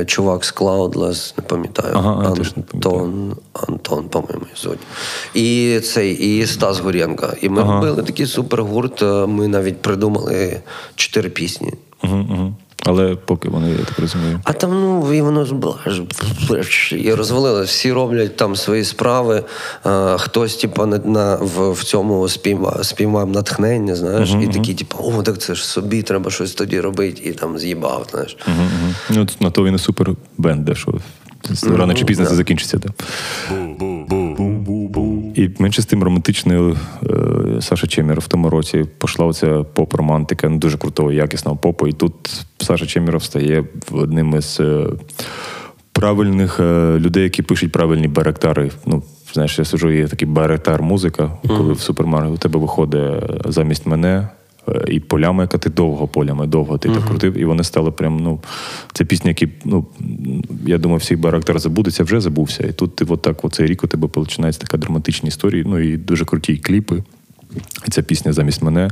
чувак 0.06 0.44
з 0.44 0.54
Cloudless, 0.54 1.34
не 1.38 1.44
пам'ятаю. 1.44 1.94
Ага, 1.96 2.22
я 2.24 2.30
не 2.30 2.34
пам'ятаю. 2.34 2.64
Антон, 2.74 3.36
Антон, 3.68 4.08
по-моєму, 4.08 4.46
звуть. 4.56 4.78
І 5.34 5.80
цей, 5.80 6.14
і 6.14 6.46
Стас 6.46 6.78
Горєнка. 6.80 7.36
І 7.42 7.48
ми 7.48 7.62
Ага. 7.62 7.74
робили 7.74 8.02
такий 8.02 8.26
супергурт. 8.26 9.02
е, 9.02 9.26
Ми 9.26 9.48
навіть 9.48 9.82
придумали 9.82 10.60
чотири 10.94 11.28
пісні. 11.30 11.72
Угу, 12.04 12.26
угу. 12.30 12.54
Але 12.86 13.16
поки 13.24 13.48
вони, 13.48 13.70
я 13.70 13.84
так 13.84 13.98
розумію. 13.98 14.40
А 14.44 14.52
там, 14.52 14.70
ну, 14.70 15.14
і 15.14 15.20
воно 15.20 15.44
ж 15.44 15.54
і 16.96 17.14
розвалили. 17.14 17.62
Всі 17.62 17.92
роблять 17.92 18.36
там 18.36 18.56
свої 18.56 18.84
справи. 18.84 19.44
А, 19.84 20.16
хтось, 20.18 20.56
типу, 20.56 20.86
на, 20.86 20.98
на, 20.98 21.36
в, 21.36 21.72
в 21.72 21.84
цьому 21.84 22.28
спіймав, 22.28 22.84
спіймав 22.84 23.30
натхнення, 23.30 23.96
знаєш, 23.96 24.34
і 24.42 24.46
такі, 24.46 24.74
типу, 24.74 24.98
о, 25.00 25.22
так 25.22 25.38
це 25.38 25.54
ж 25.54 25.66
собі 25.66 26.02
треба 26.02 26.30
щось 26.30 26.52
тоді 26.52 26.80
робити, 26.80 27.22
і 27.24 27.32
там 27.32 27.58
з'їбав, 27.58 28.06
знаєш. 28.10 28.36
Угу. 28.46 28.94
Ну, 29.10 29.26
на 29.40 29.50
то 29.50 29.64
він 29.64 29.74
і 29.74 29.78
супер 29.78 30.10
бенд, 30.38 30.64
де 30.64 30.74
що 30.74 30.94
рано 31.62 31.94
чи 31.94 32.04
пізно 32.04 32.26
це 32.26 32.34
закінчиться. 32.34 32.78
Да. 32.78 32.88
І 35.36 35.50
менше 35.58 35.82
з 35.82 35.86
тим 35.86 36.02
романтичною 36.02 36.76
е, 37.02 37.60
Саша 37.60 37.86
Чеміров 37.86 38.24
в 38.24 38.28
тому 38.28 38.50
році 38.50 38.84
пішла 38.98 39.26
оця 39.26 39.46
поп-романтика, 39.46 40.48
ну, 40.48 40.58
дуже 40.58 40.78
крутого, 40.78 41.12
якісного 41.12 41.56
попу. 41.56 41.86
І 41.86 41.92
тут 41.92 42.14
Саша 42.58 42.86
Чеміров 42.86 43.22
стає 43.22 43.64
одним 43.90 44.34
із 44.34 44.60
е, 44.60 44.86
правильних 45.92 46.60
е, 46.60 46.98
людей, 46.98 47.22
які 47.22 47.42
пишуть 47.42 47.72
правильні 47.72 48.08
баректари. 48.08 48.70
Ну, 48.86 49.02
знаєш, 49.32 49.58
я 49.58 49.64
сижу, 49.64 49.90
є 49.90 50.08
такий 50.08 50.28
баректар 50.28 50.82
музика, 50.82 51.30
коли 51.48 51.72
в 51.72 51.80
супермаркеті 51.80 52.34
у 52.34 52.38
тебе 52.38 52.60
виходить 52.60 53.22
замість 53.44 53.86
мене. 53.86 54.28
Е, 54.68 54.84
І 54.88 55.00
полями, 55.00 55.42
яка 55.42 55.58
ти 55.58 55.70
довго 55.70 56.08
полями, 56.08 56.46
довго 56.46 56.78
ти 56.78 56.88
так 56.88 57.04
крутив, 57.04 57.38
і 57.38 57.44
вони 57.44 57.64
стали 57.64 57.90
прям, 57.90 58.16
ну, 58.16 58.40
це 58.92 59.04
пісні, 59.04 59.28
які, 59.28 59.48
ну, 59.64 59.86
я 60.66 60.78
думаю, 60.78 60.98
всіх 60.98 61.20
барактер 61.20 61.58
забудеться, 61.58 62.04
вже 62.04 62.20
забувся. 62.20 62.66
І 62.66 62.72
тут 62.72 62.96
ти 62.96 63.04
от 63.08 63.22
так, 63.22 63.44
оцей 63.44 63.66
рік 63.66 63.84
у 63.84 63.86
тебе 63.86 64.08
починається 64.08 64.60
така 64.60 64.76
драматична 64.76 65.28
історія, 65.28 65.64
ну 65.66 65.78
і 65.78 65.96
дуже 65.96 66.24
круті 66.24 66.56
кліпи. 66.56 67.02
І 67.86 67.90
ця 67.90 68.02
пісня 68.02 68.32
замість 68.32 68.62
мене, 68.62 68.90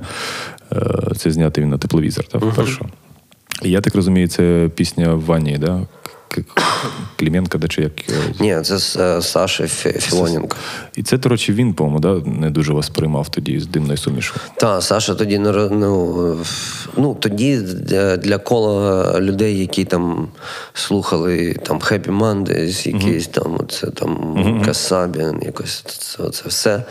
е, 0.73 1.15
це 1.17 1.31
знятий 1.31 1.65
він 1.65 1.71
на 1.71 1.79
тепловізор, 1.79 2.25
так, 2.25 2.43
вперше. 2.43 2.85
Я 3.63 3.81
так 3.81 3.95
розумію, 3.95 4.29
це 4.29 4.71
пісня 4.75 5.15
в 5.15 5.25
ванні, 5.25 5.59
да? 5.59 5.87
Кліменка, 7.17 7.59
да, 7.59 7.69
чи 7.69 7.83
як. 7.83 7.93
Ні, 8.41 8.61
це 8.63 9.01
е, 9.01 9.23
Філоненко. 9.99 10.57
І 10.97 11.03
це, 11.03 11.19
до 11.19 11.29
речі, 11.29 11.53
він, 11.53 11.75
по-моєму, 11.75 12.01
да, 12.01 12.31
не 12.31 12.51
дуже 12.51 12.73
вас 12.73 12.89
приймав 12.89 13.29
тоді 13.29 13.61
з 13.61 13.67
димною 13.67 13.99
сумішу. 13.99 14.35
Так, 14.57 14.83
Саша 14.83 15.15
тоді 15.15 15.39
ну, 15.39 16.37
ну, 16.97 17.17
тоді 17.21 17.57
для 18.19 18.39
кола 18.39 19.21
людей, 19.21 19.59
які 19.59 19.85
там 19.85 20.29
слухали 20.73 21.57
там 21.63 21.79
Happy 21.79 22.19
Mondays, 22.19 22.89
якісь 22.89 23.27
там 23.27 23.59
це 23.69 23.87
там 23.87 24.35
uh-huh. 24.37 24.65
Касабіан, 24.65 25.43
якось 25.43 25.83
це, 25.83 26.31
це 26.31 26.43
все. 26.47 26.83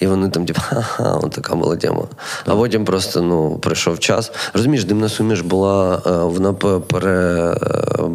І 0.00 0.06
вони 0.06 0.28
там, 0.28 0.46
типу, 0.46 0.60
ха-ха, 0.60 1.12
от 1.22 1.30
така 1.30 1.54
була 1.54 1.76
тема. 1.76 2.00
Uh-huh. 2.00 2.42
А 2.46 2.56
потім 2.56 2.84
просто 2.84 3.22
ну, 3.22 3.58
прийшов 3.58 3.98
час. 3.98 4.32
Розумієш, 4.52 4.84
димна 4.84 5.08
суміш 5.08 5.40
була, 5.40 6.02
е, 6.06 6.10
вона 6.10 6.52
пере, 6.52 7.54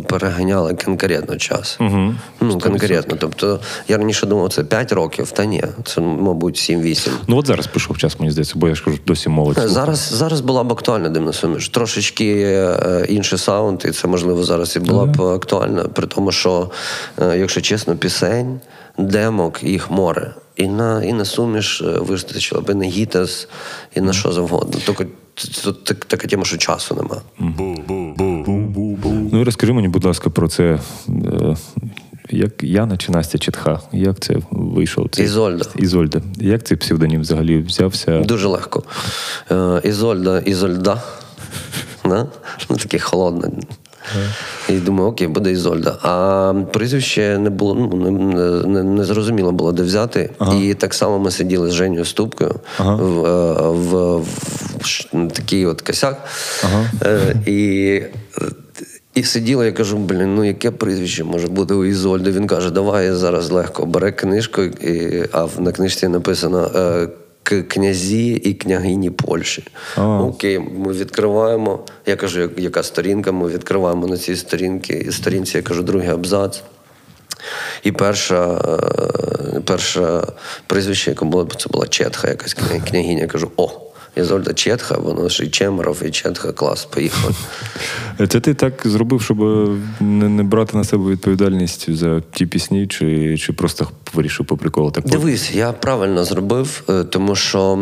переганяла 0.08 0.69
конкретно 0.74 1.38
час. 1.38 1.78
Угу. 1.80 2.14
Ну, 2.42 2.60
конкретно. 2.60 3.18
Тобто, 3.20 3.60
я 3.88 3.98
раніше 3.98 4.26
думав, 4.26 4.54
це 4.54 4.64
5 4.64 4.92
років, 4.92 5.32
та 5.32 5.46
ні, 5.46 5.64
це, 5.86 6.02
мабуть, 6.02 6.56
7-8. 6.56 7.10
Ну, 7.28 7.38
от 7.38 7.48
зараз 7.48 7.68
прийшов 7.68 7.98
час, 7.98 8.20
мені 8.20 8.32
здається, 8.32 8.54
бо 8.58 8.68
я 8.68 8.76
ж 8.76 8.84
кажу, 8.84 8.98
досі 9.08 9.30
молодь. 9.30 9.58
Зараз 9.66 10.00
зараз 10.00 10.42
була 10.42 10.64
б 10.64 10.72
актуальна 10.72 11.10
димна 11.10 11.34
суміш. 11.34 11.70
Трошечки 11.70 12.42
е, 12.44 13.06
інший 13.10 13.40
саунд, 13.40 13.82
і 13.86 13.92
це, 13.92 14.08
можливо, 14.08 14.44
зараз 14.44 14.76
і 14.76 14.80
була 14.80 15.06
б 15.06 15.22
актуальна, 15.22 15.84
при 15.84 16.08
тому, 16.08 16.32
що, 16.32 16.72
е, 17.22 17.38
якщо 17.38 17.62
чесно, 17.62 17.96
пісень, 17.96 18.60
демок, 18.98 19.64
їх 19.64 19.92
море. 19.92 20.34
І 20.56 20.68
на 20.68 21.04
і 21.04 21.14
на 21.14 21.26
суміш 21.26 21.82
е, 21.82 21.86
вистачило 21.86 22.62
б 22.62 22.70
і 22.70 22.74
на 22.74 22.86
гітас, 22.86 23.48
і 23.96 24.02
на 24.02 24.14
що 24.14 24.32
завгодно. 24.32 24.80
Тільки 24.86 25.08
така 26.08 26.28
тема, 26.28 26.46
що 26.46 26.58
часу 26.58 26.96
нема. 26.96 27.22
Ну 29.40 29.46
розкажи 29.46 29.74
мені, 29.74 29.88
будь 29.88 30.06
ласка, 30.06 30.30
про 30.30 30.48
це. 30.48 30.80
Е, 31.10 31.56
як 32.30 32.64
Яна 32.64 32.98
чи 32.98 33.12
Настя 33.12 33.38
Чітха? 33.38 33.80
Як 33.92 34.20
це 34.20 34.36
вийшов? 34.52 35.08
Цей... 35.12 35.26
Ізольда. 35.26 35.66
Ізольда. 35.76 36.22
Як 36.38 36.64
цей 36.64 36.78
псевдонім 36.78 37.22
взагалі 37.22 37.58
взявся? 37.58 38.20
Дуже 38.20 38.48
легко. 38.48 38.84
Е, 39.52 39.82
Ізольда, 39.84 40.40
Ізольда. 40.40 41.02
Ну, 42.06 42.28
таке 42.78 43.00
холодне. 43.00 43.52
І 44.70 44.74
думаю, 44.74 45.10
окей, 45.10 45.28
буде 45.28 45.52
Ізольда. 45.52 45.98
А 46.02 46.54
прізвище 46.74 47.38
не 47.38 47.50
було, 47.50 47.76
ну 47.76 48.12
не, 48.68 48.84
не 48.84 49.04
зрозуміло 49.04 49.52
було, 49.52 49.72
де 49.72 49.84
взяти. 49.84 50.30
Ага. 50.40 50.56
І 50.56 50.74
так 50.74 50.94
само 50.94 51.20
ми 51.20 51.32
сиділи 51.32 51.70
з 51.70 51.74
Женєю 51.74 52.06
Ступкою 52.06 52.56
ага. 52.78 52.96
в, 52.96 53.26
е, 53.26 53.70
в, 53.70 54.18
в, 54.18 54.26
в 55.14 55.32
такий 55.32 55.66
от 55.66 55.82
косяк. 55.82 56.28
Ага. 56.64 56.92
Е, 57.06 57.36
і 57.46 58.02
і 59.20 59.24
сиділа, 59.24 59.66
я 59.66 59.72
кажу, 59.72 59.98
блін, 59.98 60.36
ну 60.36 60.44
яке 60.44 60.72
прізвище 60.72 61.24
може 61.24 61.48
бути 61.48 61.74
у 61.74 61.86
Ізольди? 61.86 62.32
Він 62.32 62.48
каже, 62.48 62.72
давай 62.72 63.06
я 63.06 63.16
зараз 63.16 63.52
легко 63.52 63.86
бере 63.86 64.12
книжку, 64.12 64.62
і, 64.62 65.24
а 65.32 65.48
на 65.60 65.72
книжці 65.72 66.08
написано 66.08 66.72
е, 66.76 67.08
князі 67.64 68.32
і 68.34 68.54
княгині 68.54 69.10
Польщі. 69.10 69.64
Ага. 69.96 70.22
Окей, 70.24 70.60
ми 70.60 70.94
відкриваємо. 70.94 71.80
Я 72.06 72.16
кажу, 72.16 72.50
яка 72.58 72.84
сторінка? 72.84 73.32
Ми 73.32 73.48
відкриваємо 73.48 74.08
на 74.08 74.18
цій 74.18 74.36
сторінці, 74.36 75.12
сторінці, 75.12 75.58
я 75.58 75.64
кажу, 75.64 75.84
другий 75.84 76.10
абзац. 76.10 76.64
І 77.84 77.92
перша 77.92 78.62
е, 79.56 79.60
перша 79.66 80.28
прізвище, 80.68 81.12
яке 81.12 81.26
було, 81.26 81.48
це 81.58 81.70
була 81.70 81.88
Четха, 81.88 82.28
якась 82.28 82.54
княгиня. 82.90 83.22
Я 83.22 83.28
кажу, 83.28 83.52
о! 83.58 83.89
Ізольда 84.16 84.54
Четха, 84.54 84.98
воно 84.98 85.30
ж 85.30 85.44
і 85.44 85.50
Чемеров, 85.50 86.02
і 86.06 86.12
Четха 86.12 86.52
клас, 86.52 86.86
поїхали. 86.86 87.34
Це 88.30 88.40
ти 88.40 88.54
так 88.54 88.82
зробив, 88.86 89.22
щоб 89.22 89.40
не, 90.00 90.30
не 90.30 90.44
брати 90.44 90.78
на 90.78 90.84
себе 90.84 91.12
відповідальність 91.12 91.96
за 91.96 92.22
ті 92.32 92.46
пісні, 92.46 92.88
чи 92.88 93.38
чи 93.38 93.54
просто 93.54 93.88
вирішив 94.14 94.46
по 94.46 94.58
приколу 94.58 94.92
так? 94.92 95.06
Дивись, 95.06 95.56
я 95.56 95.72
правильно 95.72 96.26
зробив, 96.26 96.84
е, 96.90 97.04
тому 97.04 97.36
що 97.36 97.80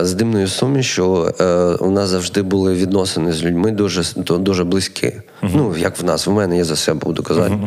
з 0.00 0.14
димною 0.14 0.48
сумішю 0.48 1.34
е, 1.40 1.44
у 1.74 1.90
нас 1.90 2.08
завжди 2.08 2.42
були 2.42 2.74
відносини 2.74 3.32
з 3.32 3.44
людьми 3.44 3.70
дуже 3.70 4.02
дуже 4.16 4.64
близькі. 4.64 5.12
Uh-huh. 5.42 5.50
Ну, 5.54 5.76
як 5.76 5.98
в 5.98 6.04
нас, 6.04 6.26
в 6.26 6.30
мене 6.30 6.58
я 6.58 6.64
за 6.64 6.76
себе 6.76 7.00
буду 7.00 7.22
казати. 7.22 7.58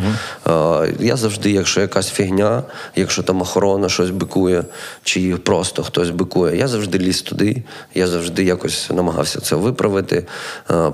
Uh-huh. 0.46 1.04
Я 1.04 1.16
завжди, 1.16 1.52
якщо 1.52 1.82
якась 1.82 2.10
фігня, 2.10 2.64
якщо 2.96 3.24
там 3.24 3.42
охорона 3.42 3.90
щось 3.90 4.10
бикує, 4.10 4.64
чи 5.04 5.36
просто 5.36 5.84
хтось 5.84 6.10
бикує, 6.10 6.58
я 6.58 6.68
завжди 6.68 6.98
ліз 6.98 7.22
туди. 7.22 7.64
Я 7.96 8.08
завжди 8.08 8.44
якось 8.44 8.90
намагався 8.90 9.40
це 9.40 9.56
виправити. 9.56 10.26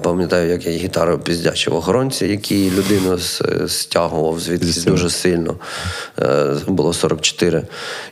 Пам'ятаю, 0.02 0.50
як 0.50 0.66
я 0.66 0.72
гітарою 0.72 1.20
піздячив 1.20 1.76
охоронці, 1.76 2.26
який 2.26 2.72
людину 2.72 3.18
стягував 3.68 4.40
звідси 4.40 4.90
дуже 4.90 5.10
сильно. 5.10 5.56
Е, 6.22 6.56
було 6.68 6.94
44. 6.94 7.64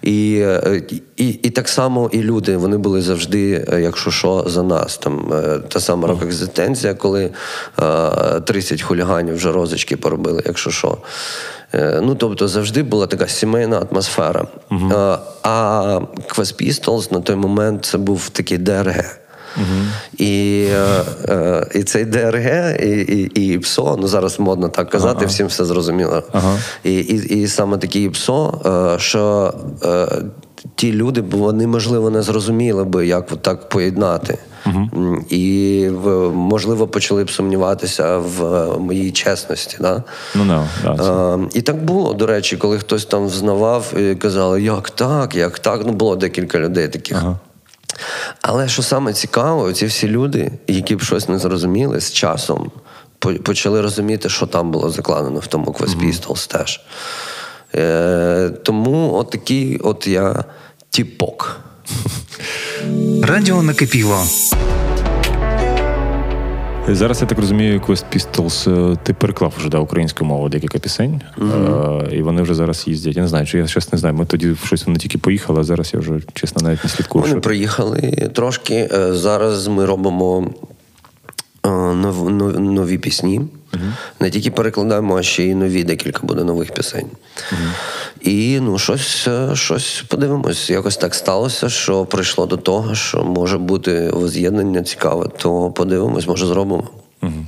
І, 0.02 0.40
е, 0.42 0.82
і, 1.18 1.28
і 1.28 1.50
так 1.50 1.70
само 1.70 2.10
і 2.14 2.22
люди 2.22 2.58
вони 2.58 2.78
були 2.78 3.02
завжди, 3.02 3.66
е, 3.74 3.82
якщо 3.82 4.12
що, 4.12 4.46
за 4.48 4.64
нас. 4.64 4.98
Там 4.98 5.34
Та 5.70 5.80
сама 5.80 6.08
рок-екзистенція, 6.08 6.94
коли 6.94 7.30
30 8.58 8.82
хуліганів 8.82 9.36
вже 9.36 9.52
розочки 9.52 9.98
поробили, 9.98 10.44
якщо 10.46 10.72
що. 10.72 10.98
Ну, 12.02 12.16
тобто 12.16 12.48
завжди 12.48 12.84
була 12.84 13.08
така 13.08 13.28
сімейна 13.28 13.86
атмосфера. 13.92 14.48
Uh-huh. 14.72 15.18
А, 15.44 16.00
Quest 16.28 16.64
Pistols 16.64 17.14
на 17.14 17.20
той 17.20 17.36
момент 17.36 17.86
це 17.86 17.98
був 17.98 18.30
такий 18.30 18.58
ДРГ. 18.58 19.20
Uh-huh. 19.58 19.86
І 20.18 20.68
е, 21.30 21.68
і 21.76 21.84
цей 21.84 22.06
ДРГ, 22.06 22.78
і 22.84 22.90
і, 22.90 23.54
і 23.54 23.60
ПСО, 23.60 23.98
ну 24.02 24.08
зараз 24.08 24.40
модно 24.40 24.70
так 24.70 24.90
казати, 24.90 25.26
uh-huh. 25.26 25.30
всім 25.30 25.48
все 25.48 25.66
зрозуміло. 25.66 26.24
І 26.84 26.94
і, 26.94 27.42
і 27.42 27.48
саме 27.48 27.78
такі 27.78 28.10
ПСО, 28.10 28.62
е, 28.96 29.00
що 29.00 29.54
е, 29.84 30.08
ті 30.76 30.94
люди, 30.94 31.22
вони, 31.22 31.68
можливо, 31.68 32.10
не 32.10 32.22
зрозуміли 32.22 32.84
би, 32.84 33.08
як 33.08 33.36
так 33.42 33.70
поєднати. 33.70 34.38
Uh-huh. 34.66 35.24
І 35.30 35.90
можливо 36.34 36.88
почали 36.88 37.24
б 37.24 37.32
сумніватися 37.32 38.18
в 38.18 38.68
моїй 38.80 39.12
чесності. 39.12 39.78
Да? 39.80 40.04
Ну, 40.36 40.44
no, 40.44 40.68
no, 40.86 40.98
no, 40.98 41.50
І 41.54 41.62
так 41.62 41.84
було, 41.84 42.14
до 42.14 42.28
речі, 42.28 42.58
коли 42.58 42.80
хтось 42.80 43.06
там 43.06 43.26
взнавав 43.26 43.94
і 43.98 44.16
казали, 44.16 44.62
як 44.62 44.90
так, 44.90 45.36
як 45.36 45.60
так. 45.60 45.82
Ну, 45.86 45.94
було 45.94 46.16
декілька 46.16 46.60
людей 46.60 46.88
таких. 46.88 47.18
Uh-huh. 47.18 47.36
Але 48.42 48.68
що 48.68 48.82
саме 48.82 49.14
цікаво, 49.14 49.74
ці 49.74 49.86
всі 49.86 50.08
люди, 50.08 50.52
які 50.68 50.96
б 50.96 51.02
щось 51.02 51.30
не 51.30 51.40
зрозуміли 51.40 52.02
з 52.02 52.12
часом, 52.12 52.72
почали 53.44 53.82
розуміти, 53.82 54.30
що 54.30 54.46
там 54.46 54.72
було 54.72 54.90
закладено 54.90 55.40
в 55.40 55.48
тому 55.48 55.66
Quest 55.66 56.00
Pistols 56.04 56.52
теж. 56.52 56.82
Е, 57.76 58.50
Тому 58.64 59.14
от 59.14 59.30
такий 59.30 59.78
от 59.78 60.08
я 60.08 60.44
тіпок. 60.90 61.60
Радіо 63.24 63.64
накипіло. 63.64 64.24
Зараз 66.90 67.22
я 67.22 67.28
так 67.28 67.40
розумію, 67.40 67.82
Quest 67.88 68.06
Pistols 68.16 68.92
е, 68.92 68.98
ти 69.04 69.14
переклав 69.14 69.54
вже 69.58 69.70
да, 69.70 69.78
українською 69.78 70.28
мовою 70.28 70.50
декілька 70.50 70.80
пісень, 70.80 71.22
mm-hmm. 71.38 72.10
і 72.10 72.22
вони 72.22 72.42
вже 72.42 72.56
зараз 72.56 72.84
їздять. 72.88 73.16
Я 73.16 73.22
не 73.22 73.28
знаю, 73.28 73.46
чи 73.46 73.58
я 73.58 73.68
щось 73.68 73.94
не 73.94 74.00
знаю. 74.00 74.16
Ми 74.16 74.26
тоді 74.26 74.56
щось 74.66 74.86
вони 74.86 75.00
тільки 75.00 75.18
поїхали, 75.18 75.60
а 75.60 75.64
зараз 75.64 75.94
я 75.94 76.00
вже 76.00 76.20
чесно 76.34 76.62
навіть 76.62 76.84
не 76.84 76.90
слідкую. 76.90 77.22
Вони 77.22 77.34
що... 77.34 77.42
приїхали 77.42 78.30
трошки. 78.34 78.90
Зараз 79.12 79.68
ми 79.68 79.86
робимо 79.86 80.50
нов, 81.70 82.30
нов, 82.30 82.60
нові 82.60 82.98
пісні. 82.98 83.42
Uh-huh. 83.74 83.94
Не 84.20 84.30
тільки 84.30 84.52
перекладаємо, 84.52 85.18
а 85.18 85.24
ще 85.24 85.44
й 85.44 85.56
нові 85.56 85.84
декілька 85.84 86.28
буде 86.28 86.44
нових 86.44 86.74
пісень. 86.74 87.08
Uh-huh. 87.52 87.72
І 88.22 88.60
ну, 88.60 88.78
щось 88.78 89.28
щось 89.54 90.04
подивимось. 90.08 90.70
Якось 90.70 90.98
так 90.98 91.16
сталося, 91.16 91.70
що 91.70 92.06
прийшло 92.06 92.46
до 92.46 92.58
того, 92.58 92.96
що 92.96 93.24
може 93.24 93.58
бути 93.58 94.10
воз'єднання 94.10 94.84
цікаве, 94.84 95.30
то 95.38 95.72
подивимось, 95.72 96.28
може 96.28 96.46
зробимо. 96.46 96.90
Uh-huh. 97.22 97.46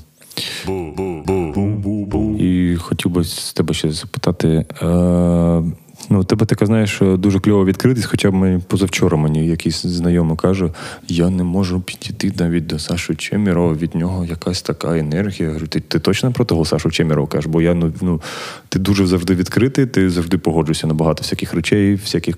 І 2.39 2.75
хотів 2.75 3.11
би 3.11 3.23
з 3.23 3.53
тебе 3.53 3.73
ще 3.73 3.91
запитати. 3.91 4.65
Е- 4.81 5.63
Ну, 6.11 6.23
тебе 6.23 6.45
така, 6.45 6.65
знаєш, 6.65 7.01
дуже 7.01 7.39
кльова 7.39 7.65
відкритість, 7.65 8.07
хоча 8.07 8.31
б 8.31 8.59
позавчора 8.67 9.17
мені 9.17 9.47
якийсь 9.47 9.81
знайомий 9.81 10.37
каже, 10.37 10.69
я 11.07 11.29
не 11.29 11.43
можу 11.43 11.81
підійти 11.81 12.31
навіть 12.43 12.67
до 12.67 12.79
Саші 12.79 13.15
Чемірова, 13.15 13.73
від 13.73 13.95
нього 13.95 14.25
якась 14.25 14.61
така 14.61 14.97
енергія. 14.97 15.35
Я 15.39 15.47
говорю, 15.47 15.67
ти 15.67 15.79
ти 15.79 15.99
точно 15.99 16.31
про 16.31 16.45
того 16.45 16.65
Сашу 16.65 16.91
Чемірова 16.91 17.27
кажеш? 17.27 17.45
Бо 17.45 17.61
я 17.61 17.73
ну, 17.73 17.93
ну 18.01 18.21
ти 18.69 18.79
дуже 18.79 19.07
завжди 19.07 19.35
відкритий, 19.35 19.85
ти 19.85 20.09
завжди 20.09 20.37
погоджуєшся 20.37 20.87
на 20.87 20.93
багато 20.93 21.21
всяких 21.21 21.53
речей, 21.53 21.95
всяких 21.95 22.37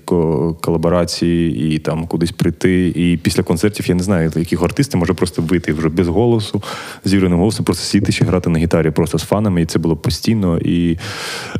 колаборацій 0.60 1.56
і 1.70 1.78
там 1.78 2.06
кудись 2.06 2.32
прийти. 2.32 2.88
І 2.88 3.16
після 3.16 3.42
концертів 3.42 3.88
я 3.88 3.94
не 3.94 4.02
знаю, 4.02 4.32
яких 4.36 4.62
артисти 4.62 4.96
може 4.96 5.14
просто 5.14 5.42
вийти 5.42 5.72
вже 5.72 5.88
без 5.88 6.08
голосу, 6.08 6.62
зіграним 7.04 7.38
голосом, 7.38 7.64
просто 7.64 7.84
сіти 7.84 8.12
ще 8.12 8.24
грати 8.24 8.50
на 8.50 8.58
гітарі 8.58 8.90
просто 8.90 9.18
з 9.18 9.22
фанами, 9.22 9.62
і 9.62 9.66
це 9.66 9.78
було 9.78 9.96
постійно. 9.96 10.58
І 10.58 10.98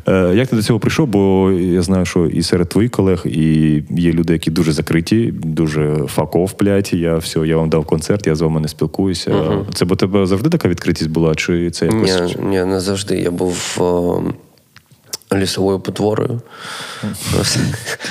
е, 0.07 0.33
як 0.35 0.47
ти 0.47 0.55
до 0.55 0.63
цього 0.63 0.79
прийшов? 0.79 1.07
Бо 1.07 1.51
я 1.51 1.81
знаю 1.81 2.02
знаю, 2.03 2.29
що 2.29 2.37
і 2.37 2.43
серед 2.43 2.69
твоїх 2.69 2.91
колег, 2.91 3.21
і 3.25 3.83
є 3.89 4.11
люди, 4.11 4.33
які 4.33 4.51
дуже 4.51 4.71
закриті, 4.71 5.31
дуже 5.31 6.05
факов 6.07 6.51
плять. 6.51 6.93
Я 6.93 7.17
все, 7.17 7.39
я 7.39 7.57
вам 7.57 7.69
дав 7.69 7.85
концерт, 7.85 8.27
я 8.27 8.35
з 8.35 8.41
вами 8.41 8.59
не 8.59 8.67
спілкуюся. 8.67 9.31
uh 9.31 9.65
Це 9.73 9.85
бо 9.85 9.95
тебе 9.95 10.25
завжди 10.25 10.49
така 10.49 10.67
відкритість 10.67 11.09
була? 11.09 11.35
Чи 11.35 11.71
це 11.71 11.85
якось? 11.85 12.35
Ні, 12.39 12.45
ні 12.49 12.63
не 12.63 12.79
завжди. 12.79 13.17
Я 13.17 13.31
був. 13.31 13.77
О... 13.79 14.21
Лісовою 15.33 15.79
потворою 15.79 16.41
все, 17.41 17.59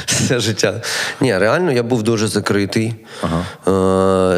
все 0.07 0.41
життя. 0.41 0.83
Ні, 1.21 1.39
реально 1.39 1.73
я 1.73 1.83
був 1.83 2.03
дуже 2.03 2.27
закритий. 2.27 2.95
Ага. 3.23 3.45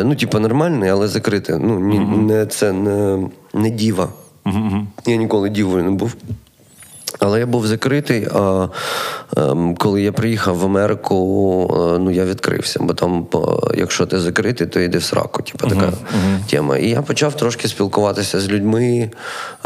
Е, 0.00 0.04
ну, 0.04 0.14
типу, 0.14 0.38
нормальний, 0.38 0.90
але 0.90 1.08
закритий. 1.08 1.56
Ну, 1.60 1.80
ні, 1.80 1.98
угу. 1.98 2.16
не, 2.16 2.46
Це 2.46 2.72
не 2.72 3.28
не 3.54 3.70
діва. 3.70 4.08
Угу. 4.46 4.86
Я 5.06 5.16
ніколи 5.16 5.50
дівою 5.50 5.84
не 5.84 5.90
був. 5.90 6.14
Але 7.18 7.40
я 7.40 7.46
був 7.46 7.66
закритий. 7.66 8.28
А 8.34 8.68
ем, 9.36 9.76
коли 9.76 10.02
я 10.02 10.12
приїхав 10.12 10.56
в 10.56 10.64
Америку, 10.64 11.16
е, 11.70 11.98
ну 11.98 12.10
я 12.10 12.24
відкрився, 12.24 12.80
бо 12.82 12.94
там, 12.94 13.26
якщо 13.74 14.06
ти 14.06 14.20
закритий, 14.20 14.66
то 14.66 14.80
йди 14.80 14.98
в 14.98 15.02
сраку. 15.02 15.42
Типу, 15.42 15.68
така 15.68 15.86
uh-huh, 15.86 16.50
тема. 16.50 16.76
І 16.76 16.88
я 16.88 17.02
почав 17.02 17.36
трошки 17.36 17.68
спілкуватися 17.68 18.40
з 18.40 18.48
людьми, 18.48 19.10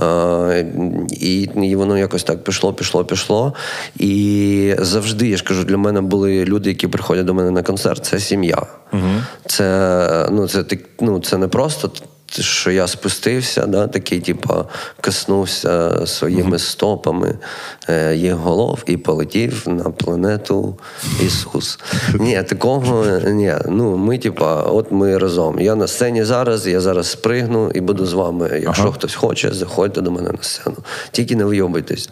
е, 0.01 0.67
і 1.11 1.43
і 1.43 1.77
воно 1.77 1.99
якось 1.99 2.25
так 2.25 2.45
пішло, 2.45 2.73
пішло, 2.73 3.05
пішло. 3.05 3.55
І 3.99 4.75
завжди 4.79 5.29
я 5.29 5.37
ж 5.37 5.45
кажу, 5.45 5.65
для 5.65 5.77
мене 5.77 6.01
були 6.01 6.45
люди, 6.45 6.69
які 6.71 6.89
приходять 6.89 7.27
до 7.27 7.35
мене 7.35 7.51
на 7.51 7.63
концерт. 7.63 8.05
Це 8.05 8.19
сім'я. 8.19 8.67
Uh-huh. 8.93 9.23
Це 9.47 10.29
ну, 10.33 10.49
це, 10.49 10.65
ну, 11.01 11.21
це 11.21 11.39
не 11.39 11.49
просто 11.49 11.91
що 12.31 12.71
я 12.71 12.87
спустився, 12.87 13.67
да, 13.67 13.87
такий, 13.87 14.21
типу, 14.21 14.55
коснувся 15.01 16.07
своїми 16.07 16.57
mm-hmm. 16.57 16.59
стопами 16.59 17.39
е, 17.89 18.17
їх 18.17 18.35
голов 18.35 18.83
і 18.87 18.97
полетів 18.97 19.63
на 19.67 19.85
планету 19.85 20.79
Ісус. 21.23 21.79
Ні, 22.15 22.43
такого 22.43 23.07
ні. 23.27 23.55
Ну, 23.69 23.97
ми, 23.97 24.19
типа, 24.19 24.63
от 24.63 24.93
ми 24.93 25.19
разом. 25.19 25.61
Я 25.61 25.75
на 25.75 25.87
сцені 25.87 26.25
зараз, 26.25 26.67
я 26.67 26.81
зараз 26.81 27.11
спригну 27.11 27.71
і 27.71 27.81
буду 27.81 28.07
з 28.07 28.13
вами. 28.13 28.61
Якщо 28.63 28.83
ага. 28.83 28.93
хтось 28.93 29.15
хоче, 29.15 29.53
заходьте 29.53 30.01
до 30.01 30.11
мене 30.11 30.31
на 30.31 30.43
сцену. 30.43 30.77
Тільки 31.11 31.37
не 31.37 31.45
вийобайтесь. 31.45 32.11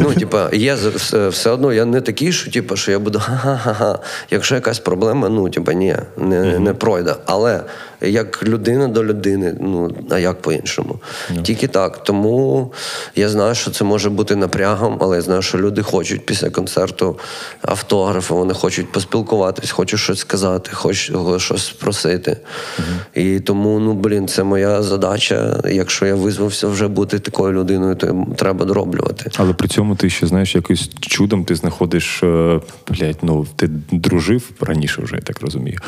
Ну, 0.00 0.14
типа, 0.18 0.50
є 0.52 0.74
все, 0.74 1.28
все 1.28 1.50
одно, 1.50 1.72
я 1.72 1.84
не 1.84 2.00
такий, 2.00 2.32
що 2.32 2.50
типа, 2.50 2.76
що 2.76 2.90
я 2.90 2.98
буду 2.98 3.18
ха-ха-ха. 3.18 3.98
Якщо 4.30 4.54
якась 4.54 4.78
проблема, 4.78 5.28
ну, 5.28 5.48
типа, 5.48 5.72
ні, 5.72 5.96
не, 6.16 6.40
mm-hmm. 6.40 6.58
не 6.58 6.74
пройде. 6.74 7.14
Але 7.26 7.60
як 8.00 8.42
людина 8.42 8.88
до 8.88 9.04
людини. 9.04 9.39
Ну 9.60 9.90
а 10.10 10.18
як 10.18 10.42
по-іншому? 10.42 10.98
Yeah. 11.32 11.42
Тільки 11.42 11.66
так. 11.68 12.04
Тому 12.04 12.72
я 13.16 13.28
знаю, 13.28 13.54
що 13.54 13.70
це 13.70 13.84
може 13.84 14.10
бути 14.10 14.36
напрягом, 14.36 14.98
але 15.00 15.16
я 15.16 15.22
знаю, 15.22 15.42
що 15.42 15.58
люди 15.58 15.82
хочуть 15.82 16.26
після 16.26 16.50
концерту 16.50 17.18
автографи, 17.62 18.34
вони 18.34 18.54
хочуть 18.54 18.92
поспілкуватись, 18.92 19.70
хочуть 19.70 20.00
щось 20.00 20.18
сказати, 20.18 20.70
хочуть 20.72 21.40
щось 21.40 21.66
спросити. 21.66 22.30
Mm-hmm. 22.30 23.20
І 23.20 23.40
тому, 23.40 23.78
ну 23.80 23.92
блін, 23.92 24.28
це 24.28 24.44
моя 24.44 24.82
задача. 24.82 25.60
Якщо 25.70 26.06
я 26.06 26.14
визвався 26.14 26.68
вже 26.68 26.88
бути 26.88 27.18
такою 27.18 27.52
людиною, 27.52 27.94
то 27.94 28.26
треба 28.36 28.64
дороблювати. 28.64 29.30
Але 29.36 29.52
при 29.52 29.68
цьому 29.68 29.96
ти 29.96 30.10
ще 30.10 30.26
знаєш, 30.26 30.54
якось 30.54 30.90
чудом 31.00 31.44
ти 31.44 31.54
знаходиш 31.54 32.22
е, 32.22 32.60
блядь, 32.88 33.18
ну 33.22 33.46
ти 33.56 33.68
дружив 33.92 34.50
раніше, 34.60 35.02
вже 35.02 35.16
я 35.16 35.22
так 35.22 35.40
розумію 35.40 35.78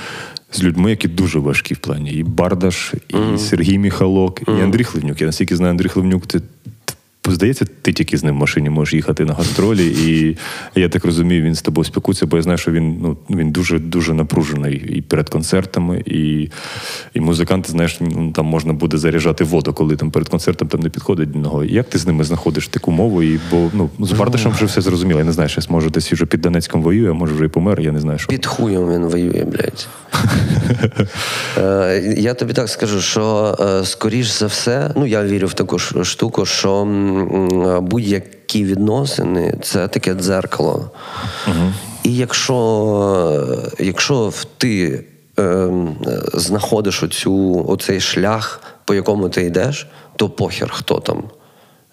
з 0.53 0.63
людьми, 0.63 0.91
які 0.91 1.09
дуже 1.09 1.39
важкі 1.39 1.75
в 1.75 1.79
плані. 1.79 2.11
І 2.11 2.23
Бардаш, 2.23 2.95
і 3.09 3.15
mm-hmm. 3.15 3.39
Сергій 3.39 3.79
Міхалок, 3.79 4.41
mm-hmm. 4.41 4.59
і 4.59 4.63
Андрій 4.63 4.85
Хливнюк. 4.85 5.21
Я 5.21 5.27
наскільки 5.27 5.57
знаю, 5.57 5.71
Андрій 5.71 5.89
Хливнюк, 5.89 6.27
це 6.27 6.41
Здається, 7.29 7.67
ти 7.83 7.93
тільки 7.93 8.17
з 8.17 8.25
ним 8.25 8.35
в 8.35 8.39
машині 8.39 8.71
можеш 8.71 8.95
їхати 8.95 9.25
на 9.25 9.35
гастролі, 9.35 9.87
і 9.87 10.37
я 10.81 10.89
так 10.89 11.05
розумію, 11.05 11.43
він 11.43 11.55
з 11.55 11.63
тобою 11.63 11.85
спілкується, 11.85 12.27
бо 12.27 12.37
я 12.37 12.43
знаю, 12.43 12.59
що 12.59 12.73
він 12.73 12.97
ну, 13.03 13.17
він 13.31 13.51
дуже 13.51 13.79
дуже 13.79 14.15
напружений 14.15 14.77
і 14.97 15.03
перед 15.03 15.29
концертами, 15.29 16.03
і 16.07 16.51
і 17.15 17.21
музиканти, 17.21 17.73
знаєш, 17.73 17.97
ну, 18.01 18.33
там 18.33 18.47
можна 18.47 18.73
буде 18.73 18.99
заряджати 18.99 19.45
воду, 19.45 19.73
коли 19.73 19.97
там 19.97 20.11
перед 20.11 20.29
концертом 20.29 20.69
там 20.69 20.81
не 20.81 20.89
підходить 20.89 21.31
до 21.31 21.39
нього. 21.39 21.65
Як 21.65 21.89
ти 21.89 21.99
з 21.99 22.07
ними 22.07 22.25
знаходиш 22.25 22.69
таку 22.69 22.91
мову? 22.91 23.23
І, 23.23 23.41
Бо 23.51 23.71
ну, 23.73 23.91
з 24.01 24.13
Бардашем 24.13 24.53
вже 24.53 24.65
все 24.65 24.81
зрозуміло. 24.81 25.19
Я 25.21 25.27
не 25.27 25.33
знаю, 25.33 25.49
щось 25.49 25.71
може 25.71 25.91
десь 25.91 26.13
вже 26.13 26.27
під 26.27 26.41
Донецьком 26.41 26.83
воює, 26.83 27.11
а 27.11 27.15
може 27.15 27.35
вже 27.35 27.45
і 27.45 27.49
помер, 27.49 27.81
я 27.81 27.93
не 27.93 28.01
знаю, 28.01 28.19
що. 28.19 28.29
Під 28.29 28.47
хуєм 28.47 28.93
він 28.93 29.07
воює, 29.07 29.45
блядь. 29.45 29.89
Е, 31.59 32.15
я 32.19 32.35
тобі 32.35 32.53
так 32.53 32.69
скажу, 32.69 33.01
що 33.01 33.57
е, 33.61 33.85
скоріш 33.85 34.27
за 34.27 34.47
все, 34.47 34.91
ну 34.97 35.07
я 35.07 35.25
вірю 35.25 35.47
в 35.47 35.55
таку 35.55 35.79
штуку, 35.79 36.47
що 36.47 36.85
будь-які 37.83 38.65
відносини 38.65 39.59
це 39.63 39.89
таке 39.89 40.15
дзеркало. 40.15 40.91
Угу. 41.49 41.73
І 42.03 42.17
якщо 42.17 43.69
якщо 43.79 44.33
ти 44.59 45.05
е, 45.39 45.69
знаходиш 46.35 47.03
оцю, 47.03 47.65
оцей 47.69 48.01
шлях, 48.01 48.61
по 48.85 48.95
якому 48.95 49.29
ти 49.29 49.43
йдеш, 49.43 49.87
то 50.17 50.29
похер 50.29 50.71
хто 50.71 51.01
там. 51.01 51.23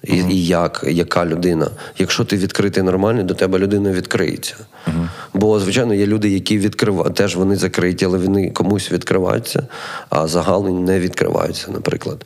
І 0.04 0.12
uh-huh. 0.12 0.30
і 0.30 0.46
як, 0.46 0.86
яка 0.88 1.26
людина. 1.26 1.68
Якщо 1.98 2.26
ти 2.26 2.38
відкритий 2.38 2.84
нормальний, 2.84 3.24
до 3.24 3.34
тебе 3.34 3.60
людина 3.60 3.92
відкриється. 3.92 4.56
Uh-huh. 4.88 5.08
Бо, 5.34 5.60
звичайно, 5.60 5.94
є 5.94 6.08
люди, 6.08 6.30
які 6.30 6.58
відкривають, 6.58 7.16
теж 7.16 7.36
вони 7.36 7.56
закриті, 7.56 8.06
але 8.06 8.18
вони 8.18 8.50
комусь 8.50 8.92
відкриваються, 8.92 9.68
а 10.10 10.28
загал 10.28 10.70
не 10.70 11.00
відкриваються, 11.00 11.72
наприклад. 11.72 12.26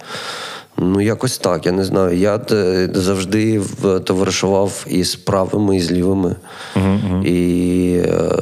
Ну, 0.78 1.02
якось 1.02 1.38
так, 1.38 1.66
я 1.66 1.72
не 1.72 1.84
знаю. 1.84 2.18
Я 2.18 2.40
е, 2.52 2.90
завжди 2.94 3.62
товаришував 4.04 4.86
і 4.90 5.04
з 5.04 5.16
правими, 5.16 5.78
і 5.78 5.82
з 5.82 5.92
лівими, 5.92 6.36
uh-huh. 6.76 7.26
і 7.26 7.98
е, 7.98 8.40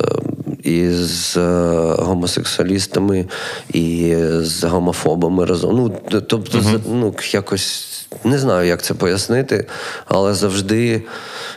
і 0.64 0.90
з 0.90 1.38
е, 1.38 1.96
гомосексуалістами, 2.00 3.26
і 3.74 4.16
з 4.40 4.64
гомофобами 4.64 5.46
разом. 5.46 5.76
Ну, 5.76 5.92
Тобто, 6.10 6.38
uh-huh. 6.38 6.80
ну, 6.90 7.16
якось 7.32 7.88
не 8.24 8.40
знаю, 8.40 8.68
як 8.68 8.82
це 8.82 8.94
пояснити, 8.94 9.68
але 10.06 10.34
завжди 10.34 11.04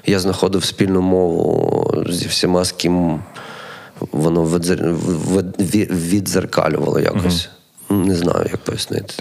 я 0.06 0.18
знаходив 0.18 0.64
спільну 0.64 1.00
мову 1.00 2.04
зі 2.10 2.26
всіма, 2.26 2.64
з 2.64 2.72
ким 2.72 3.20
воно 4.12 4.44
відзеркалювало 5.90 7.00
якось. 7.00 7.24
Uh-huh. 7.24 8.04
Не 8.06 8.14
знаю, 8.14 8.46
як 8.52 8.56
пояснити. 8.56 9.14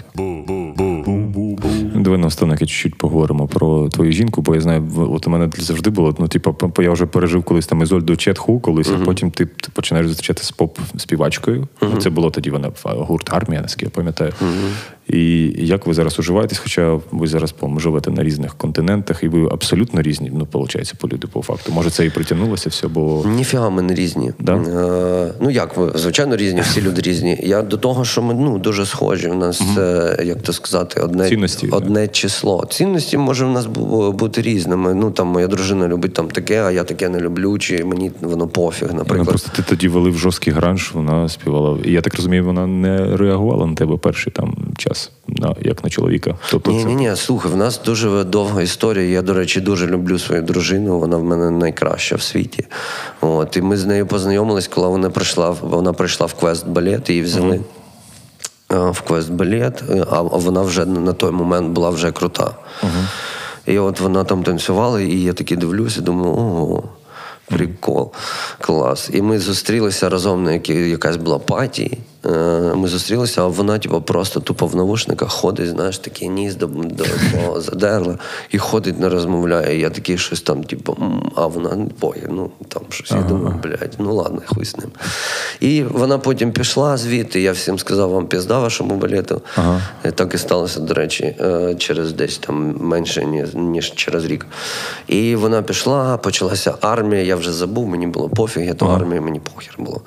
Давай 2.04 2.18
на 2.18 2.26
останок 2.26 2.58
чуть-чуть 2.58 2.98
поговоримо 2.98 3.48
про 3.48 3.88
твою 3.88 4.12
жінку, 4.12 4.42
бо 4.42 4.54
я 4.54 4.60
знаю, 4.60 4.90
от 4.96 5.26
у 5.26 5.30
мене 5.30 5.50
завжди 5.58 5.90
було. 5.90 6.16
Ну, 6.18 6.28
типу, 6.28 6.82
я 6.82 6.90
вже 6.90 7.06
пережив 7.06 7.42
колись 7.42 7.66
там 7.66 7.82
Ізольду 7.82 8.16
Четху, 8.16 8.60
колись, 8.60 8.88
uh-huh. 8.88 9.02
а 9.02 9.04
потім 9.04 9.30
ти, 9.30 9.46
ти 9.46 9.68
починаєш 9.72 10.08
зустрічати 10.08 10.42
з 10.42 10.52
поп-співачкою. 10.52 11.68
Uh-huh. 11.80 11.98
Це 11.98 12.10
було 12.10 12.30
тоді 12.30 12.50
вона 12.50 12.70
гурт 12.84 13.32
армія, 13.32 13.62
наскільки 13.62 13.84
я 13.84 13.90
пам'ятаю. 13.90 14.32
Uh-huh. 14.42 14.70
І 15.08 15.52
як 15.58 15.86
ви 15.86 15.94
зараз 15.94 16.18
уживаєтесь? 16.18 16.58
Хоча 16.58 17.00
ви 17.10 17.26
зараз 17.26 17.52
по 17.52 17.78
живете 17.78 18.10
на 18.10 18.22
різних 18.22 18.54
континентах, 18.54 19.22
і 19.22 19.28
ви 19.28 19.48
абсолютно 19.52 20.02
різні, 20.02 20.30
ну, 20.34 20.48
виходить, 20.52 20.94
по 20.98 21.08
люди 21.08 21.26
по 21.26 21.42
факту. 21.42 21.72
Може, 21.72 21.90
це 21.90 22.06
і 22.06 22.10
притягнулося 22.10 22.68
все, 22.70 22.88
бо. 22.88 23.24
Ніфіга 23.26 23.70
ми 23.70 23.82
не 23.82 23.94
різні. 23.94 24.32
Да? 24.38 24.54
Е, 24.54 25.32
ну 25.40 25.50
як 25.50 25.76
ви, 25.76 25.92
звичайно, 25.94 26.36
різні, 26.36 26.60
всі 26.60 26.82
люди 26.82 27.02
різні. 27.02 27.40
Я 27.42 27.62
до 27.62 27.76
того, 27.76 28.04
що 28.04 28.22
ми 28.22 28.34
ну, 28.34 28.58
дуже 28.58 28.86
схожі. 28.86 29.28
У 29.28 29.34
нас, 29.34 29.62
uh 29.62 30.24
як 30.24 30.42
то 30.42 30.52
сказати, 30.52 31.00
одне 31.00 31.28
Цінності, 31.28 31.68
одне 31.68 32.08
число. 32.08 32.66
Цінності 32.70 33.18
може 33.18 33.44
в 33.44 33.50
нас 33.50 33.66
бути 34.12 34.42
різними. 34.42 34.94
Ну 34.94 35.10
там 35.10 35.26
моя 35.26 35.46
дружина 35.46 35.88
любить 35.88 36.12
там 36.14 36.28
таке, 36.28 36.62
а 36.62 36.70
я 36.70 36.84
таке 36.84 37.08
не 37.08 37.20
люблю, 37.20 37.58
чи 37.58 37.84
мені 37.84 38.10
воно 38.20 38.48
пофіг, 38.48 38.88
наприклад. 38.94 39.18
Ну, 39.18 39.24
просто 39.24 39.50
ти 39.56 39.62
тоді 39.62 39.88
вели 39.88 40.10
в 40.10 40.18
жорсткий 40.18 40.52
гранж, 40.52 40.90
вона 40.94 41.28
співала. 41.28 41.78
І 41.84 41.92
я 41.92 42.00
так 42.00 42.14
розумію, 42.14 42.44
вона 42.44 42.66
не 42.66 43.16
реагувала 43.16 43.66
на 43.66 43.74
тебе 43.74 43.96
перший 43.96 44.32
там 44.32 44.56
час, 44.76 44.93
на, 45.28 45.54
як 45.60 45.84
на 45.84 45.90
чоловіка. 45.90 46.34
Тобто 46.50 46.70
Ні, 46.70 46.82
це... 46.82 46.88
ні, 46.88 46.94
ні, 46.94 47.16
слухай, 47.16 47.52
в 47.52 47.56
нас 47.56 47.80
дуже 47.84 48.24
довга 48.24 48.62
історія. 48.62 49.08
Я, 49.08 49.22
до 49.22 49.34
речі, 49.34 49.60
дуже 49.60 49.86
люблю 49.86 50.18
свою 50.18 50.42
дружину. 50.42 50.98
Вона 50.98 51.16
в 51.16 51.24
мене 51.24 51.50
найкраща 51.50 52.16
в 52.16 52.22
світі. 52.22 52.66
От, 53.20 53.56
І 53.56 53.62
ми 53.62 53.76
з 53.76 53.84
нею 53.86 54.06
познайомились, 54.06 54.68
коли 54.68 54.88
вона 54.88 55.10
прийшла 55.10 55.50
вона 55.50 55.92
прийшла 55.92 56.26
в 56.26 56.34
квест 56.34 56.66
балет, 56.66 57.10
її 57.10 57.22
взяли. 57.22 57.60
Mm-hmm. 58.68 58.92
В 58.92 59.00
квест 59.00 59.30
балет, 59.30 59.82
а 60.10 60.20
вона 60.20 60.62
вже 60.62 60.86
на 60.86 61.12
той 61.12 61.30
момент 61.30 61.68
була 61.68 61.90
вже 61.90 62.12
крута. 62.12 62.54
Uh-huh. 62.82 63.04
І 63.66 63.78
от 63.78 64.00
вона 64.00 64.24
там 64.24 64.42
танцювала, 64.42 65.00
і 65.00 65.20
я 65.20 65.32
такий 65.32 65.56
дивлюся, 65.56 66.00
думаю, 66.00 66.32
ого, 66.32 66.84
прикол, 67.46 68.12
клас. 68.60 69.10
І 69.12 69.22
ми 69.22 69.38
зустрілися 69.38 70.08
разом 70.08 70.44
на 70.44 70.52
якій 70.52 70.90
якась 70.90 71.16
була 71.16 71.38
паті. 71.38 71.98
Е, 72.26 72.74
ми 72.74 72.88
зустрілися, 72.88 73.42
а 73.42 73.46
вона, 73.46 73.78
типу, 73.78 74.00
просто 74.00 74.40
тупо 74.40 74.66
в 74.66 74.76
навушниках 74.76 75.32
ходить, 75.32 75.68
знаєш, 75.68 75.98
такий 75.98 76.28
ніс 76.28 76.54
до, 76.54 76.66
до 76.66 77.04
свого 77.04 77.60
задерла 77.60 78.18
і 78.50 78.58
ходить, 78.58 79.00
не 79.00 79.08
розмовляє. 79.08 79.80
Я 79.80 79.90
такий 79.90 80.18
щось 80.18 80.40
там, 80.40 80.64
типу, 80.64 80.96
а 81.34 81.46
вона 81.46 81.86
поє, 81.98 82.26
ну 82.30 82.50
там 82.68 82.82
щось. 82.88 83.10
Я 83.10 83.22
думаю, 83.22 83.60
блядь, 83.62 83.94
ну 83.98 84.14
ладно, 84.14 84.42
хуй 84.46 84.64
з 84.64 84.76
ним. 84.76 84.90
І 85.60 85.82
вона 85.82 86.18
потім 86.18 86.52
пішла 86.52 86.96
звідти. 86.96 87.40
Я 87.40 87.52
всім 87.52 87.78
сказав, 87.78 88.10
вам 88.10 88.26
пізда 88.26 88.58
вашому 88.58 88.96
балету. 88.96 89.42
Ага. 89.56 89.82
Так 90.14 90.34
і 90.34 90.38
сталося, 90.38 90.80
до 90.80 90.94
речі, 90.94 91.36
е, 91.40 91.74
через 91.78 92.12
десь 92.12 92.38
там 92.38 92.76
менше, 92.80 93.24
ніж 93.54 93.94
через 93.94 94.24
рік. 94.24 94.46
І 95.08 95.36
вона 95.36 95.62
пішла, 95.62 96.16
почалася 96.16 96.74
армія, 96.80 97.22
я 97.22 97.36
вже 97.36 97.52
забув, 97.52 97.88
мені 97.88 98.06
було 98.06 98.28
пофіг, 98.28 98.64
я 98.64 98.74
то 98.74 98.86
ага. 98.86 98.96
армія, 98.96 99.20
мені 99.20 99.40
похер 99.40 99.74
було. 99.78 100.00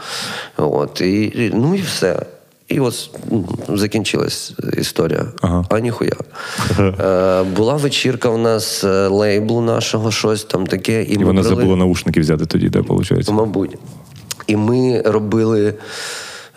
От, 0.58 1.02
і, 1.02 1.52
Ну 1.54 1.76
і 1.76 1.82
все. 1.82 2.07
І 2.68 2.80
от 2.80 3.10
закінчилась 3.70 4.54
історія. 4.78 5.26
Ага. 5.42 5.66
А 5.70 5.80
ніхуя. 5.80 6.12
Е, 6.80 7.44
Була 7.44 7.76
вечірка 7.76 8.30
у 8.30 8.38
нас 8.38 8.84
е, 8.84 9.08
лейблу 9.08 9.62
нашого, 9.62 10.12
щось 10.12 10.44
там 10.44 10.68
таке. 10.68 11.04
І, 11.04 11.14
і 11.14 11.18
вона 11.18 11.42
брали... 11.42 11.56
забула 11.56 11.76
наушники 11.76 12.20
взяти 12.20 12.46
тоді, 12.46 12.70
де 12.70 12.80
виходить? 12.80 13.30
Мабуть. 13.30 13.78
І 14.48 14.56
ми 14.56 15.02
робили. 15.06 15.74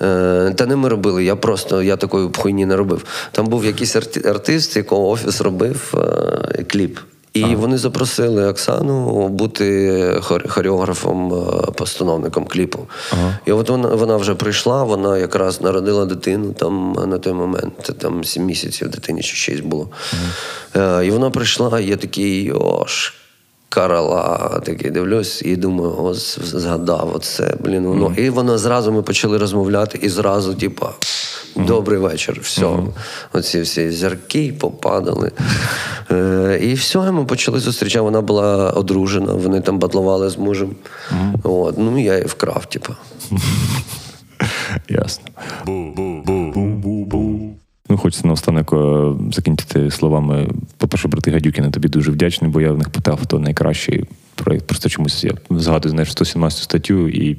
Е, 0.03 0.55
та 0.57 0.67
не 0.67 0.77
ми 0.77 0.89
робили, 0.89 1.25
я 1.25 1.37
просто 1.37 1.83
я 1.83 1.97
такої 1.97 2.29
хуйні 2.37 2.67
не 2.67 2.77
робив. 2.77 3.05
Там 3.33 3.47
був 3.47 3.65
якийсь 3.65 3.97
артист, 4.25 4.77
якого 4.77 5.09
офіс 5.09 5.41
робив 5.41 5.95
е, 5.95 6.63
кліп. 6.63 6.99
І 7.33 7.43
ага. 7.43 7.55
вони 7.55 7.79
запросили 7.79 8.49
Оксану 8.49 9.29
бути 9.29 10.21
хореографом, 10.49 11.35
е, 11.35 11.71
постановником 11.71 12.45
кліпу. 12.45 12.87
Ага. 13.13 13.39
І 13.47 13.53
от 13.53 13.71
вона 13.71 13.89
вона 13.89 14.17
вже 14.17 14.35
прийшла, 14.35 14.85
вона 14.85 15.19
якраз 15.19 15.61
народила 15.61 16.05
дитину 16.05 16.53
там 16.53 16.93
на 17.07 17.19
той 17.19 17.33
момент, 17.33 17.93
там 17.99 18.25
сім 18.25 18.45
місяців 18.45 18.89
дитині 18.89 19.23
чи 19.23 19.37
щось 19.37 19.61
було. 19.61 19.89
Ага. 20.75 21.03
І 21.03 21.11
вона 21.11 21.31
прийшла, 21.31 21.81
і 21.81 21.87
я 21.87 21.97
такий 21.97 22.53
ош. 22.53 23.20
Карала, 23.71 24.61
такий 24.65 24.91
дивлюсь, 24.91 25.43
і 25.45 25.57
думаю, 25.57 25.97
ось 25.99 26.39
згадав 26.43 27.13
оце, 27.15 27.57
блін, 27.61 27.87
воно. 27.87 28.07
Mm-hmm. 28.07 28.21
І 28.21 28.31
воно 28.31 28.59
зразу 28.59 28.93
ми 28.93 29.03
почали 29.03 29.39
розмовляти, 29.39 29.99
і 30.03 30.09
зразу, 30.09 30.55
типа, 30.55 30.91
добрий 31.57 31.99
вечір, 31.99 32.41
все. 32.43 32.63
Mm-hmm. 32.63 32.89
Оці 33.33 33.61
всі 33.61 33.91
зірки 33.91 34.55
попадали. 34.61 35.31
Е, 36.11 36.59
І 36.63 36.75
все, 36.75 36.99
ми 36.99 37.25
почали 37.25 37.61
зустрічати. 37.61 38.01
Вона 38.01 38.21
була 38.21 38.71
одружена, 38.71 39.33
вони 39.33 39.61
там 39.61 39.79
батлували 39.79 40.31
з 40.31 40.39
мужем. 40.39 40.77
От, 41.43 41.75
Ну, 41.79 41.99
я 41.99 42.15
її 42.15 42.27
вкрав, 42.27 42.67
типа. 42.67 42.93
Ясно. 44.89 45.25
Ну, 47.91 47.97
хочеться 47.97 48.27
наостанок 48.27 48.73
е, 48.73 49.13
закінчити 49.33 49.91
словами. 49.91 50.49
По-перше, 50.77 51.09
брати 51.09 51.31
Гадюкіни, 51.31 51.71
тобі 51.71 51.89
дуже 51.89 52.11
вдячний, 52.11 52.51
бо 52.51 52.61
я 52.61 52.73
в 52.73 52.79
них 52.79 52.91
питав, 52.91 53.21
хто 53.23 53.39
найкращий 53.39 54.05
проєкт. 54.35 54.67
Просто 54.67 54.89
чомусь 54.89 55.25
я 55.25 55.33
згадую 55.51 55.91
знаєш, 55.91 56.11
117 56.13 56.63
статтю 56.63 57.09
і 57.09 57.37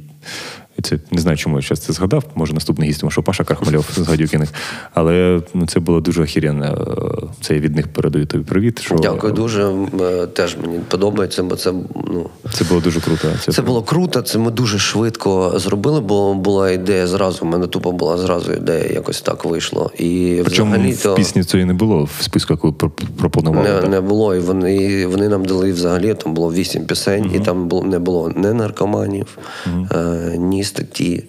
і 0.80 0.82
це 0.82 1.00
не 1.12 1.22
знаю, 1.22 1.38
чому 1.38 1.56
я 1.56 1.62
зараз 1.62 1.80
це 1.80 1.94
згадав. 1.94 2.24
Може, 2.36 2.54
наступний 2.54 2.90
гість, 2.90 3.00
тому 3.00 3.12
що 3.12 3.24
Паша 3.24 3.44
Кархмальов 3.44 3.86
з 3.96 4.08
Гадюкіних. 4.08 4.50
Але 4.94 5.42
ну, 5.54 5.66
це 5.66 5.80
було 5.80 6.02
дуже 6.02 6.24
охеренно. 6.24 6.98
Це 7.42 7.54
я 7.54 7.60
від 7.60 7.76
них 7.76 7.88
передаю 7.88 8.26
тобі 8.26 8.44
привіт. 8.44 8.82
Що... 8.82 8.96
Дякую 8.96 9.34
дуже. 9.34 9.72
Теж 10.34 10.58
мені 10.62 10.80
подобається, 10.88 11.44
бо 11.44 11.56
це 11.56 11.74
ну 11.96 12.30
це 12.54 12.64
було 12.64 12.82
дуже 12.82 13.02
круто. 13.02 13.28
Це, 13.46 13.52
це 13.52 13.62
було 13.62 13.82
круто. 13.82 14.22
Це 14.22 14.38
ми 14.38 14.52
дуже 14.52 14.80
швидко 14.80 15.54
зробили, 15.56 16.02
бо 16.02 16.34
була 16.34 16.72
ідея 16.72 17.08
зразу. 17.08 17.46
У 17.46 17.48
мене 17.48 17.68
тупо 17.68 17.92
була 17.92 18.18
зразу 18.18 18.54
ідея, 18.54 18.86
якось 18.94 19.22
так 19.22 19.46
вийшло. 19.46 19.92
І 19.98 20.42
Причому 20.44 20.72
взагалі 20.72 20.92
в 20.92 21.16
пісні 21.16 21.44
цієї 21.44 21.66
не 21.66 21.74
було 21.74 22.04
в 22.04 22.24
списку, 22.24 22.54
яку 22.54 22.74
пропонували. 23.18 23.82
Не, 23.82 23.90
не 23.90 24.02
було. 24.02 24.36
І 24.36 24.40
вони 24.40 25.06
вони 25.08 25.30
нам 25.30 25.46
дали 25.46 25.72
взагалі. 25.72 26.14
Там 26.14 26.34
було 26.34 26.54
вісім 26.54 26.86
пісень, 26.86 27.24
uh 27.24 27.36
і 27.36 27.40
там 27.40 27.68
було 27.68 27.84
не 27.84 28.00
було 28.00 28.30
не 28.36 28.54
наркоманів, 28.54 29.38
uh 29.66 30.38
ні 30.38 30.61
статті. 30.64 31.24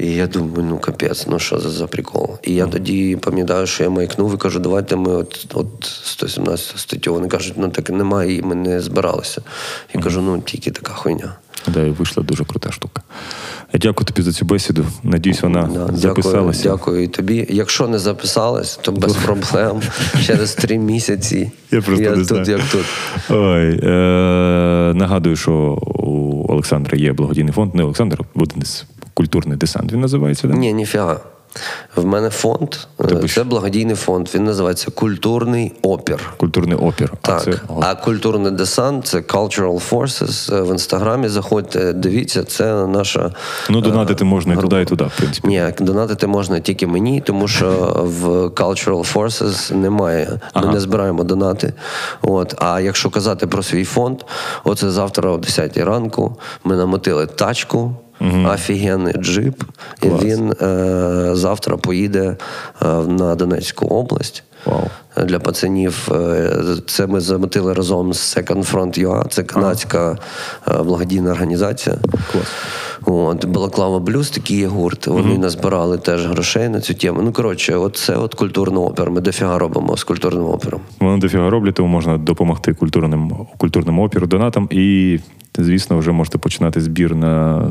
І 0.00 0.06
я 0.14 0.26
думаю, 0.26 0.64
ну 0.68 0.78
капець, 0.78 1.26
ну 1.26 1.38
що 1.38 1.58
за 1.58 1.70
за 1.70 1.86
прикол? 1.86 2.38
І 2.42 2.54
я 2.54 2.66
тоді 2.66 3.16
пам'ятаю, 3.16 3.66
що 3.66 3.84
я 3.84 3.90
маякнув 3.90 4.34
і 4.34 4.36
кажу, 4.36 4.58
давайте 4.58 4.96
ми 4.96 5.12
от 5.12 5.46
от 5.54 5.68
117 6.04 6.78
статтю. 6.78 7.14
Вони 7.14 7.28
кажуть, 7.28 7.54
ну 7.56 7.68
так 7.68 7.90
немає, 7.90 8.36
і 8.36 8.42
ми 8.42 8.54
не 8.54 8.80
збиралися. 8.80 9.42
Я 9.94 10.00
кажу, 10.00 10.20
ну 10.22 10.40
тільки 10.40 10.70
така 10.70 10.92
хуйня. 10.92 11.34
Да, 11.68 11.82
і 11.82 11.90
вийшла 11.90 12.22
дуже 12.22 12.44
крута 12.44 12.72
штука. 12.72 13.02
Я 13.72 13.80
дякую 13.80 14.06
тобі 14.06 14.22
за 14.22 14.32
цю 14.32 14.44
бесіду. 14.44 14.86
Надіюсь, 15.02 15.42
вона 15.42 15.70
да, 15.74 15.96
записалася. 15.96 16.62
Дякую, 16.62 16.76
дякую 16.78 17.04
і 17.04 17.08
тобі. 17.08 17.46
Якщо 17.50 17.88
не 17.88 17.98
записалась, 17.98 18.76
то 18.76 18.92
без 18.92 19.12
проблем. 19.12 19.82
Через 20.26 20.54
три 20.54 20.78
місяці. 20.78 21.52
Я 21.70 21.82
просто 21.82 22.02
я 22.02 22.10
не 22.10 22.16
тут, 22.16 22.26
знаю. 22.26 22.50
як 22.50 22.60
тут. 22.68 22.84
Ой, 23.30 23.80
е- 23.82 24.94
Нагадую, 24.94 25.36
що 25.36 25.52
у 25.82 26.52
Олександра 26.52 26.98
є 26.98 27.12
благодійний 27.12 27.52
фонд. 27.52 27.74
Не 27.74 27.82
Олександр, 27.82 28.18
буде 28.34 28.54
культурний 29.20 29.56
десант. 29.58 29.92
Він 29.92 30.00
називається? 30.00 30.48
Да? 30.48 30.54
Ні, 30.54 30.72
ніфіга. 30.72 31.20
В 31.96 32.04
мене 32.04 32.30
фонд, 32.30 32.74
Тобі 32.96 33.28
це 33.28 33.44
благодійний 33.44 33.96
фонд. 33.96 34.28
Він 34.34 34.44
називається 34.44 34.90
Культурний 34.90 35.72
опір. 35.82 36.20
Культурний 36.36 36.78
опір. 36.78 37.12
Так. 37.20 37.36
А, 37.36 37.40
це... 37.40 37.60
а 37.80 37.94
культурний 37.94 38.52
десант 38.52 39.06
це 39.06 39.18
Cultural 39.18 39.90
Forces. 39.90 40.62
В 40.66 40.72
інстаграмі 40.72 41.28
заходьте, 41.28 41.92
дивіться, 41.92 42.44
це 42.44 42.86
наша. 42.86 43.32
Ну, 43.70 43.78
е, 43.78 43.82
донатити 43.82 44.24
можна 44.24 44.54
група. 44.54 44.66
і 44.66 44.70
туди, 44.70 44.82
і 44.82 44.84
туди, 44.84 45.04
в 45.04 45.18
принципі. 45.18 45.48
Ні, 45.48 45.72
донатити 45.80 46.26
можна 46.26 46.60
тільки 46.60 46.86
мені, 46.86 47.20
тому 47.20 47.48
що 47.48 47.70
в 48.04 48.26
Cultural 48.46 49.12
Forces 49.14 49.74
немає. 49.74 50.40
Ага. 50.52 50.66
Ми 50.66 50.72
не 50.72 50.80
збираємо 50.80 51.24
донати. 51.24 51.72
От. 52.22 52.54
А 52.58 52.80
якщо 52.80 53.10
казати 53.10 53.46
про 53.46 53.62
свій 53.62 53.84
фонд, 53.84 54.18
оце 54.64 54.90
завтра 54.90 55.30
о 55.30 55.36
10 55.36 55.76
ранку 55.76 56.36
ми 56.64 56.76
намотили 56.76 57.26
тачку 57.26 57.94
угу. 58.20 58.48
офігенний 58.48 59.14
джип. 59.14 59.62
Клас. 60.00 60.22
І 60.22 60.26
він 60.26 60.52
е, 60.62 61.30
завтра 61.32 61.76
поїде 61.76 62.36
е, 62.82 62.86
на 62.88 63.34
Донецьку 63.34 63.86
область. 63.86 64.44
Wow. 64.66 64.86
Для 65.26 65.38
пацанів 65.38 66.08
е, 66.12 66.52
це 66.86 67.06
ми 67.06 67.20
заметили 67.20 67.74
разом 67.74 68.12
з 68.12 68.36
Second 68.36 68.72
Front 68.72 69.06
UA, 69.06 69.28
це 69.28 69.42
канадська. 69.42 70.18
Е, 70.68 70.82
благодійна 70.82 71.30
організація. 71.30 71.96
Клас. 72.32 72.46
От, 73.04 73.44
Балаклава 73.44 73.98
Блюз, 73.98 74.30
такий 74.30 74.58
є 74.58 74.66
гурт. 74.66 75.06
Вони 75.06 75.34
mm-hmm. 75.34 75.38
назбирали 75.38 75.98
теж 75.98 76.26
грошей 76.26 76.68
на 76.68 76.80
цю 76.80 76.94
тему. 76.94 77.22
Ну, 77.22 77.32
коротше, 77.32 77.76
от 77.76 77.96
це 77.96 78.16
от 78.16 78.34
культурний 78.34 78.82
опер. 78.82 79.10
Ми 79.10 79.20
дофіга 79.20 79.58
робимо 79.58 79.96
з 79.96 80.04
культурним 80.04 80.44
опером. 80.44 80.80
Вони 81.00 81.20
дофіга 81.20 81.50
роблять, 81.50 81.74
тому 81.74 81.88
можна 81.88 82.18
допомогти 82.18 82.74
культурним 82.74 83.46
культурним 83.58 83.98
опіру, 83.98 84.26
донатам. 84.26 84.68
І, 84.70 85.18
звісно, 85.58 85.98
вже 85.98 86.12
можете 86.12 86.38
починати 86.38 86.80
збір 86.80 87.14
на 87.14 87.64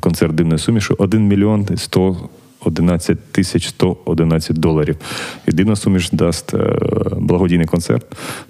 концерт 0.00 0.34
дивної 0.34 0.58
суміші. 0.58 0.94
1 0.98 1.28
мільйон 1.28 1.66
100 1.76 2.16
11 2.64 3.32
тисяч 3.32 3.66
111 3.68 4.56
доларів. 4.56 4.96
Єдина 5.46 5.76
суміш 5.76 6.10
дасть 6.10 6.54
е, 6.54 6.78
благодійний 7.16 7.66
концерт, 7.66 8.06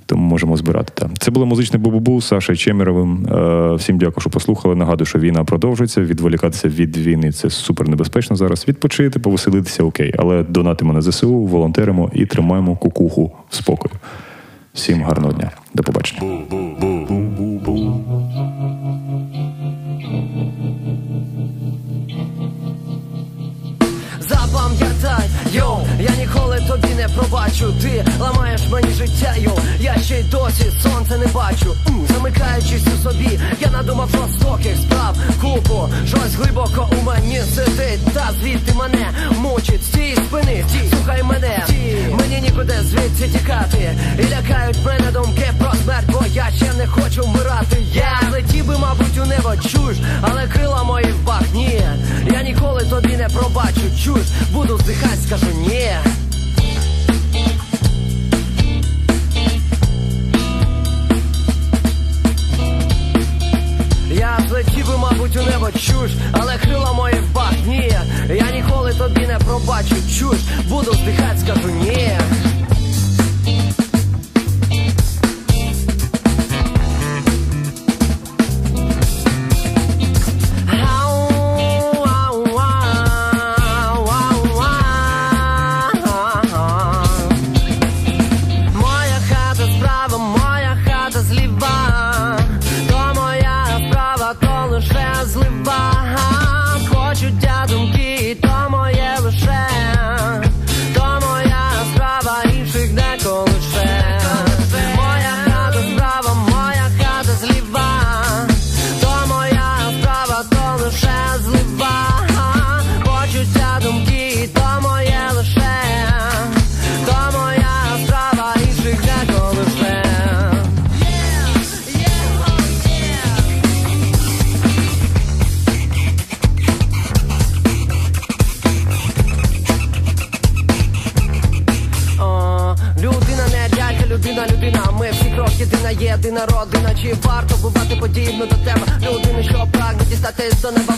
тому 0.07 0.23
можемо 0.23 0.57
збирати 0.57 0.93
там. 0.95 1.11
Це 1.19 1.31
було 1.31 1.47
музичне 1.47 1.79
бубубу 1.79 2.21
з 2.21 2.27
Сашою 2.27 2.59
Чемеровим. 2.59 3.27
Е, 3.27 3.75
всім 3.75 3.99
дякую, 3.99 4.21
що 4.21 4.31
послухали. 4.31 4.75
Нагадую, 4.75 5.07
що 5.07 5.19
війна 5.19 5.45
продовжується. 5.45 6.01
Відволікатися 6.01 6.69
від 6.69 6.97
війни 6.97 7.33
це 7.33 7.51
супер 7.51 7.89
небезпечно 7.89 8.37
зараз. 8.37 8.69
Відпочити, 8.69 9.19
повеселитися 9.19 9.85
окей. 9.85 10.15
Але 10.19 10.43
донатимо 10.43 10.93
на 10.93 11.03
ЗСУ, 11.03 11.35
волонтеримо 11.35 12.11
і 12.15 12.27
тримаємо 12.27 12.77
кукуху 12.77 13.33
в 13.51 13.55
спокою. 13.57 13.95
Всім 14.75 15.03
гарного 15.03 15.33
дня. 15.33 15.51
До 15.75 15.83
побачення. 15.83 16.39
Не 27.03 27.09
пробачу. 27.09 27.73
Ти 27.83 28.05
ламаєш 28.21 28.61
мені 28.71 28.89
життя, 28.95 29.35
йоу, 29.37 29.59
я 29.81 29.97
ще 30.05 30.21
й 30.21 30.23
досі 30.23 30.73
сонце 30.83 31.19
не 31.19 31.27
бачу. 31.27 31.77
Замикаючись 32.09 32.87
у 32.95 33.03
собі, 33.03 33.41
я 33.61 33.71
надумав 33.71 34.11
жорстоких 34.11 34.77
справ. 34.77 35.17
Купу, 35.41 35.89
щось 36.07 36.35
глибоко 36.35 36.89
у 37.01 37.05
мені 37.05 37.41
сидить, 37.55 38.15
та 38.15 38.31
звідти 38.41 38.73
мене 38.75 39.11
мучить. 39.39 39.85
Стій 39.85 40.17
спини, 40.27 40.65
слухай 40.91 41.23
мене, 41.23 41.67
мені 42.13 42.41
нікуди 42.41 42.75
звідси 42.83 43.39
тікати. 43.39 43.95
І 44.19 44.23
лякають 44.23 44.85
мене 44.87 45.11
думки 45.13 45.51
про 45.59 45.73
смерть, 45.85 46.07
бо 46.13 46.25
я 46.35 46.49
ще 46.57 46.73
не 46.79 46.87
хочу 46.87 47.23
вмирати. 47.23 47.77
Я 47.95 48.21
летів 48.33 48.67
би, 48.67 48.79
мабуть, 48.79 49.19
у 49.23 49.25
небо 49.25 49.55
чуж, 49.69 49.97
але 50.21 50.47
крила 50.47 50.85
мої 50.85 51.13
в 51.13 51.27
бах, 51.27 51.43
ні. 51.55 51.83
Я 52.33 52.43
ніколи 52.43 52.85
тобі 52.91 53.17
не 53.17 53.29
пробачу, 53.29 53.81
чуж, 54.05 54.23
буду 54.53 54.79
здихать, 54.79 55.23
скажу 55.27 55.47
ні. 55.69 55.91
Я 64.23 64.39
злетів 64.49 64.87
би, 64.87 64.99
мабуть, 64.99 65.37
у 65.37 65.43
небо 65.43 65.71
чуш, 65.73 66.11
але 66.33 66.59
крила 66.59 66.93
мої 66.93 67.15
в 67.15 67.35
бах, 67.35 67.53
ні 67.67 67.93
Я 68.29 68.51
ніколи 68.51 68.95
тобі 68.95 69.27
не 69.27 69.39
пробачу 69.39 69.97
чуш, 70.19 70.37
буду 70.69 70.93
здихать, 70.93 71.41
скажу 71.41 71.69
ні. 71.69 72.19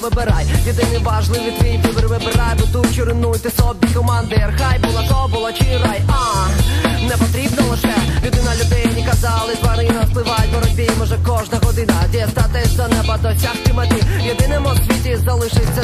вибирай. 0.05 0.47
Єдиний 0.67 0.99
важливий 0.99 1.53
твій 1.53 1.81
вибір 1.85 2.09
вибирай, 2.09 2.55
бо 2.59 2.67
ту 2.67 2.95
чи 2.95 3.51
собі 3.51 3.87
команди. 3.95 4.53
Хай 4.59 4.79
була 4.79 5.09
то 5.09 5.29
була 5.33 5.53
чи 5.53 5.65
рай, 5.85 6.03
а 6.09 6.49
не 7.09 7.17
потрібно 7.17 7.63
лише 7.71 7.95
людина 8.25 8.53
людині 8.61 9.07
казали, 9.11 9.55
тварина 9.63 10.07
впливають 10.11 10.53
боротьбі. 10.53 10.91
Може 10.99 11.19
кожна 11.27 11.59
година 11.63 11.95
дістатись 12.13 12.77
до 12.77 12.89
неба 12.89 13.19
досягти 13.23 13.73
мати 13.73 14.05
Єдиним 14.25 14.67
у 14.67 14.77
світі 14.77 15.19
залишиться 15.27 15.84